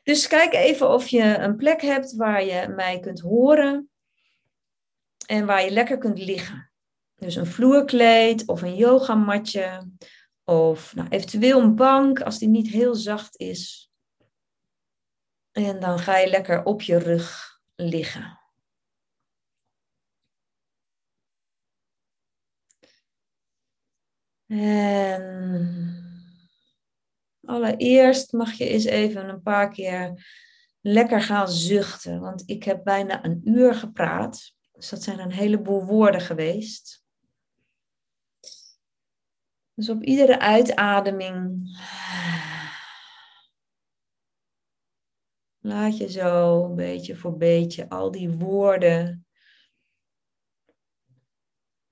Dus 0.04 0.28
kijk 0.28 0.54
even 0.54 0.90
of 0.90 1.08
je 1.08 1.38
een 1.38 1.56
plek 1.56 1.82
hebt 1.82 2.16
waar 2.16 2.44
je 2.44 2.68
mij 2.68 3.00
kunt 3.00 3.20
horen 3.20 3.90
en 5.26 5.46
waar 5.46 5.64
je 5.64 5.72
lekker 5.72 5.98
kunt 5.98 6.20
liggen. 6.20 6.72
Dus 7.16 7.36
een 7.36 7.46
vloerkleed 7.46 8.48
of 8.48 8.62
een 8.62 8.76
yogamatje 8.76 9.92
of 10.44 10.96
nou, 10.96 11.08
eventueel 11.10 11.62
een 11.62 11.76
bank 11.76 12.22
als 12.22 12.40
die 12.40 12.48
niet 12.48 12.68
heel 12.68 12.96
zacht 12.96 13.38
is. 13.38 13.92
En 15.52 15.80
dan 15.80 16.00
ga 16.00 16.18
je 16.18 16.30
lekker 16.30 16.64
op 16.64 16.82
je 16.82 16.98
rug 16.98 17.60
liggen. 17.76 18.40
En 24.48 26.07
Allereerst 27.48 28.32
mag 28.32 28.54
je 28.54 28.68
eens 28.68 28.84
even 28.86 29.30
een 29.30 29.42
paar 29.42 29.70
keer 29.70 30.26
lekker 30.82 31.22
gaan 31.22 31.50
zuchten. 31.50 32.20
Want 32.20 32.44
ik 32.46 32.64
heb 32.64 32.84
bijna 32.84 33.26
een 33.26 33.42
uur 33.44 33.74
gepraat. 33.74 34.54
Dus 34.72 34.90
dat 34.90 35.04
zijn 35.04 35.20
een 35.20 35.32
heleboel 35.32 35.86
woorden 35.86 36.22
geweest. 36.22 37.06
Dus 39.74 39.90
op 39.90 40.04
iedere 40.04 40.40
uitademing 40.40 41.70
laat 45.60 45.98
je 45.98 46.12
zo 46.12 46.70
beetje 46.74 47.16
voor 47.16 47.38
beetje 47.38 47.90
al 47.90 48.12
die 48.12 48.30
woorden. 48.30 49.26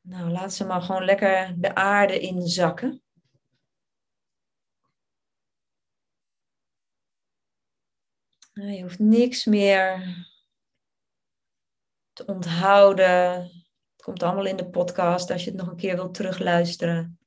Nou, 0.01 0.30
laat 0.30 0.53
ze 0.53 0.66
maar 0.66 0.82
gewoon 0.82 1.06
lekker 1.06 1.56
de 1.58 1.76
aarde 1.76 2.20
inzakken. 2.20 3.05
Je 8.64 8.82
hoeft 8.82 8.99
niks 8.99 9.45
meer 9.45 10.16
te 12.14 12.26
onthouden. 12.26 13.41
Het 13.91 14.03
komt 14.03 14.24
allemaal 14.24 14.45
in 14.45 14.56
de 14.56 14.70
podcast 14.70 15.32
als 15.32 15.43
je 15.43 15.49
het 15.49 15.60
nog 15.60 15.68
een 15.68 15.76
keer 15.76 15.95
wilt 15.95 16.14
terugluisteren. 16.14 17.20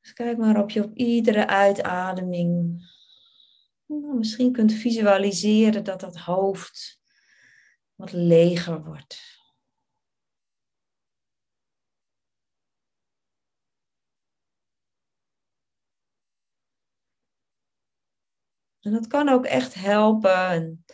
Dus 0.00 0.12
kijk 0.12 0.38
maar 0.38 0.62
op 0.62 0.70
je 0.70 0.84
op 0.84 0.96
iedere 0.96 1.46
uitademing. 1.46 2.82
Nou, 3.86 4.16
misschien 4.16 4.52
kunt 4.52 4.72
visualiseren 4.72 5.84
dat 5.84 6.00
dat 6.00 6.16
hoofd 6.16 7.00
wat 7.94 8.12
leger 8.12 8.84
wordt. 8.84 9.39
En 18.80 18.92
dat 18.92 19.06
kan 19.06 19.28
ook 19.28 19.44
echt 19.44 19.74
helpen. 19.74 20.48
En 20.48 20.84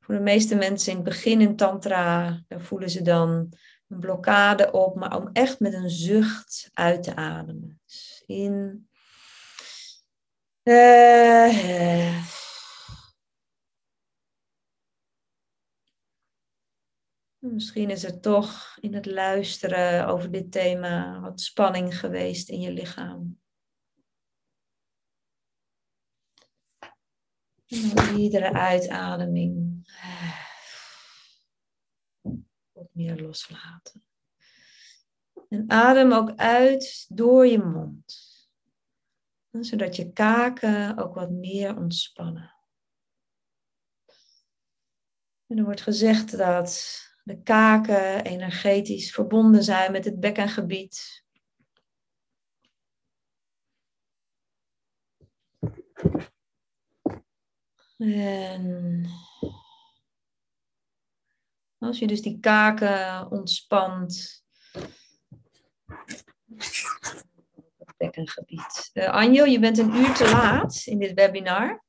voor 0.00 0.14
de 0.14 0.20
meeste 0.20 0.54
mensen 0.54 0.90
in 0.90 0.98
het 0.98 1.06
begin 1.08 1.40
in 1.40 1.56
Tantra, 1.56 2.40
daar 2.48 2.60
voelen 2.60 2.90
ze 2.90 3.02
dan 3.02 3.54
een 3.88 4.00
blokkade 4.00 4.70
op, 4.70 4.96
maar 4.96 5.16
om 5.16 5.30
echt 5.32 5.60
met 5.60 5.72
een 5.72 5.90
zucht 5.90 6.70
uit 6.72 7.02
te 7.02 7.16
ademen. 7.16 7.80
Dus 7.86 8.22
in. 8.26 8.88
Uh, 10.62 12.24
Misschien 17.38 17.90
is 17.90 18.04
er 18.04 18.20
toch 18.20 18.76
in 18.80 18.94
het 18.94 19.06
luisteren 19.06 20.06
over 20.06 20.30
dit 20.30 20.52
thema 20.52 21.20
wat 21.20 21.40
spanning 21.40 21.98
geweest 21.98 22.48
in 22.48 22.60
je 22.60 22.72
lichaam. 22.72 23.39
Iedere 28.16 28.52
uitademing 28.52 29.88
wat 32.72 32.88
meer 32.92 33.20
loslaten. 33.20 34.04
En 35.48 35.70
adem 35.70 36.12
ook 36.12 36.36
uit 36.36 37.06
door 37.08 37.46
je 37.46 37.58
mond. 37.58 38.28
Zodat 39.50 39.96
je 39.96 40.12
kaken 40.12 40.98
ook 40.98 41.14
wat 41.14 41.30
meer 41.30 41.76
ontspannen. 41.76 42.54
En 45.46 45.58
er 45.58 45.64
wordt 45.64 45.80
gezegd 45.80 46.36
dat 46.36 47.00
de 47.24 47.42
kaken 47.42 48.24
energetisch 48.24 49.12
verbonden 49.12 49.64
zijn 49.64 49.92
met 49.92 50.04
het 50.04 50.20
bekkengebied. 50.20 51.24
En 58.00 59.06
als 61.78 61.98
je 61.98 62.06
dus 62.06 62.22
die 62.22 62.38
kaken 62.40 63.30
ontspant. 63.30 64.44
Bekkengebied. 67.96 68.90
Uh, 68.92 69.08
Anjo, 69.08 69.44
je 69.44 69.58
bent 69.58 69.78
een 69.78 69.94
uur 69.94 70.14
te 70.14 70.30
laat 70.30 70.82
in 70.84 70.98
dit 70.98 71.14
webinar. 71.14 71.84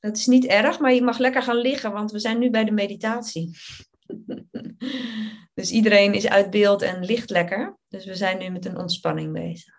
Dat 0.00 0.16
is 0.16 0.26
niet 0.26 0.44
erg, 0.44 0.78
maar 0.78 0.92
je 0.92 1.02
mag 1.02 1.18
lekker 1.18 1.42
gaan 1.42 1.56
liggen, 1.56 1.92
want 1.92 2.10
we 2.10 2.18
zijn 2.18 2.38
nu 2.38 2.50
bij 2.50 2.64
de 2.64 2.72
meditatie. 2.72 3.58
dus 5.54 5.70
iedereen 5.70 6.14
is 6.14 6.28
uit 6.28 6.50
beeld 6.50 6.82
en 6.82 7.04
ligt 7.04 7.30
lekker. 7.30 7.78
Dus 7.88 8.04
we 8.04 8.14
zijn 8.14 8.38
nu 8.38 8.48
met 8.48 8.64
een 8.64 8.78
ontspanning 8.78 9.32
bezig. 9.32 9.75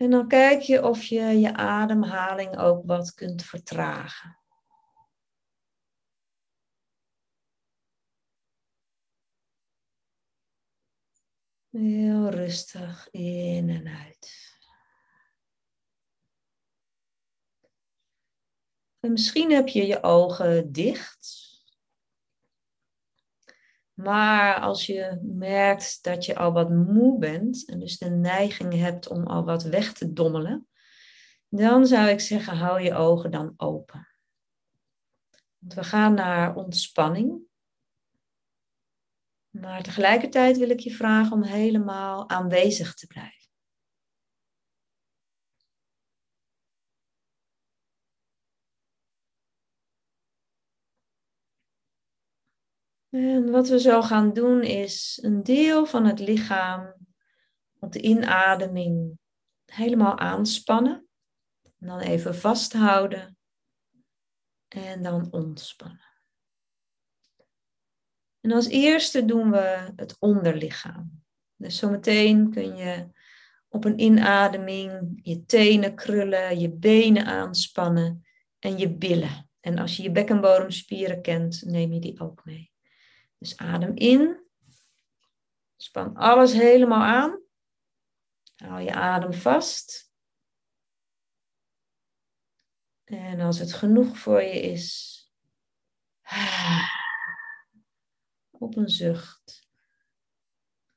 En 0.00 0.10
dan 0.10 0.28
kijk 0.28 0.60
je 0.60 0.84
of 0.84 1.02
je 1.04 1.22
je 1.22 1.54
ademhaling 1.54 2.58
ook 2.58 2.86
wat 2.86 3.14
kunt 3.14 3.42
vertragen. 3.42 4.38
Heel 11.70 12.28
rustig 12.28 13.10
in 13.10 13.68
en 13.68 13.86
uit. 13.86 14.58
En 19.00 19.12
misschien 19.12 19.50
heb 19.50 19.68
je 19.68 19.86
je 19.86 20.02
ogen 20.02 20.72
dicht. 20.72 21.49
Maar 24.02 24.60
als 24.60 24.86
je 24.86 25.18
merkt 25.22 26.02
dat 26.02 26.24
je 26.24 26.36
al 26.36 26.52
wat 26.52 26.70
moe 26.70 27.18
bent 27.18 27.68
en 27.68 27.78
dus 27.78 27.98
de 27.98 28.10
neiging 28.10 28.74
hebt 28.74 29.08
om 29.08 29.26
al 29.26 29.44
wat 29.44 29.62
weg 29.62 29.92
te 29.92 30.12
dommelen, 30.12 30.68
dan 31.48 31.86
zou 31.86 32.08
ik 32.08 32.20
zeggen, 32.20 32.56
hou 32.56 32.80
je 32.80 32.94
ogen 32.94 33.30
dan 33.30 33.54
open. 33.56 34.08
Want 35.58 35.74
we 35.74 35.84
gaan 35.84 36.14
naar 36.14 36.54
ontspanning. 36.54 37.40
Maar 39.50 39.82
tegelijkertijd 39.82 40.58
wil 40.58 40.70
ik 40.70 40.80
je 40.80 40.90
vragen 40.90 41.32
om 41.32 41.42
helemaal 41.42 42.28
aanwezig 42.28 42.94
te 42.94 43.06
blijven. 43.06 43.39
En 53.10 53.50
wat 53.50 53.68
we 53.68 53.80
zo 53.80 54.02
gaan 54.02 54.32
doen 54.32 54.62
is 54.62 55.18
een 55.22 55.42
deel 55.42 55.86
van 55.86 56.04
het 56.04 56.18
lichaam 56.18 56.94
op 57.78 57.92
de 57.92 58.00
inademing 58.00 59.18
helemaal 59.64 60.18
aanspannen. 60.18 61.08
En 61.78 61.86
dan 61.86 61.98
even 61.98 62.34
vasthouden 62.34 63.38
en 64.68 65.02
dan 65.02 65.32
ontspannen. 65.32 66.08
En 68.40 68.52
als 68.52 68.68
eerste 68.68 69.24
doen 69.24 69.50
we 69.50 69.92
het 69.96 70.16
onderlichaam. 70.18 71.22
Dus 71.56 71.76
zometeen 71.76 72.50
kun 72.50 72.76
je 72.76 73.08
op 73.68 73.84
een 73.84 74.00
inademing 74.00 75.20
je 75.22 75.44
tenen 75.44 75.94
krullen, 75.94 76.58
je 76.58 76.72
benen 76.72 77.26
aanspannen 77.26 78.26
en 78.58 78.78
je 78.78 78.94
billen. 78.94 79.50
En 79.60 79.78
als 79.78 79.96
je 79.96 80.02
je 80.02 80.10
bekkenbodemspieren 80.10 81.22
kent, 81.22 81.62
neem 81.64 81.92
je 81.92 82.00
die 82.00 82.20
ook 82.20 82.44
mee. 82.44 82.69
Dus 83.40 83.56
adem 83.56 83.96
in. 83.96 84.46
Span 85.76 86.16
alles 86.16 86.52
helemaal 86.52 87.02
aan. 87.02 87.42
Hou 88.56 88.80
je 88.80 88.94
adem 88.94 89.32
vast. 89.32 90.12
En 93.04 93.40
als 93.40 93.58
het 93.58 93.72
genoeg 93.72 94.18
voor 94.18 94.42
je 94.42 94.60
is, 94.60 95.16
op 98.64 98.76
een 98.76 98.88
zucht, 98.88 99.68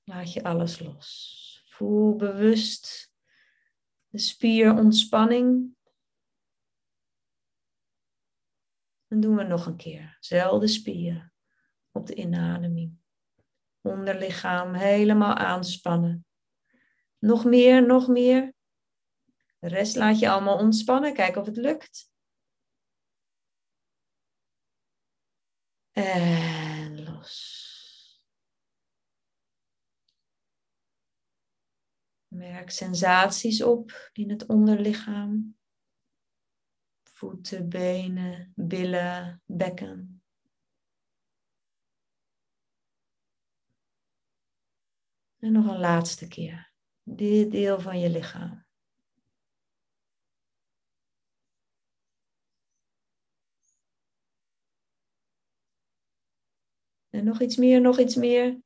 laat 0.03 0.33
je 0.33 0.43
alles 0.43 0.79
los. 0.79 1.63
Voel 1.65 2.15
bewust 2.15 3.13
de 4.07 4.17
spierontspanning. 4.17 5.75
Dan 9.07 9.19
doen 9.19 9.35
we 9.35 9.43
nog 9.43 9.65
een 9.65 9.77
keer. 9.77 10.17
Zelfde 10.19 10.67
spieren 10.67 11.32
op 11.93 12.07
de 12.07 12.15
inademing. 12.15 12.97
Onderlichaam 13.81 14.73
helemaal 14.73 15.35
aanspannen. 15.35 16.25
Nog 17.17 17.45
meer, 17.45 17.85
nog 17.85 18.07
meer. 18.07 18.53
De 19.59 19.67
rest 19.67 19.95
laat 19.95 20.19
je 20.19 20.29
allemaal 20.29 20.57
ontspannen. 20.57 21.13
Kijk 21.13 21.35
of 21.35 21.45
het 21.45 21.57
lukt. 21.57 22.11
En 25.91 27.03
los. 27.03 27.61
Merk 32.27 32.69
sensaties 32.69 33.63
op 33.63 34.09
in 34.13 34.29
het 34.29 34.45
onderlichaam. 34.45 35.57
Voeten, 37.03 37.69
benen, 37.69 38.51
billen, 38.55 39.41
bekken. 39.45 40.12
En 45.43 45.51
nog 45.51 45.67
een 45.67 45.79
laatste 45.79 46.27
keer. 46.27 46.71
Dit 47.03 47.51
deel 47.51 47.79
van 47.79 47.99
je 47.99 48.09
lichaam. 48.09 48.65
En 57.09 57.23
nog 57.23 57.41
iets 57.41 57.57
meer, 57.57 57.81
nog 57.81 57.99
iets 57.99 58.15
meer. 58.15 58.61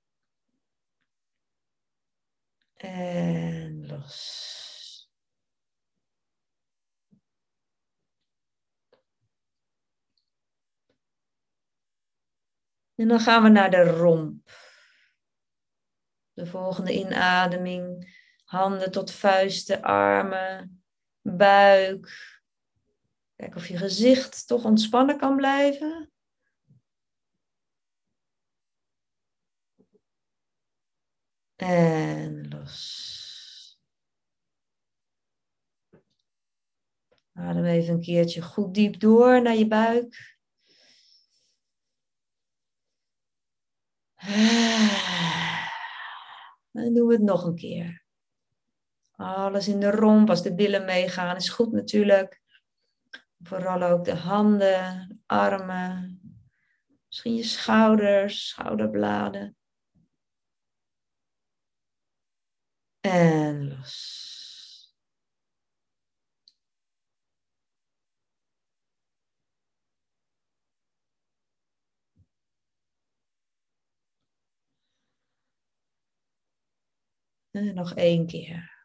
En 2.73 3.88
los. 3.88 5.11
En 12.95 13.07
dan 13.07 13.19
gaan 13.19 13.43
we 13.43 13.49
naar 13.49 13.71
de 13.71 13.84
romp. 13.84 14.66
De 16.38 16.46
volgende 16.46 16.94
inademing. 16.94 18.16
Handen 18.44 18.92
tot 18.92 19.12
vuisten, 19.12 19.82
armen, 19.82 20.84
buik. 21.22 22.36
Kijk 23.36 23.56
of 23.56 23.68
je 23.68 23.78
gezicht 23.78 24.48
toch 24.48 24.64
ontspannen 24.64 25.18
kan 25.18 25.36
blijven. 25.36 26.12
En 31.56 32.48
los. 32.48 33.80
Adem 37.34 37.66
even 37.66 37.94
een 37.94 38.02
keertje 38.02 38.42
goed 38.42 38.74
diep 38.74 39.00
door 39.00 39.42
naar 39.42 39.56
je 39.56 39.68
buik. 39.68 40.38
En 46.78 46.93
doen 46.93 47.07
we 47.07 47.13
het 47.13 47.23
nog 47.23 47.43
een 47.43 47.55
keer. 47.55 48.05
Alles 49.11 49.67
in 49.67 49.80
de 49.80 49.91
romp, 49.91 50.30
als 50.30 50.43
de 50.43 50.55
billen 50.55 50.86
meegaan, 50.86 51.36
is 51.36 51.49
goed 51.49 51.71
natuurlijk. 51.71 52.41
Vooral 53.43 53.84
ook 53.84 54.05
de 54.05 54.15
handen, 54.15 55.05
de 55.07 55.17
armen, 55.25 56.21
misschien 57.07 57.36
je 57.36 57.43
schouders, 57.43 58.47
schouderbladen. 58.47 59.57
En 62.99 63.67
los. 63.67 64.26
Nog 77.64 77.93
één 77.93 78.28
keer. 78.28 78.76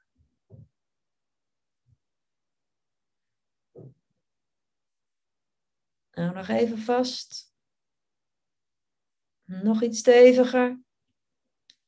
Nou, 6.12 6.34
nog 6.34 6.48
even 6.48 6.78
vast. 6.78 7.54
Nog 9.44 9.82
iets 9.82 9.98
steviger. 9.98 10.80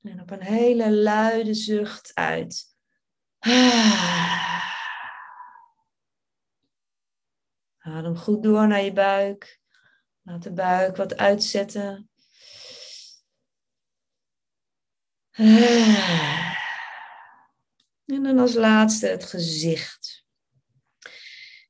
En 0.03 0.21
op 0.21 0.31
een 0.31 0.43
hele 0.43 0.93
luide 0.93 1.55
zucht 1.55 2.15
uit. 2.15 2.77
Adem 7.79 8.17
goed 8.17 8.43
door 8.43 8.67
naar 8.67 8.83
je 8.83 8.93
buik. 8.93 9.61
Laat 10.23 10.43
de 10.43 10.53
buik 10.53 10.97
wat 10.97 11.17
uitzetten. 11.17 12.09
En 18.05 18.23
dan 18.23 18.39
als 18.39 18.55
laatste 18.55 19.07
het 19.07 19.25
gezicht. 19.25 20.25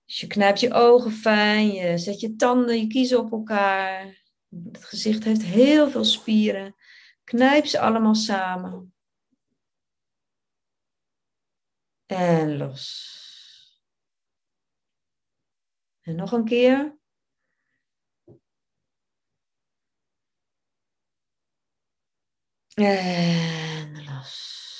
Dus 0.05 0.21
je 0.21 0.27
knijpt 0.27 0.61
je 0.61 0.73
ogen 0.73 1.13
fijn, 1.13 1.73
je 1.73 1.99
zet 1.99 2.21
je 2.21 2.37
tanden, 2.37 2.79
je 2.79 2.87
kiezen 2.87 3.19
op 3.19 3.33
elkaar. 3.33 4.23
Het 4.73 4.85
gezicht 4.85 5.25
heeft 5.25 5.43
heel 5.43 5.91
veel 5.91 6.05
spieren. 6.05 6.75
Knijp 7.25 7.67
ze 7.67 7.81
allemaal 7.81 8.15
samen. 8.15 8.95
En 12.07 12.57
los. 12.57 13.23
En 16.01 16.17
nog 16.17 16.33
een 16.33 16.45
keer. 16.45 16.99
En 22.75 24.05
los. 24.05 24.74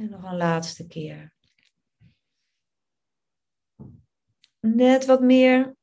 En 0.00 0.10
nog 0.10 0.22
een 0.22 0.36
laatste 0.36 0.86
keer. 0.86 1.32
Net 4.60 5.04
wat 5.06 5.20
meer. 5.20 5.76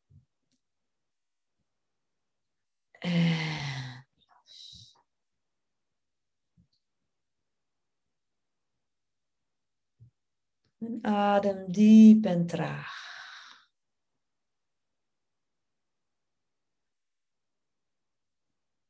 Los. 4.28 4.98
En 10.78 11.00
adem 11.02 11.72
diep 11.72 12.26
en 12.26 12.48
traag. 12.48 13.17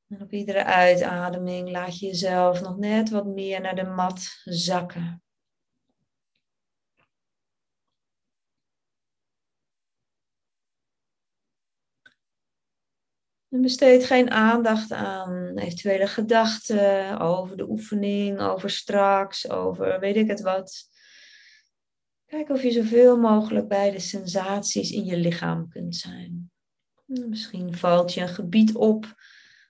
En 0.07 0.21
op 0.21 0.31
iedere 0.31 0.63
uitademing 0.63 1.69
laat 1.69 1.99
je 1.99 2.05
jezelf 2.05 2.61
nog 2.61 2.77
net 2.77 3.09
wat 3.09 3.25
meer 3.25 3.61
naar 3.61 3.75
de 3.75 3.83
mat 3.83 4.41
zakken. 4.43 5.21
En 13.49 13.61
besteed 13.61 14.05
geen 14.05 14.31
aandacht 14.31 14.91
aan 14.91 15.57
eventuele 15.57 16.07
gedachten 16.07 17.19
over 17.19 17.57
de 17.57 17.69
oefening, 17.69 18.39
over 18.39 18.69
straks, 18.69 19.49
over 19.49 19.99
weet 19.99 20.15
ik 20.15 20.27
het 20.27 20.41
wat. 20.41 20.89
Kijk 22.25 22.49
of 22.49 22.63
je 22.63 22.71
zoveel 22.71 23.17
mogelijk 23.17 23.67
bij 23.67 23.91
de 23.91 23.99
sensaties 23.99 24.91
in 24.91 25.05
je 25.05 25.17
lichaam 25.17 25.69
kunt 25.69 25.95
zijn. 25.95 26.51
Misschien 27.05 27.73
valt 27.73 28.13
je 28.13 28.21
een 28.21 28.27
gebied 28.27 28.75
op 28.75 29.15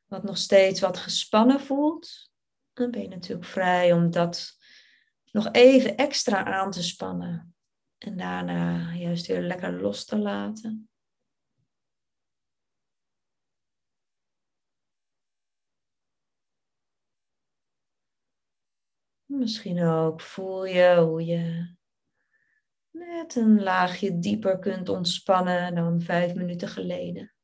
wat 0.08 0.24
nog 0.24 0.38
steeds 0.38 0.80
wat 0.80 0.98
gespannen 0.98 1.60
voelt, 1.60 2.32
dan 2.74 2.92
ben 2.92 3.02
je 3.02 3.08
natuurlijk 3.08 3.48
vrij 3.48 3.94
om 3.94 4.12
dat 4.12 4.58
nog 5.32 5.50
even 5.52 5.98
extra 5.98 6.46
aan 6.46 6.72
te 6.72 6.84
spannen. 6.84 7.56
En 7.98 8.18
daarna 8.18 8.94
juist 8.94 9.28
weer 9.28 9.42
lekker 9.42 9.82
los 9.82 10.06
te 10.06 10.18
laten. 10.18 10.90
Misschien 19.26 19.84
ook 19.84 20.22
voel 20.22 20.66
je 20.66 20.96
hoe 20.96 21.26
je 21.26 21.76
net 22.92 23.36
een 23.36 23.64
laagje 23.64 24.20
dieper 24.20 24.60
kunt 24.60 24.90
ontspannen 24.90 25.76
dan 25.76 26.02
vijf 26.02 26.34
minuten 26.34 26.68
geleden. 26.68 27.37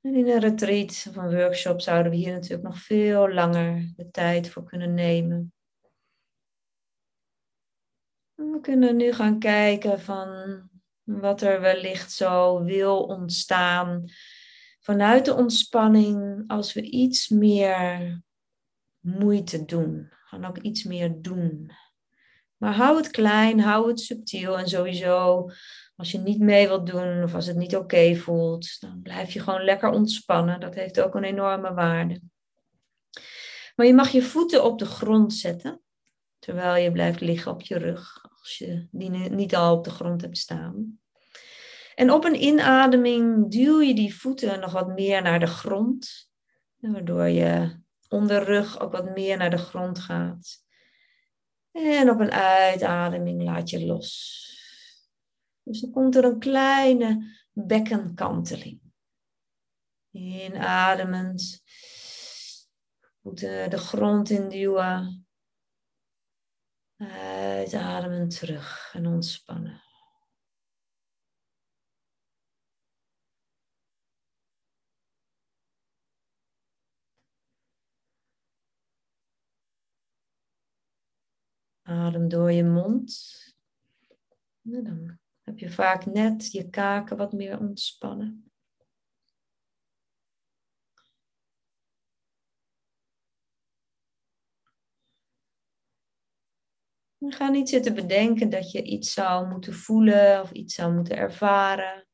En 0.00 0.14
in 0.14 0.28
een 0.28 0.40
retreat 0.40 1.06
of 1.08 1.16
een 1.16 1.34
workshop 1.34 1.80
zouden 1.80 2.12
we 2.12 2.18
hier 2.18 2.32
natuurlijk 2.32 2.62
nog 2.62 2.78
veel 2.78 3.32
langer 3.32 3.92
de 3.96 4.10
tijd 4.10 4.48
voor 4.48 4.64
kunnen 4.64 4.94
nemen. 4.94 5.52
we 8.34 8.60
kunnen 8.60 8.96
nu 8.96 9.12
gaan 9.12 9.38
kijken 9.38 10.00
van 10.00 10.60
wat 11.02 11.42
er 11.42 11.60
wellicht 11.60 12.12
zo 12.12 12.62
wil 12.64 13.02
ontstaan 13.02 14.04
vanuit 14.80 15.24
de 15.24 15.34
ontspanning 15.34 16.44
als 16.46 16.72
we 16.72 16.82
iets 16.82 17.28
meer 17.28 18.22
moeite 18.98 19.64
doen. 19.64 20.08
Gaan 20.24 20.44
ook 20.44 20.58
iets 20.58 20.84
meer 20.84 21.22
doen. 21.22 21.70
Maar 22.60 22.74
hou 22.74 22.96
het 22.96 23.10
klein, 23.10 23.60
hou 23.60 23.88
het 23.88 24.00
subtiel 24.00 24.58
en 24.58 24.68
sowieso 24.68 25.50
als 25.96 26.10
je 26.10 26.18
niet 26.18 26.38
mee 26.38 26.66
wilt 26.66 26.86
doen 26.86 27.22
of 27.22 27.34
als 27.34 27.46
het 27.46 27.56
niet 27.56 27.76
oké 27.76 28.14
voelt, 28.14 28.80
dan 28.80 29.00
blijf 29.02 29.32
je 29.32 29.40
gewoon 29.40 29.64
lekker 29.64 29.90
ontspannen. 29.90 30.60
Dat 30.60 30.74
heeft 30.74 31.00
ook 31.00 31.14
een 31.14 31.24
enorme 31.24 31.74
waarde. 31.74 32.20
Maar 33.76 33.86
je 33.86 33.94
mag 33.94 34.08
je 34.08 34.22
voeten 34.22 34.64
op 34.64 34.78
de 34.78 34.84
grond 34.84 35.34
zetten, 35.34 35.80
terwijl 36.38 36.82
je 36.82 36.92
blijft 36.92 37.20
liggen 37.20 37.52
op 37.52 37.60
je 37.60 37.78
rug, 37.78 38.26
als 38.40 38.58
je 38.58 38.86
die 38.90 39.10
niet 39.10 39.54
al 39.54 39.76
op 39.76 39.84
de 39.84 39.90
grond 39.90 40.20
hebt 40.20 40.38
staan. 40.38 40.98
En 41.94 42.10
op 42.10 42.24
een 42.24 42.42
inademing 42.42 43.50
duw 43.50 43.80
je 43.80 43.94
die 43.94 44.14
voeten 44.14 44.60
nog 44.60 44.72
wat 44.72 44.88
meer 44.88 45.22
naar 45.22 45.40
de 45.40 45.46
grond, 45.46 46.30
waardoor 46.76 47.28
je 47.28 47.80
onderrug 48.08 48.80
ook 48.80 48.92
wat 48.92 49.14
meer 49.14 49.36
naar 49.36 49.50
de 49.50 49.58
grond 49.58 49.98
gaat. 49.98 50.68
En 51.72 52.10
op 52.10 52.20
een 52.20 52.30
uitademing 52.30 53.42
laat 53.42 53.70
je 53.70 53.86
los. 53.86 54.48
Dus 55.62 55.80
dan 55.80 55.90
komt 55.90 56.16
er 56.16 56.24
een 56.24 56.38
kleine 56.38 57.38
bekkenkanteling. 57.52 58.80
Inademend. 60.10 61.62
Voeten 63.22 63.70
de 63.70 63.78
grond 63.78 64.30
induwen. 64.30 65.26
Uitademend 66.96 68.38
terug 68.38 68.90
en 68.94 69.06
ontspannen. 69.06 69.82
Adem 81.90 82.28
door 82.28 82.52
je 82.52 82.64
mond. 82.64 83.18
En 84.62 84.84
dan 84.84 85.18
heb 85.42 85.58
je 85.58 85.70
vaak 85.70 86.06
net 86.06 86.52
je 86.52 86.70
kaken 86.70 87.16
wat 87.16 87.32
meer 87.32 87.58
ontspannen. 87.58 88.50
ga 97.18 97.48
niet 97.48 97.68
zitten 97.68 97.94
bedenken 97.94 98.50
dat 98.50 98.70
je 98.70 98.82
iets 98.82 99.12
zou 99.12 99.48
moeten 99.48 99.74
voelen 99.74 100.40
of 100.40 100.50
iets 100.50 100.74
zou 100.74 100.94
moeten 100.94 101.16
ervaren. 101.16 102.09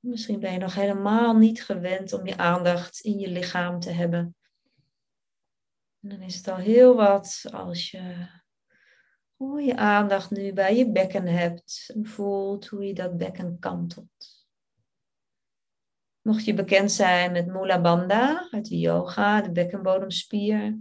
Misschien 0.00 0.40
ben 0.40 0.52
je 0.52 0.58
nog 0.58 0.74
helemaal 0.74 1.36
niet 1.36 1.64
gewend 1.64 2.12
om 2.12 2.26
je 2.26 2.36
aandacht 2.36 3.00
in 3.00 3.18
je 3.18 3.28
lichaam 3.28 3.80
te 3.80 3.90
hebben. 3.90 4.34
En 6.00 6.08
dan 6.08 6.20
is 6.20 6.36
het 6.36 6.48
al 6.48 6.56
heel 6.56 6.94
wat 6.96 7.44
als 7.52 7.90
je 7.90 8.26
oh, 9.36 9.64
je 9.64 9.76
aandacht 9.76 10.30
nu 10.30 10.52
bij 10.52 10.76
je 10.76 10.92
bekken 10.92 11.26
hebt 11.26 11.90
en 11.94 12.06
voelt 12.06 12.66
hoe 12.66 12.84
je 12.84 12.94
dat 12.94 13.16
bekken 13.16 13.58
kantelt. 13.58 14.48
Mocht 16.20 16.44
je 16.44 16.54
bekend 16.54 16.92
zijn 16.92 17.32
met 17.32 17.46
Mula 17.46 17.80
Bandha 17.80 18.48
uit 18.50 18.68
de 18.68 18.78
yoga, 18.78 19.40
de 19.40 19.52
bekkenbodemspier, 19.52 20.78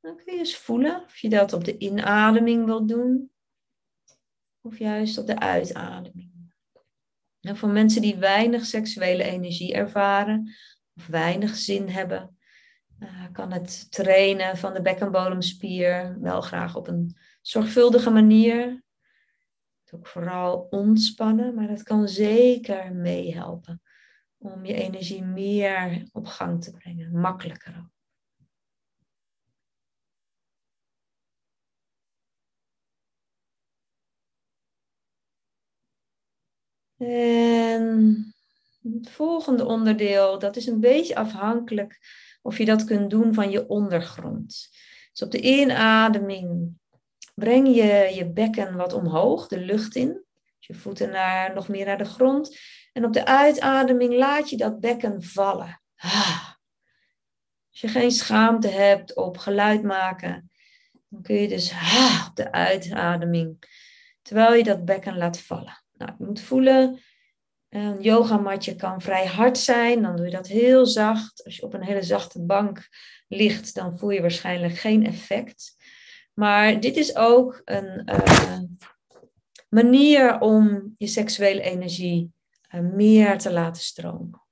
dan 0.00 0.16
kun 0.16 0.32
je 0.32 0.38
eens 0.38 0.56
voelen 0.56 1.02
of 1.02 1.16
je 1.16 1.28
dat 1.28 1.52
op 1.52 1.64
de 1.64 1.78
inademing 1.78 2.64
wilt 2.64 2.88
doen 2.88 3.30
of 4.60 4.78
juist 4.78 5.18
op 5.18 5.26
de 5.26 5.38
uitademing. 5.38 6.35
En 7.46 7.56
voor 7.56 7.68
mensen 7.68 8.02
die 8.02 8.16
weinig 8.16 8.64
seksuele 8.64 9.22
energie 9.22 9.74
ervaren, 9.74 10.54
of 10.94 11.06
weinig 11.06 11.54
zin 11.54 11.88
hebben, 11.88 12.36
uh, 12.98 13.08
kan 13.32 13.52
het 13.52 13.90
trainen 13.90 14.56
van 14.56 14.74
de 14.74 14.82
bekkenbodemspier 14.82 16.20
wel 16.20 16.40
graag 16.40 16.76
op 16.76 16.88
een 16.88 17.16
zorgvuldige 17.40 18.10
manier. 18.10 18.84
Ook 19.90 20.06
vooral 20.06 20.66
ontspannen, 20.70 21.54
maar 21.54 21.66
dat 21.66 21.82
kan 21.82 22.08
zeker 22.08 22.94
meehelpen 22.94 23.82
om 24.38 24.64
je 24.64 24.74
energie 24.74 25.22
meer 25.22 26.08
op 26.12 26.26
gang 26.26 26.62
te 26.62 26.70
brengen, 26.70 27.20
makkelijker 27.20 27.76
ook. 27.78 27.95
En 36.98 38.34
het 38.82 39.10
volgende 39.10 39.64
onderdeel, 39.64 40.38
dat 40.38 40.56
is 40.56 40.66
een 40.66 40.80
beetje 40.80 41.16
afhankelijk 41.16 41.98
of 42.42 42.58
je 42.58 42.64
dat 42.64 42.84
kunt 42.84 43.10
doen 43.10 43.34
van 43.34 43.50
je 43.50 43.68
ondergrond. 43.68 44.68
Dus 45.12 45.22
op 45.22 45.30
de 45.30 45.40
inademing 45.40 46.78
breng 47.34 47.66
je 47.66 48.12
je 48.14 48.32
bekken 48.32 48.76
wat 48.76 48.92
omhoog, 48.92 49.48
de 49.48 49.60
lucht 49.60 49.94
in. 49.94 50.24
Je 50.58 50.74
voeten 50.74 51.10
naar, 51.10 51.54
nog 51.54 51.68
meer 51.68 51.86
naar 51.86 51.98
de 51.98 52.04
grond. 52.04 52.58
En 52.92 53.04
op 53.04 53.12
de 53.12 53.24
uitademing 53.24 54.14
laat 54.14 54.50
je 54.50 54.56
dat 54.56 54.80
bekken 54.80 55.22
vallen. 55.22 55.80
Als 57.70 57.80
je 57.80 57.88
geen 57.88 58.10
schaamte 58.10 58.68
hebt 58.68 59.16
op 59.16 59.38
geluid 59.38 59.82
maken, 59.82 60.50
dan 61.08 61.22
kun 61.22 61.34
je 61.34 61.48
dus 61.48 61.72
op 62.28 62.36
de 62.36 62.52
uitademing, 62.52 63.62
terwijl 64.22 64.54
je 64.54 64.64
dat 64.64 64.84
bekken 64.84 65.16
laat 65.16 65.40
vallen. 65.40 65.84
Nou, 65.96 66.12
moet 66.18 66.40
voelen, 66.40 67.00
een 67.68 68.00
yogamatje 68.00 68.76
kan 68.76 69.00
vrij 69.00 69.26
hard 69.26 69.58
zijn, 69.58 70.02
dan 70.02 70.16
doe 70.16 70.24
je 70.24 70.30
dat 70.30 70.46
heel 70.46 70.86
zacht. 70.86 71.44
Als 71.44 71.56
je 71.56 71.62
op 71.62 71.74
een 71.74 71.84
hele 71.84 72.02
zachte 72.02 72.42
bank 72.42 72.88
ligt, 73.28 73.74
dan 73.74 73.98
voel 73.98 74.10
je 74.10 74.20
waarschijnlijk 74.20 74.74
geen 74.74 75.06
effect. 75.06 75.76
Maar 76.34 76.80
dit 76.80 76.96
is 76.96 77.16
ook 77.16 77.62
een 77.64 78.10
uh, 78.12 78.58
manier 79.68 80.40
om 80.40 80.94
je 80.98 81.06
seksuele 81.06 81.60
energie 81.60 82.32
uh, 82.74 82.80
meer 82.80 83.38
te 83.38 83.52
laten 83.52 83.82
stromen. 83.82 84.45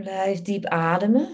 Blijf 0.00 0.42
diep 0.42 0.64
ademen. 0.66 1.28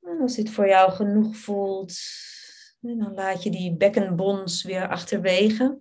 En 0.00 0.20
als 0.20 0.34
dit 0.34 0.50
voor 0.50 0.68
jou 0.68 0.92
genoeg 0.92 1.36
voelt, 1.36 1.98
dan 2.80 3.14
laat 3.14 3.42
je 3.42 3.50
die 3.50 3.76
bekkenbons 3.76 4.62
weer 4.62 4.88
achterwege. 4.88 5.80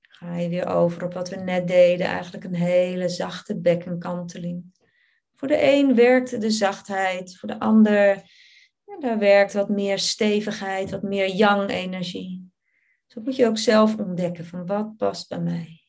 Ga 0.00 0.36
je 0.36 0.48
weer 0.48 0.66
over 0.66 1.04
op 1.04 1.12
wat 1.12 1.28
we 1.28 1.36
net 1.36 1.68
deden, 1.68 2.06
eigenlijk 2.06 2.44
een 2.44 2.54
hele 2.54 3.08
zachte 3.08 3.60
bekkenkanteling. 3.60 4.64
Voor 5.32 5.48
de 5.48 5.62
een 5.62 5.94
werkt 5.94 6.40
de 6.40 6.50
zachtheid, 6.50 7.36
voor 7.36 7.48
de 7.48 7.58
ander 7.58 8.22
daar 8.98 9.18
werkt 9.18 9.52
wat 9.52 9.68
meer 9.68 9.98
stevigheid, 9.98 10.90
wat 10.90 11.02
meer 11.02 11.28
yang-energie. 11.28 12.43
Zo 13.14 13.20
moet 13.20 13.36
je 13.36 13.46
ook 13.46 13.58
zelf 13.58 13.98
ontdekken 13.98 14.44
van 14.46 14.66
wat 14.66 14.96
past 14.96 15.28
bij 15.28 15.40
mij. 15.40 15.82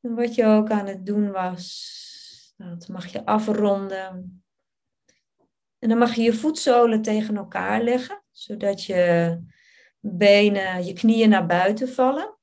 En 0.00 0.14
wat 0.14 0.34
je 0.34 0.44
ook 0.44 0.70
aan 0.70 0.86
het 0.86 1.06
doen 1.06 1.30
was, 1.30 2.54
dat 2.56 2.88
mag 2.88 3.06
je 3.06 3.24
afronden. 3.24 4.42
En 5.78 5.88
dan 5.88 5.98
mag 5.98 6.14
je 6.14 6.22
je 6.22 6.32
voetzolen 6.32 7.02
tegen 7.02 7.36
elkaar 7.36 7.82
leggen, 7.82 8.24
zodat 8.30 8.84
je 8.84 9.56
benen, 10.16 10.84
je 10.84 10.92
knieën 10.92 11.28
naar 11.28 11.46
buiten 11.46 11.88
vallen. 11.88 12.38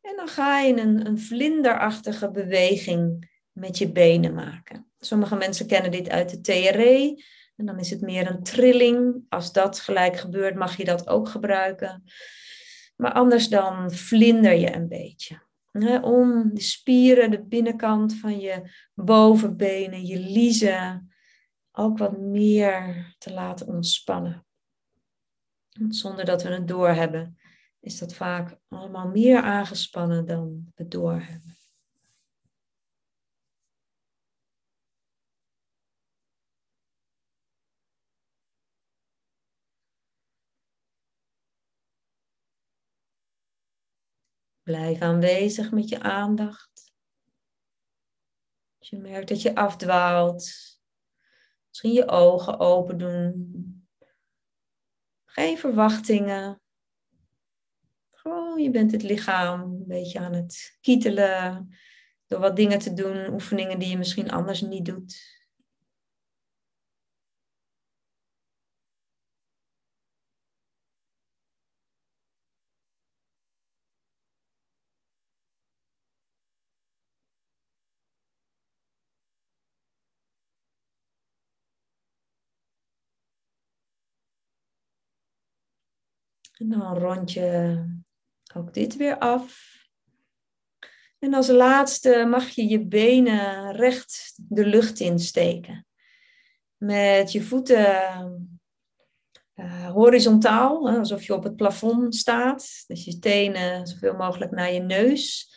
En 0.00 0.16
dan 0.16 0.28
ga 0.28 0.60
je 0.60 0.80
een, 0.80 1.06
een 1.06 1.18
vlinderachtige 1.18 2.30
beweging 2.30 3.30
met 3.52 3.78
je 3.78 3.92
benen 3.92 4.34
maken. 4.34 4.90
Sommige 4.98 5.36
mensen 5.36 5.66
kennen 5.66 5.90
dit 5.90 6.08
uit 6.08 6.30
de 6.30 6.40
TRE. 6.40 7.24
En 7.56 7.66
dan 7.66 7.78
is 7.78 7.90
het 7.90 8.00
meer 8.00 8.30
een 8.30 8.42
trilling. 8.42 9.24
Als 9.28 9.52
dat 9.52 9.80
gelijk 9.80 10.16
gebeurt, 10.16 10.54
mag 10.54 10.76
je 10.76 10.84
dat 10.84 11.08
ook 11.08 11.28
gebruiken. 11.28 12.04
Maar 12.96 13.12
anders 13.12 13.48
dan 13.48 13.90
vlinder 13.90 14.52
je 14.52 14.74
een 14.74 14.88
beetje. 14.88 15.44
om 16.02 16.54
de 16.54 16.60
spieren, 16.60 17.30
de 17.30 17.44
binnenkant 17.44 18.14
van 18.14 18.40
je 18.40 18.70
bovenbenen, 18.94 20.06
je 20.06 20.18
liezen, 20.18 21.10
ook 21.72 21.98
wat 21.98 22.18
meer 22.18 23.14
te 23.18 23.32
laten 23.32 23.66
ontspannen. 23.66 24.45
Zonder 25.88 26.24
dat 26.24 26.42
we 26.42 26.48
het 26.48 26.68
doorhebben, 26.68 27.38
is 27.80 27.98
dat 27.98 28.14
vaak 28.14 28.58
allemaal 28.68 29.08
meer 29.08 29.42
aangespannen 29.42 30.26
dan 30.26 30.72
we 30.74 30.88
doorhebben. 30.88 31.56
Blijf 44.62 45.00
aanwezig 45.00 45.70
met 45.70 45.88
je 45.88 46.00
aandacht. 46.00 46.92
Als 48.78 48.88
je 48.88 48.98
merkt 48.98 49.28
dat 49.28 49.42
je 49.42 49.54
afdwaalt, 49.54 50.52
misschien 51.68 51.92
je 51.92 52.08
ogen 52.08 52.58
open 52.58 52.98
doen, 52.98 53.75
geen 55.36 55.58
verwachtingen. 55.58 56.60
Gewoon, 58.10 58.62
je 58.62 58.70
bent 58.70 58.92
het 58.92 59.02
lichaam 59.02 59.60
een 59.60 59.86
beetje 59.86 60.18
aan 60.18 60.32
het 60.32 60.78
kietelen. 60.80 61.74
Door 62.26 62.40
wat 62.40 62.56
dingen 62.56 62.78
te 62.78 62.92
doen, 62.92 63.32
oefeningen 63.32 63.78
die 63.78 63.88
je 63.88 63.98
misschien 63.98 64.30
anders 64.30 64.60
niet 64.60 64.84
doet. 64.84 65.35
En 86.56 86.68
dan 86.68 86.98
rond 86.98 87.32
je 87.32 87.82
ook 88.54 88.74
dit 88.74 88.96
weer 88.96 89.18
af. 89.18 89.74
En 91.18 91.34
als 91.34 91.48
laatste 91.48 92.26
mag 92.28 92.48
je 92.48 92.68
je 92.68 92.86
benen 92.86 93.72
recht 93.72 94.34
de 94.36 94.66
lucht 94.66 95.00
insteken. 95.00 95.86
Met 96.76 97.32
je 97.32 97.42
voeten 97.42 98.58
uh, 99.54 99.90
horizontaal, 99.90 100.88
alsof 100.88 101.22
je 101.22 101.34
op 101.34 101.42
het 101.42 101.56
plafond 101.56 102.14
staat. 102.14 102.84
Dus 102.86 103.04
je 103.04 103.18
tenen 103.18 103.86
zoveel 103.86 104.14
mogelijk 104.14 104.50
naar 104.50 104.72
je 104.72 104.80
neus. 104.80 105.54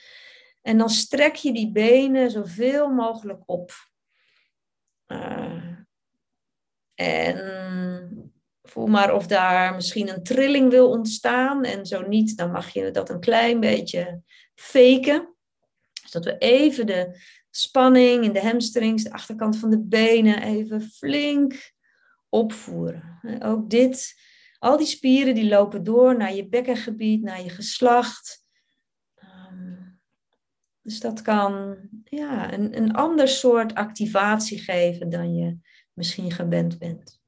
En 0.61 0.77
dan 0.77 0.89
strek 0.89 1.35
je 1.35 1.53
die 1.53 1.71
benen 1.71 2.31
zoveel 2.31 2.89
mogelijk 2.89 3.41
op. 3.45 3.71
Uh, 5.07 5.75
en 6.95 7.37
Voel 8.69 8.87
maar 8.87 9.13
of 9.13 9.27
daar 9.27 9.75
misschien 9.75 10.09
een 10.09 10.23
trilling 10.23 10.69
wil 10.69 10.89
ontstaan. 10.89 11.63
En 11.63 11.85
zo 11.85 12.07
niet, 12.07 12.37
dan 12.37 12.51
mag 12.51 12.69
je 12.69 12.91
dat 12.91 13.09
een 13.09 13.19
klein 13.19 13.59
beetje 13.59 14.21
faken. 14.55 15.35
Dus 16.01 16.11
dat 16.11 16.25
we 16.25 16.37
even 16.37 16.85
de 16.85 17.19
spanning 17.49 18.23
in 18.23 18.33
de 18.33 18.41
hamstrings, 18.41 19.03
de 19.03 19.11
achterkant 19.11 19.57
van 19.57 19.69
de 19.69 19.79
benen, 19.79 20.41
even 20.41 20.81
flink 20.81 21.71
opvoeren. 22.29 23.19
Ook 23.43 23.69
dit, 23.69 24.15
al 24.59 24.77
die 24.77 24.87
spieren 24.87 25.35
die 25.35 25.47
lopen 25.47 25.83
door 25.83 26.17
naar 26.17 26.33
je 26.33 26.47
bekkengebied, 26.47 27.21
naar 27.21 27.43
je 27.43 27.49
geslacht. 27.49 28.45
Ehm, 29.15 29.75
dus 30.81 30.99
dat 30.99 31.21
kan 31.21 31.77
ja, 32.03 32.53
een, 32.53 32.77
een 32.77 32.93
ander 32.93 33.27
soort 33.27 33.73
activatie 33.75 34.59
geven 34.59 35.09
dan 35.09 35.35
je 35.35 35.57
misschien 35.93 36.31
gewend 36.31 36.79
bent. 36.79 37.18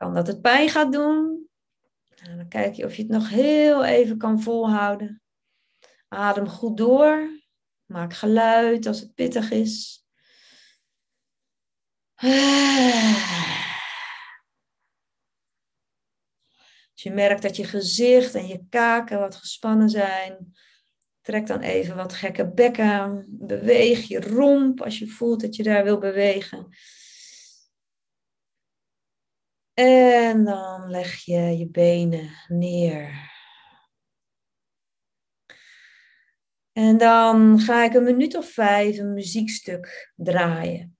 Kan 0.00 0.14
dat 0.14 0.26
het 0.26 0.40
pijn 0.40 0.68
gaat 0.68 0.92
doen? 0.92 1.48
En 2.16 2.36
dan 2.36 2.48
kijk 2.48 2.74
je 2.74 2.84
of 2.84 2.94
je 2.94 3.02
het 3.02 3.10
nog 3.10 3.28
heel 3.28 3.84
even 3.84 4.18
kan 4.18 4.40
volhouden. 4.42 5.22
Adem 6.08 6.48
goed 6.48 6.76
door. 6.76 7.28
Maak 7.86 8.14
geluid 8.14 8.86
als 8.86 9.00
het 9.00 9.14
pittig 9.14 9.50
is. 9.50 10.04
Als 16.92 17.02
je 17.02 17.10
merkt 17.10 17.42
dat 17.42 17.56
je 17.56 17.64
gezicht 17.64 18.34
en 18.34 18.46
je 18.46 18.64
kaken 18.68 19.18
wat 19.18 19.36
gespannen 19.36 19.88
zijn, 19.90 20.52
trek 21.20 21.46
dan 21.46 21.60
even 21.60 21.96
wat 21.96 22.12
gekke 22.12 22.52
bekken. 22.52 23.26
Beweeg 23.28 24.08
je 24.08 24.20
romp 24.20 24.82
als 24.82 24.98
je 24.98 25.08
voelt 25.08 25.40
dat 25.40 25.56
je 25.56 25.62
daar 25.62 25.84
wil 25.84 25.98
bewegen. 25.98 26.68
En 29.80 30.44
dan 30.44 30.90
leg 30.90 31.24
je 31.24 31.58
je 31.58 31.68
benen 31.68 32.30
neer. 32.48 33.30
En 36.72 36.98
dan 36.98 37.58
ga 37.58 37.84
ik 37.84 37.94
een 37.94 38.02
minuut 38.02 38.36
of 38.36 38.50
vijf 38.50 38.98
een 38.98 39.12
muziekstuk 39.12 40.12
draaien. 40.16 40.96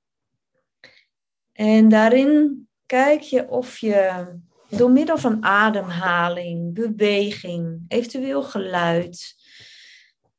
En 1.52 1.88
daarin 1.88 2.68
kijk 2.86 3.20
je 3.20 3.48
of 3.48 3.78
je 3.78 4.26
door 4.68 4.90
middel 4.90 5.18
van 5.18 5.44
ademhaling, 5.44 6.74
beweging, 6.74 7.84
eventueel 7.88 8.42
geluid, 8.42 9.34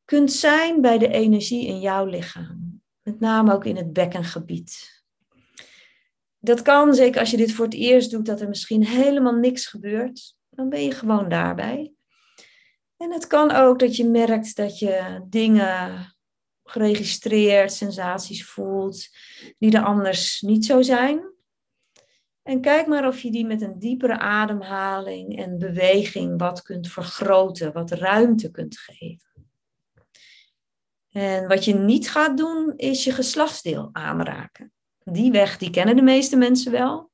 kunt 0.06 0.32
zijn 0.32 0.82
bij 0.82 0.98
de 0.98 1.08
energie 1.08 1.68
in 1.68 1.80
jouw 1.80 2.06
lichaam. 2.06 2.82
Met 3.02 3.20
name 3.20 3.54
ook 3.54 3.66
in 3.66 3.76
het 3.76 3.94
bekkengebied. 3.94 5.01
Dat 6.44 6.62
kan, 6.62 6.94
zeker 6.94 7.20
als 7.20 7.32
je 7.32 7.38
dit 7.38 7.54
voor 7.54 7.66
het 7.66 7.74
eerst 7.74 8.12
doet, 8.12 8.26
dat 8.26 8.42
er 8.42 8.48
misschien 8.48 8.86
helemaal 8.86 9.36
niks 9.36 9.66
gebeurt. 9.66 10.36
Dan 10.50 10.70
ben 10.70 10.84
je 10.84 10.92
gewoon 10.92 11.30
daarbij. 11.30 11.94
En 12.98 13.12
het 13.12 13.28
kan 13.28 13.52
ook 13.52 13.80
dat 13.80 13.96
je 13.96 14.06
merkt 14.06 14.56
dat 14.56 14.80
je 14.80 15.26
dingen 15.30 16.14
geregistreerd, 16.64 17.74
sensaties 17.74 18.46
voelt, 18.46 19.08
die 19.58 19.78
er 19.78 19.84
anders 19.84 20.42
niet 20.42 20.66
zo 20.66 20.82
zijn. 20.82 21.30
En 22.44 22.62
kijk 22.62 22.88
maar 22.88 23.08
of 23.08 23.20
je 23.20 23.32
die 23.32 23.46
met 23.46 23.62
een 23.62 23.80
diepere 23.80 24.18
ademhaling 24.18 25.38
en 25.38 25.58
beweging 25.58 26.40
wat 26.40 26.62
kunt 26.62 26.88
vergroten, 26.88 27.74
wat 27.74 27.92
ruimte 27.92 28.52
kunt 28.52 28.78
geven. 28.78 29.30
En 31.10 31.48
wat 31.48 31.66
je 31.66 31.74
niet 31.74 32.10
gaat 32.10 32.38
doen, 32.38 32.74
is 32.76 33.04
je 33.04 33.12
geslachtsdeel 33.12 33.90
aanraken. 33.92 34.74
Die 35.04 35.32
weg, 35.32 35.58
die 35.58 35.70
kennen 35.70 35.96
de 35.96 36.02
meeste 36.02 36.36
mensen 36.36 36.72
wel. 36.72 37.12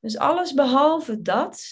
Dus 0.00 0.18
alles 0.18 0.54
behalve 0.54 1.22
dat 1.22 1.64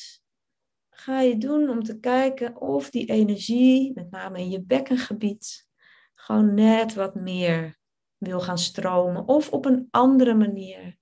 ga 0.90 1.20
je 1.20 1.38
doen 1.38 1.68
om 1.68 1.82
te 1.82 1.98
kijken 1.98 2.60
of 2.60 2.90
die 2.90 3.06
energie, 3.06 3.92
met 3.94 4.10
name 4.10 4.38
in 4.38 4.50
je 4.50 4.62
bekkengebied, 4.62 5.68
gewoon 6.14 6.54
net 6.54 6.94
wat 6.94 7.14
meer 7.14 7.78
wil 8.16 8.40
gaan 8.40 8.58
stromen 8.58 9.28
of 9.28 9.50
op 9.50 9.64
een 9.64 9.88
andere 9.90 10.34
manier 10.34 10.96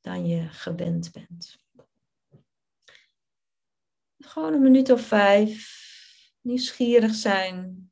dan 0.00 0.26
je 0.26 0.48
gewend 0.48 1.12
bent. 1.12 1.62
Gewoon 4.18 4.52
een 4.52 4.62
minuut 4.62 4.90
of 4.90 5.00
vijf. 5.00 5.82
Nieuwsgierig 6.40 7.14
zijn. 7.14 7.90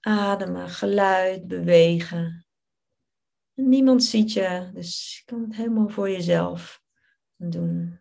Ademen, 0.00 0.68
geluid, 0.68 1.46
bewegen. 1.46 2.45
Niemand 3.56 4.04
ziet 4.04 4.32
je, 4.32 4.70
dus 4.74 5.16
je 5.18 5.24
kan 5.24 5.42
het 5.42 5.56
helemaal 5.56 5.88
voor 5.88 6.10
jezelf 6.10 6.82
doen. 7.36 8.00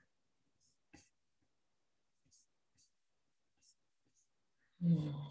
Hmm. 4.78 5.25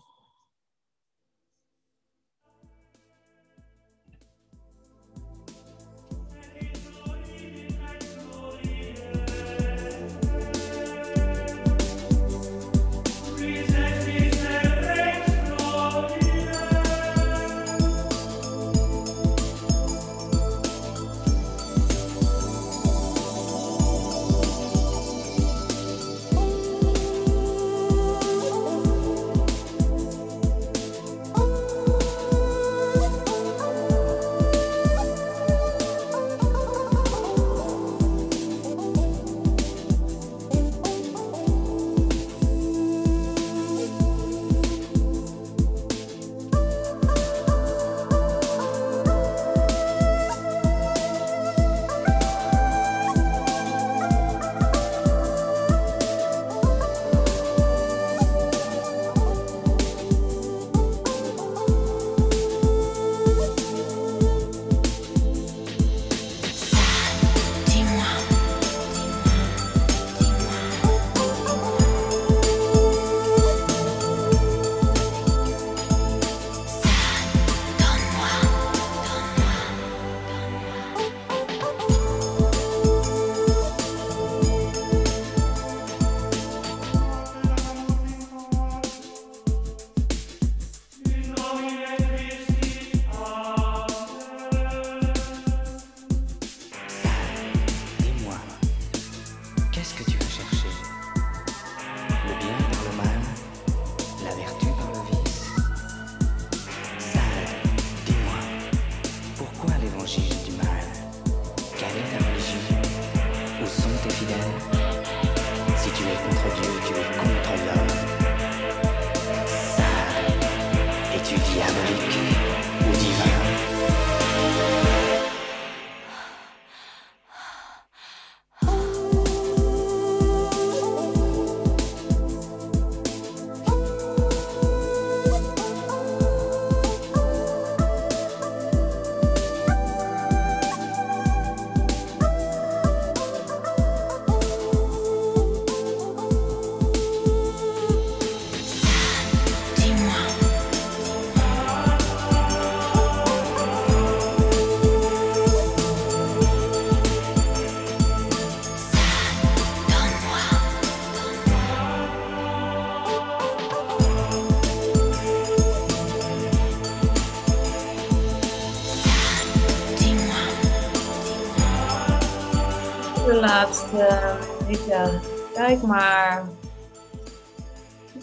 Ja, 174.89 175.20
kijk 175.55 175.82
maar 175.82 176.45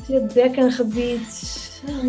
je 0.07 0.29
bekkengebied 0.33 1.61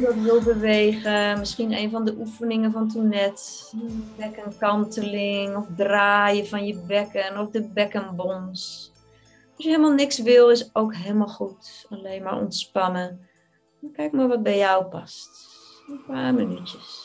dat 0.02 0.14
wil 0.14 0.42
bewegen. 0.42 1.38
Misschien 1.38 1.72
een 1.72 1.90
van 1.90 2.04
de 2.04 2.14
oefeningen 2.18 2.72
van 2.72 2.88
toen 2.88 3.08
net. 3.08 3.72
Bekkenkanteling 4.16 5.56
of 5.56 5.66
draaien 5.76 6.46
van 6.46 6.66
je 6.66 6.82
bekken 6.86 7.38
of 7.38 7.50
de 7.50 7.62
bekkenbons. 7.62 8.92
Als 9.56 9.64
je 9.64 9.68
helemaal 9.68 9.92
niks 9.92 10.18
wil, 10.18 10.50
is 10.50 10.70
ook 10.72 10.94
helemaal 10.94 11.28
goed. 11.28 11.86
Alleen 11.90 12.22
maar 12.22 12.40
ontspannen. 12.40 13.28
Kijk 13.92 14.12
maar 14.12 14.28
wat 14.28 14.42
bij 14.42 14.56
jou 14.58 14.84
past. 14.84 15.30
Een 15.88 16.04
paar 16.06 16.34
minuutjes. 16.34 17.01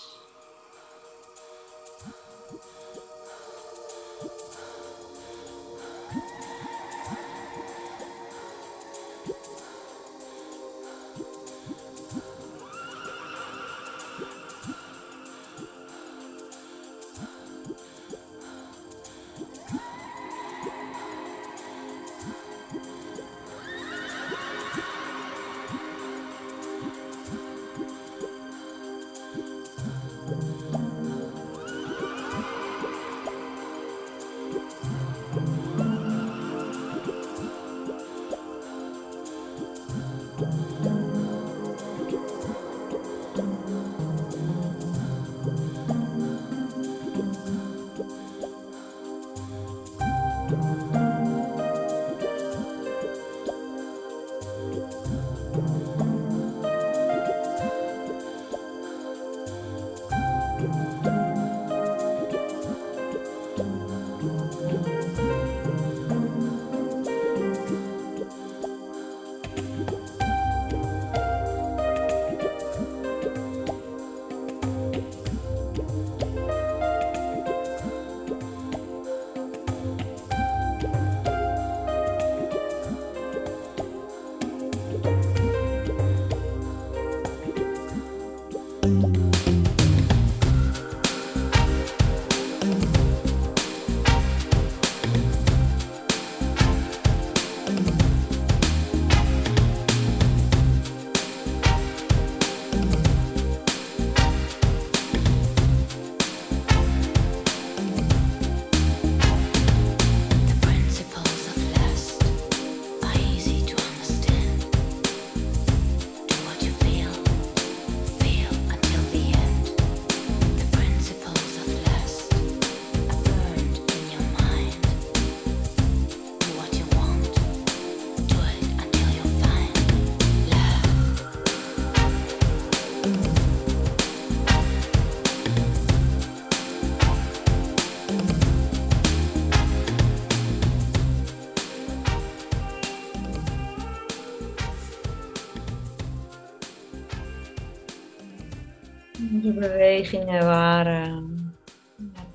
Bewegingen 150.12 150.46
waren 150.46 151.58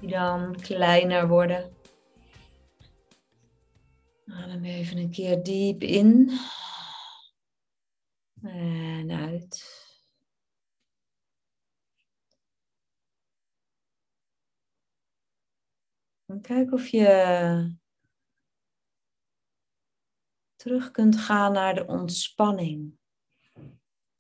die 0.01 0.11
dan 0.11 0.57
kleiner 0.57 1.29
worden. 1.29 1.77
Adem 4.27 4.65
even 4.65 4.97
een 4.97 5.11
keer 5.11 5.43
diep 5.43 5.83
in 5.83 6.31
en 8.43 9.11
uit. 9.11 9.81
En 16.27 16.41
kijk 16.41 16.73
of 16.73 16.87
je 16.87 17.77
terug 20.57 20.91
kunt 20.91 21.17
gaan 21.17 21.53
naar 21.53 21.75
de 21.75 21.87
ontspanning. 21.87 22.99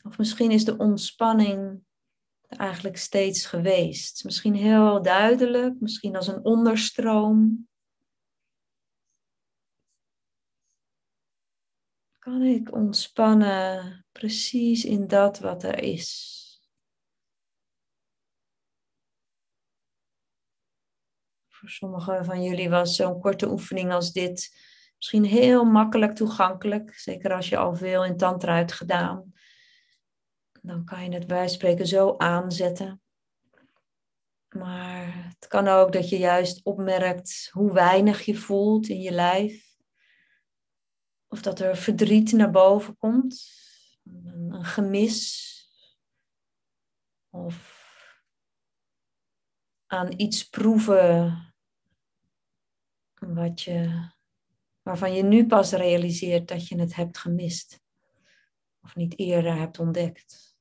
Of 0.02 0.18
misschien 0.18 0.50
is 0.50 0.64
de 0.64 0.76
ontspanning 0.76 1.84
eigenlijk 2.56 2.96
steeds 2.96 3.46
geweest. 3.46 4.24
Misschien 4.24 4.54
heel 4.54 5.02
duidelijk, 5.02 5.80
misschien 5.80 6.16
als 6.16 6.26
een 6.26 6.44
onderstroom. 6.44 7.68
Kan 12.18 12.42
ik 12.42 12.72
ontspannen 12.72 14.04
precies 14.12 14.84
in 14.84 15.06
dat 15.06 15.38
wat 15.38 15.62
er 15.62 15.82
is? 15.82 16.30
Voor 21.48 21.68
sommigen 21.68 22.24
van 22.24 22.42
jullie 22.42 22.70
was 22.70 22.96
zo'n 22.96 23.20
korte 23.20 23.50
oefening 23.50 23.92
als 23.92 24.12
dit 24.12 24.56
misschien 24.96 25.24
heel 25.24 25.64
makkelijk 25.64 26.14
toegankelijk. 26.14 26.94
Zeker 26.94 27.32
als 27.32 27.48
je 27.48 27.56
al 27.56 27.74
veel 27.74 28.04
in 28.04 28.16
tantra 28.16 28.56
hebt 28.56 28.72
gedaan 28.72 29.31
dan 30.62 30.84
kan 30.84 31.04
je 31.04 31.10
het 31.10 31.26
bij 31.26 31.48
spreken 31.48 31.86
zo 31.86 32.16
aanzetten. 32.16 33.02
Maar 34.48 35.24
het 35.28 35.46
kan 35.46 35.68
ook 35.68 35.92
dat 35.92 36.08
je 36.08 36.18
juist 36.18 36.64
opmerkt 36.64 37.48
hoe 37.52 37.72
weinig 37.72 38.24
je 38.24 38.34
voelt 38.34 38.88
in 38.88 39.00
je 39.00 39.10
lijf. 39.10 39.76
Of 41.28 41.42
dat 41.42 41.60
er 41.60 41.76
verdriet 41.76 42.32
naar 42.32 42.50
boven 42.50 42.96
komt, 42.96 43.50
een, 44.04 44.64
gemis. 44.64 45.50
Of 47.30 47.80
aan 49.86 50.12
iets 50.16 50.48
proeven 50.48 51.54
wat 53.14 53.62
je, 53.62 54.08
waarvan 54.82 55.14
je 55.14 55.22
nu 55.22 55.46
pas 55.46 55.72
realiseert 55.72 56.48
dat 56.48 56.68
je 56.68 56.80
het 56.80 56.94
hebt 56.94 57.18
gemist. 57.18 57.80
Of 58.82 58.96
niet 58.96 59.18
eerder 59.18 59.54
hebt 59.54 59.78
ontdekt. 59.78 60.51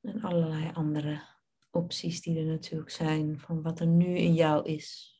En 0.00 0.22
allerlei 0.22 0.70
andere 0.72 1.22
opties 1.70 2.20
die 2.20 2.38
er 2.38 2.44
natuurlijk 2.44 2.90
zijn 2.90 3.40
van 3.40 3.62
wat 3.62 3.80
er 3.80 3.86
nu 3.86 4.16
in 4.16 4.34
jou 4.34 4.64
is. 4.64 5.16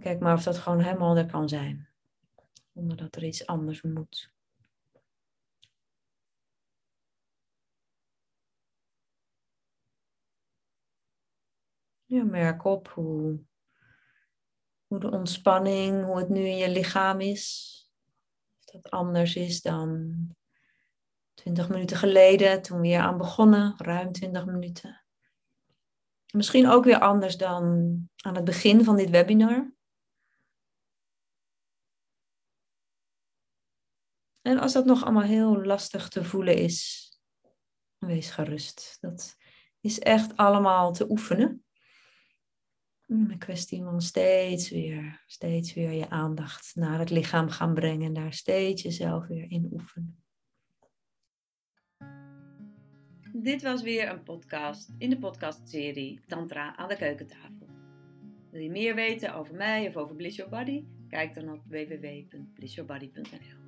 Kijk 0.00 0.20
maar 0.20 0.34
of 0.34 0.42
dat 0.42 0.58
gewoon 0.58 0.80
helemaal 0.80 1.16
er 1.16 1.26
kan 1.26 1.48
zijn. 1.48 1.88
Zonder 2.72 2.96
dat 2.96 3.16
er 3.16 3.24
iets 3.24 3.46
anders 3.46 3.82
moet. 3.82 4.32
Ja, 12.04 12.24
merk 12.24 12.64
op 12.64 12.88
hoe, 12.88 13.44
hoe 14.86 14.98
de 14.98 15.10
ontspanning, 15.10 16.04
hoe 16.04 16.18
het 16.18 16.28
nu 16.28 16.40
in 16.40 16.56
je 16.56 16.70
lichaam 16.70 17.20
is. 17.20 17.72
Of 18.58 18.64
dat 18.64 18.90
anders 18.90 19.36
is 19.36 19.62
dan 19.62 20.14
20 21.34 21.68
minuten 21.68 21.96
geleden, 21.96 22.62
toen 22.62 22.80
we 22.80 22.86
hier 22.86 23.00
aan 23.00 23.18
begonnen, 23.18 23.74
ruim 23.76 24.12
20 24.12 24.46
minuten. 24.46 25.04
Misschien 26.32 26.68
ook 26.68 26.84
weer 26.84 26.98
anders 26.98 27.36
dan 27.36 27.54
aan 28.16 28.34
het 28.34 28.44
begin 28.44 28.84
van 28.84 28.96
dit 28.96 29.10
webinar. 29.10 29.72
En 34.42 34.58
als 34.58 34.72
dat 34.72 34.84
nog 34.84 35.04
allemaal 35.04 35.22
heel 35.22 35.64
lastig 35.64 36.08
te 36.08 36.24
voelen 36.24 36.56
is, 36.56 37.08
wees 37.98 38.30
gerust. 38.30 38.96
Dat 39.00 39.36
is 39.80 39.98
echt 39.98 40.36
allemaal 40.36 40.92
te 40.92 41.10
oefenen. 41.10 41.64
Een 43.06 43.38
kwestie 43.38 43.82
van 43.82 44.00
steeds 44.00 44.70
weer, 44.70 45.22
steeds 45.26 45.74
weer 45.74 45.92
je 45.92 46.10
aandacht 46.10 46.74
naar 46.74 46.98
het 46.98 47.10
lichaam 47.10 47.48
gaan 47.48 47.74
brengen 47.74 48.06
en 48.06 48.12
daar 48.12 48.32
steeds 48.32 48.82
jezelf 48.82 49.26
weer 49.26 49.50
in 49.50 49.68
oefenen. 49.72 50.23
Dit 53.44 53.62
was 53.62 53.82
weer 53.82 54.10
een 54.10 54.22
podcast 54.22 54.90
in 54.98 55.10
de 55.10 55.18
podcastserie 55.18 56.20
Tantra 56.26 56.76
aan 56.76 56.88
de 56.88 56.96
keukentafel. 56.96 57.66
Wil 58.50 58.60
je 58.60 58.70
meer 58.70 58.94
weten 58.94 59.34
over 59.34 59.54
mij 59.54 59.86
of 59.86 59.96
over 59.96 60.14
Bliss 60.14 60.36
Your 60.36 60.50
Body? 60.50 60.84
Kijk 61.08 61.34
dan 61.34 61.52
op 61.52 61.60
www.blissyourbody.nl 61.68 63.63